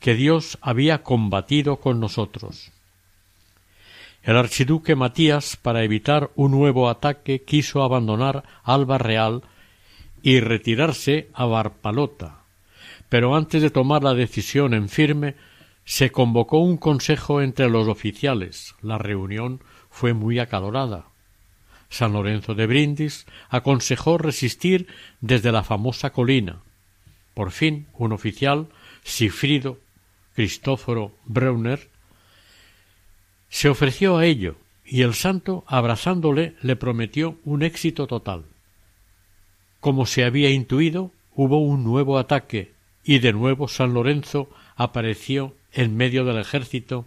que 0.00 0.14
Dios 0.14 0.58
había 0.60 1.02
combatido 1.02 1.76
con 1.76 2.00
nosotros. 2.00 2.70
El 4.22 4.36
archiduque 4.36 4.94
Matías, 4.94 5.56
para 5.56 5.82
evitar 5.84 6.30
un 6.34 6.52
nuevo 6.52 6.88
ataque, 6.88 7.42
quiso 7.42 7.82
abandonar 7.82 8.44
Alba 8.62 8.98
Real 8.98 9.42
y 10.22 10.40
retirarse 10.40 11.28
a 11.34 11.46
Barpalota, 11.46 12.42
pero 13.08 13.34
antes 13.34 13.62
de 13.62 13.70
tomar 13.70 14.02
la 14.02 14.14
decisión 14.14 14.74
en 14.74 14.88
firme, 14.88 15.36
se 15.84 16.10
convocó 16.10 16.58
un 16.58 16.76
consejo 16.76 17.40
entre 17.40 17.70
los 17.70 17.88
oficiales. 17.88 18.74
La 18.82 18.98
reunión 18.98 19.60
fue 19.88 20.12
muy 20.12 20.38
acalorada. 20.38 21.06
San 21.88 22.12
Lorenzo 22.12 22.54
de 22.54 22.66
Brindis 22.66 23.26
aconsejó 23.48 24.18
resistir 24.18 24.86
desde 25.20 25.52
la 25.52 25.64
famosa 25.64 26.10
colina. 26.10 26.60
Por 27.34 27.50
fin, 27.50 27.86
un 27.94 28.12
oficial, 28.12 28.68
Sifrido 29.04 29.78
Cristóforo 30.34 31.12
Breuner, 31.24 31.88
se 33.48 33.68
ofreció 33.68 34.18
a 34.18 34.26
ello, 34.26 34.56
y 34.84 35.02
el 35.02 35.14
santo, 35.14 35.64
abrazándole, 35.66 36.54
le 36.62 36.76
prometió 36.76 37.38
un 37.44 37.62
éxito 37.62 38.06
total. 38.06 38.44
Como 39.80 40.06
se 40.06 40.24
había 40.24 40.50
intuido, 40.50 41.12
hubo 41.34 41.58
un 41.58 41.84
nuevo 41.84 42.18
ataque, 42.18 42.72
y 43.04 43.20
de 43.20 43.32
nuevo 43.32 43.68
San 43.68 43.94
Lorenzo 43.94 44.50
apareció 44.76 45.54
en 45.72 45.96
medio 45.96 46.24
del 46.24 46.38
ejército 46.38 47.06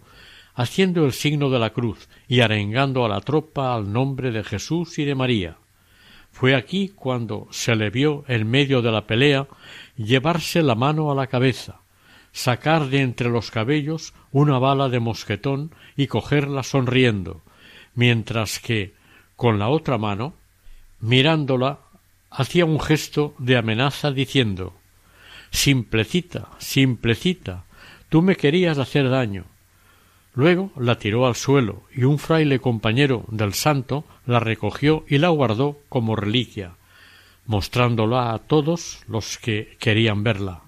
haciendo 0.54 1.04
el 1.04 1.12
signo 1.12 1.50
de 1.50 1.58
la 1.58 1.70
cruz 1.70 2.08
y 2.28 2.40
arengando 2.40 3.04
a 3.04 3.08
la 3.08 3.20
tropa 3.20 3.74
al 3.74 3.92
nombre 3.92 4.30
de 4.30 4.44
Jesús 4.44 4.98
y 4.98 5.04
de 5.04 5.14
María. 5.14 5.56
Fue 6.30 6.54
aquí 6.54 6.88
cuando 6.94 7.48
se 7.50 7.76
le 7.76 7.90
vio 7.90 8.24
en 8.26 8.50
medio 8.50 8.82
de 8.82 8.90
la 8.90 9.06
pelea 9.06 9.46
llevarse 9.96 10.62
la 10.62 10.74
mano 10.74 11.10
a 11.10 11.14
la 11.14 11.26
cabeza, 11.26 11.80
sacar 12.32 12.88
de 12.88 13.02
entre 13.02 13.28
los 13.28 13.50
cabellos 13.50 14.14
una 14.30 14.58
bala 14.58 14.88
de 14.88 15.00
mosquetón 15.00 15.74
y 15.96 16.06
cogerla 16.06 16.62
sonriendo, 16.62 17.42
mientras 17.94 18.58
que, 18.58 18.94
con 19.36 19.58
la 19.58 19.68
otra 19.68 19.98
mano, 19.98 20.34
mirándola, 21.00 21.80
hacía 22.30 22.64
un 22.64 22.80
gesto 22.80 23.34
de 23.38 23.56
amenaza 23.56 24.10
diciendo 24.10 24.74
Simplecita, 25.50 26.48
simplecita, 26.58 27.64
tú 28.08 28.22
me 28.22 28.36
querías 28.36 28.78
hacer 28.78 29.10
daño, 29.10 29.44
Luego 30.34 30.72
la 30.76 30.98
tiró 30.98 31.26
al 31.26 31.36
suelo 31.36 31.82
y 31.94 32.04
un 32.04 32.18
fraile 32.18 32.58
compañero 32.58 33.24
del 33.28 33.52
santo 33.52 34.04
la 34.26 34.40
recogió 34.40 35.04
y 35.08 35.18
la 35.18 35.28
guardó 35.28 35.78
como 35.88 36.16
reliquia, 36.16 36.76
mostrándola 37.46 38.32
a 38.32 38.38
todos 38.38 39.00
los 39.08 39.36
que 39.36 39.76
querían 39.78 40.22
verla. 40.22 40.62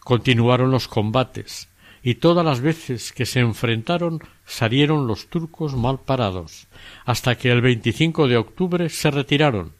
Continuaron 0.00 0.70
los 0.70 0.88
combates, 0.88 1.68
y 2.02 2.16
todas 2.16 2.44
las 2.44 2.60
veces 2.60 3.12
que 3.12 3.26
se 3.26 3.40
enfrentaron 3.40 4.20
salieron 4.46 5.06
los 5.06 5.28
turcos 5.28 5.76
mal 5.76 5.98
parados, 6.00 6.66
hasta 7.04 7.36
que 7.36 7.50
el 7.50 7.60
25 7.60 8.28
de 8.28 8.36
octubre 8.38 8.88
se 8.88 9.10
retiraron, 9.10 9.72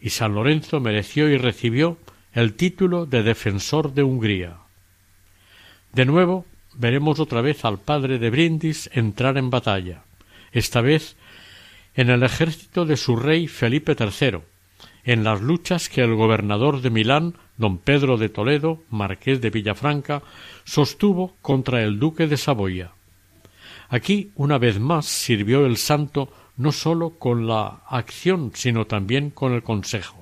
y 0.00 0.10
San 0.10 0.34
Lorenzo 0.34 0.80
mereció 0.80 1.28
y 1.28 1.36
recibió 1.36 1.98
el 2.32 2.54
título 2.54 3.06
de 3.06 3.22
defensor 3.22 3.92
de 3.92 4.02
Hungría. 4.02 4.56
De 5.92 6.06
nuevo 6.06 6.46
veremos 6.74 7.20
otra 7.20 7.40
vez 7.40 7.64
al 7.64 7.78
padre 7.78 8.18
de 8.18 8.30
Brindis 8.30 8.90
entrar 8.92 9.38
en 9.38 9.50
batalla, 9.50 10.04
esta 10.52 10.80
vez 10.80 11.16
en 11.94 12.10
el 12.10 12.22
ejército 12.22 12.84
de 12.84 12.96
su 12.96 13.16
rey 13.16 13.48
Felipe 13.48 13.96
III, 13.98 14.38
en 15.04 15.24
las 15.24 15.40
luchas 15.40 15.88
que 15.88 16.02
el 16.02 16.14
gobernador 16.14 16.80
de 16.80 16.90
Milán, 16.90 17.34
don 17.56 17.78
Pedro 17.78 18.16
de 18.16 18.28
Toledo, 18.28 18.82
marqués 18.90 19.40
de 19.40 19.50
Villafranca, 19.50 20.22
sostuvo 20.64 21.34
contra 21.42 21.82
el 21.82 21.98
duque 21.98 22.26
de 22.26 22.36
Saboya. 22.36 22.92
Aquí, 23.88 24.30
una 24.36 24.58
vez 24.58 24.80
más, 24.80 25.06
sirvió 25.06 25.66
el 25.66 25.76
santo 25.76 26.32
no 26.56 26.72
sólo 26.72 27.10
con 27.18 27.46
la 27.46 27.82
acción, 27.88 28.52
sino 28.54 28.86
también 28.86 29.30
con 29.30 29.52
el 29.52 29.62
consejo. 29.62 30.21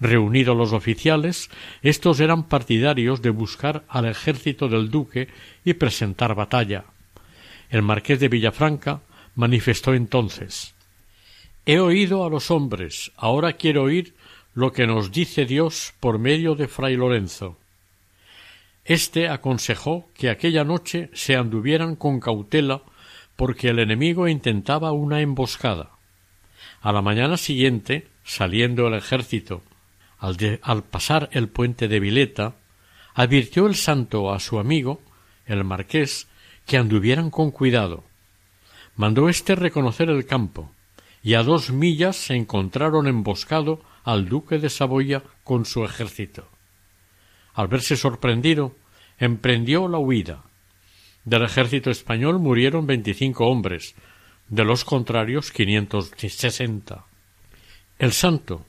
Reunidos 0.00 0.56
los 0.56 0.72
oficiales, 0.72 1.50
estos 1.82 2.20
eran 2.20 2.48
partidarios 2.48 3.22
de 3.22 3.30
buscar 3.30 3.84
al 3.88 4.06
ejército 4.06 4.68
del 4.68 4.90
duque 4.90 5.28
y 5.64 5.74
presentar 5.74 6.34
batalla. 6.34 6.84
El 7.70 7.82
marqués 7.82 8.20
de 8.20 8.28
Villafranca 8.28 9.02
manifestó 9.34 9.94
entonces 9.94 10.74
He 11.66 11.78
oído 11.78 12.24
a 12.24 12.30
los 12.30 12.50
hombres, 12.50 13.12
ahora 13.16 13.54
quiero 13.54 13.84
oír 13.84 14.14
lo 14.54 14.72
que 14.72 14.86
nos 14.86 15.10
dice 15.10 15.46
Dios 15.46 15.94
por 15.98 16.18
medio 16.18 16.54
de 16.54 16.68
fray 16.68 16.96
Lorenzo. 16.96 17.56
Este 18.84 19.28
aconsejó 19.28 20.10
que 20.14 20.28
aquella 20.28 20.62
noche 20.62 21.08
se 21.14 21.36
anduvieran 21.36 21.96
con 21.96 22.20
cautela 22.20 22.82
porque 23.36 23.68
el 23.70 23.78
enemigo 23.78 24.28
intentaba 24.28 24.92
una 24.92 25.20
emboscada. 25.20 25.90
A 26.82 26.92
la 26.92 27.00
mañana 27.00 27.36
siguiente, 27.36 28.08
saliendo 28.24 28.86
el 28.86 28.94
ejército, 28.94 29.62
al, 30.62 30.84
pasar 30.84 31.28
el 31.32 31.48
puente 31.48 31.88
de 31.88 32.00
Vileta, 32.00 32.54
advirtió 33.14 33.66
el 33.66 33.74
santo 33.74 34.32
a 34.32 34.40
su 34.40 34.58
amigo, 34.58 35.00
el 35.46 35.64
marqués, 35.64 36.26
que 36.66 36.78
anduvieran 36.78 37.30
con 37.30 37.50
cuidado. 37.50 38.04
Mandó 38.96 39.28
éste 39.28 39.54
reconocer 39.54 40.08
el 40.08 40.24
campo, 40.24 40.72
y 41.22 41.34
a 41.34 41.42
dos 41.42 41.70
millas 41.70 42.16
se 42.16 42.34
encontraron 42.34 43.06
emboscado 43.06 43.82
al 44.04 44.28
duque 44.28 44.58
de 44.58 44.70
Saboya 44.70 45.22
con 45.42 45.64
su 45.64 45.84
ejército. 45.84 46.48
Al 47.54 47.68
verse 47.68 47.96
sorprendido, 47.96 48.74
emprendió 49.18 49.88
la 49.88 49.98
huida. 49.98 50.42
Del 51.24 51.42
ejército 51.42 51.90
español 51.90 52.38
murieron 52.38 52.86
veinticinco 52.86 53.46
hombres, 53.46 53.94
de 54.48 54.64
los 54.64 54.84
contrarios 54.84 55.50
quinientos 55.50 56.12
sesenta. 56.16 57.04
El 57.98 58.12
santo, 58.12 58.66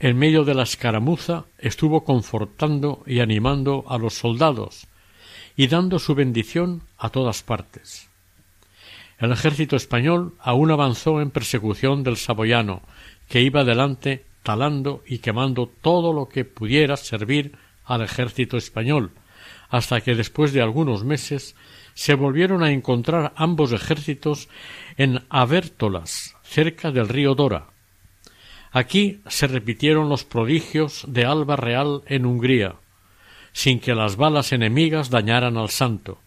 en 0.00 0.16
medio 0.16 0.44
de 0.44 0.54
la 0.54 0.62
escaramuza, 0.62 1.44
estuvo 1.58 2.04
confortando 2.04 3.02
y 3.06 3.20
animando 3.20 3.84
a 3.88 3.98
los 3.98 4.14
soldados 4.14 4.86
y 5.56 5.66
dando 5.66 5.98
su 5.98 6.14
bendición 6.14 6.82
a 6.98 7.10
todas 7.10 7.42
partes. 7.42 8.08
El 9.18 9.32
ejército 9.32 9.74
español 9.74 10.34
aún 10.38 10.70
avanzó 10.70 11.20
en 11.20 11.30
persecución 11.30 12.04
del 12.04 12.16
saboyano, 12.16 12.82
que 13.28 13.42
iba 13.42 13.64
delante 13.64 14.24
talando 14.44 15.02
y 15.06 15.18
quemando 15.18 15.66
todo 15.66 16.12
lo 16.12 16.28
que 16.28 16.44
pudiera 16.44 16.96
servir 16.96 17.56
al 17.84 18.02
ejército 18.02 18.56
español, 18.56 19.10
hasta 19.68 20.00
que 20.00 20.14
después 20.14 20.52
de 20.52 20.62
algunos 20.62 21.04
meses 21.04 21.56
se 21.94 22.14
volvieron 22.14 22.62
a 22.62 22.70
encontrar 22.70 23.32
ambos 23.34 23.72
ejércitos 23.72 24.48
en 24.96 25.24
Abértolas, 25.28 26.36
cerca 26.44 26.92
del 26.92 27.08
río 27.08 27.34
Dora. 27.34 27.66
Aquí 28.70 29.20
se 29.26 29.46
repitieron 29.46 30.08
los 30.08 30.24
prodigios 30.24 31.04
de 31.08 31.24
Alba 31.24 31.56
Real 31.56 32.02
en 32.06 32.26
Hungría, 32.26 32.74
sin 33.52 33.80
que 33.80 33.94
las 33.94 34.16
balas 34.16 34.52
enemigas 34.52 35.10
dañaran 35.10 35.56
al 35.56 35.70
santo. 35.70 36.18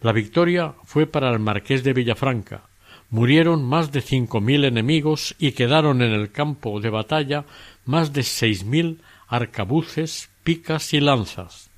La 0.00 0.12
victoria 0.12 0.74
fue 0.84 1.06
para 1.06 1.30
el 1.30 1.38
marqués 1.38 1.84
de 1.84 1.92
Villafranca. 1.92 2.62
Murieron 3.10 3.64
más 3.64 3.92
de 3.92 4.00
cinco 4.00 4.40
mil 4.40 4.64
enemigos 4.64 5.34
y 5.38 5.52
quedaron 5.52 6.02
en 6.02 6.12
el 6.12 6.32
campo 6.32 6.80
de 6.80 6.90
batalla 6.90 7.44
más 7.84 8.12
de 8.12 8.22
seis 8.22 8.64
mil 8.64 9.00
arcabuces, 9.28 10.30
picas 10.42 10.92
y 10.92 11.00
lanzas. 11.00 11.70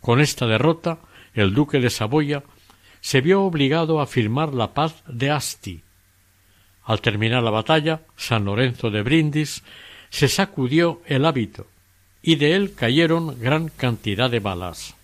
Con 0.00 0.20
esta 0.20 0.46
derrota, 0.46 0.98
el 1.34 1.54
duque 1.54 1.80
de 1.80 1.90
Saboya 1.90 2.42
se 3.00 3.20
vio 3.20 3.42
obligado 3.42 4.00
a 4.00 4.06
firmar 4.06 4.52
la 4.52 4.74
paz 4.74 5.02
de 5.06 5.30
Asti. 5.30 5.82
Al 6.88 7.02
terminar 7.02 7.42
la 7.42 7.50
batalla, 7.50 8.00
San 8.16 8.46
Lorenzo 8.46 8.90
de 8.90 9.02
Brindis 9.02 9.62
se 10.08 10.26
sacudió 10.26 11.02
el 11.04 11.26
hábito 11.26 11.66
y 12.22 12.36
de 12.36 12.54
él 12.54 12.72
cayeron 12.74 13.38
gran 13.38 13.68
cantidad 13.68 14.30
de 14.30 14.40
balas. 14.40 14.94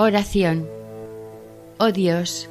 Oración. 0.00 0.68
Oh 1.78 1.90
Dios, 1.90 2.48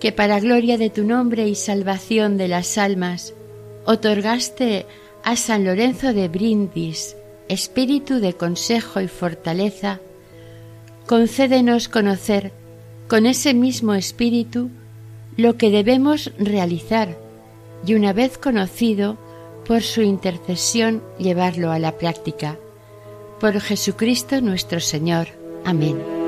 que 0.00 0.12
para 0.12 0.38
gloria 0.38 0.76
de 0.76 0.90
tu 0.90 1.02
nombre 1.02 1.48
y 1.48 1.54
salvación 1.54 2.36
de 2.36 2.46
las 2.46 2.76
almas, 2.76 3.32
otorgaste 3.86 4.84
a 5.24 5.36
San 5.36 5.64
Lorenzo 5.64 6.12
de 6.12 6.28
Brindis 6.28 7.16
espíritu 7.48 8.20
de 8.20 8.34
consejo 8.34 9.00
y 9.00 9.08
fortaleza, 9.08 10.00
concédenos 11.06 11.88
conocer 11.88 12.52
con 13.08 13.24
ese 13.24 13.54
mismo 13.54 13.94
espíritu 13.94 14.68
lo 15.38 15.56
que 15.56 15.70
debemos 15.70 16.32
realizar 16.36 17.16
y 17.86 17.94
una 17.94 18.12
vez 18.12 18.36
conocido, 18.36 19.16
por 19.66 19.80
su 19.80 20.02
intercesión 20.02 21.02
llevarlo 21.18 21.72
a 21.72 21.78
la 21.78 21.96
práctica. 21.96 22.58
Por 23.40 23.58
Jesucristo 23.58 24.42
nuestro 24.42 24.80
Señor. 24.80 25.28
Amén. 25.64 26.21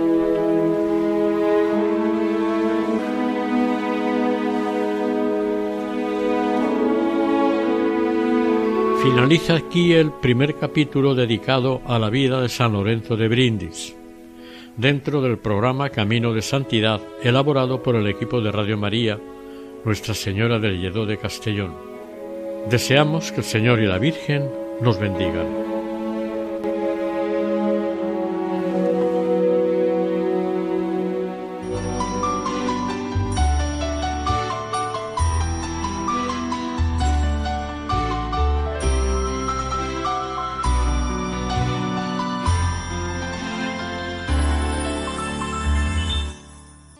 Finaliza 9.04 9.56
aquí 9.56 9.92
el 9.92 10.12
primer 10.12 10.54
capítulo 10.54 11.14
dedicado 11.14 11.82
a 11.86 11.98
la 11.98 12.08
vida 12.08 12.40
de 12.40 12.48
San 12.48 12.72
Lorenzo 12.72 13.18
de 13.18 13.28
Brindis, 13.28 13.94
dentro 14.78 15.20
del 15.20 15.36
programa 15.36 15.90
Camino 15.90 16.32
de 16.32 16.40
Santidad 16.40 17.02
elaborado 17.22 17.82
por 17.82 17.96
el 17.96 18.06
equipo 18.06 18.40
de 18.40 18.50
Radio 18.50 18.78
María, 18.78 19.20
Nuestra 19.84 20.14
Señora 20.14 20.58
del 20.58 20.80
Lledó 20.80 21.04
de 21.04 21.18
Castellón. 21.18 21.74
Deseamos 22.70 23.30
que 23.30 23.42
el 23.42 23.44
Señor 23.44 23.78
y 23.80 23.86
la 23.86 23.98
Virgen 23.98 24.48
nos 24.80 24.98
bendigan. 24.98 25.73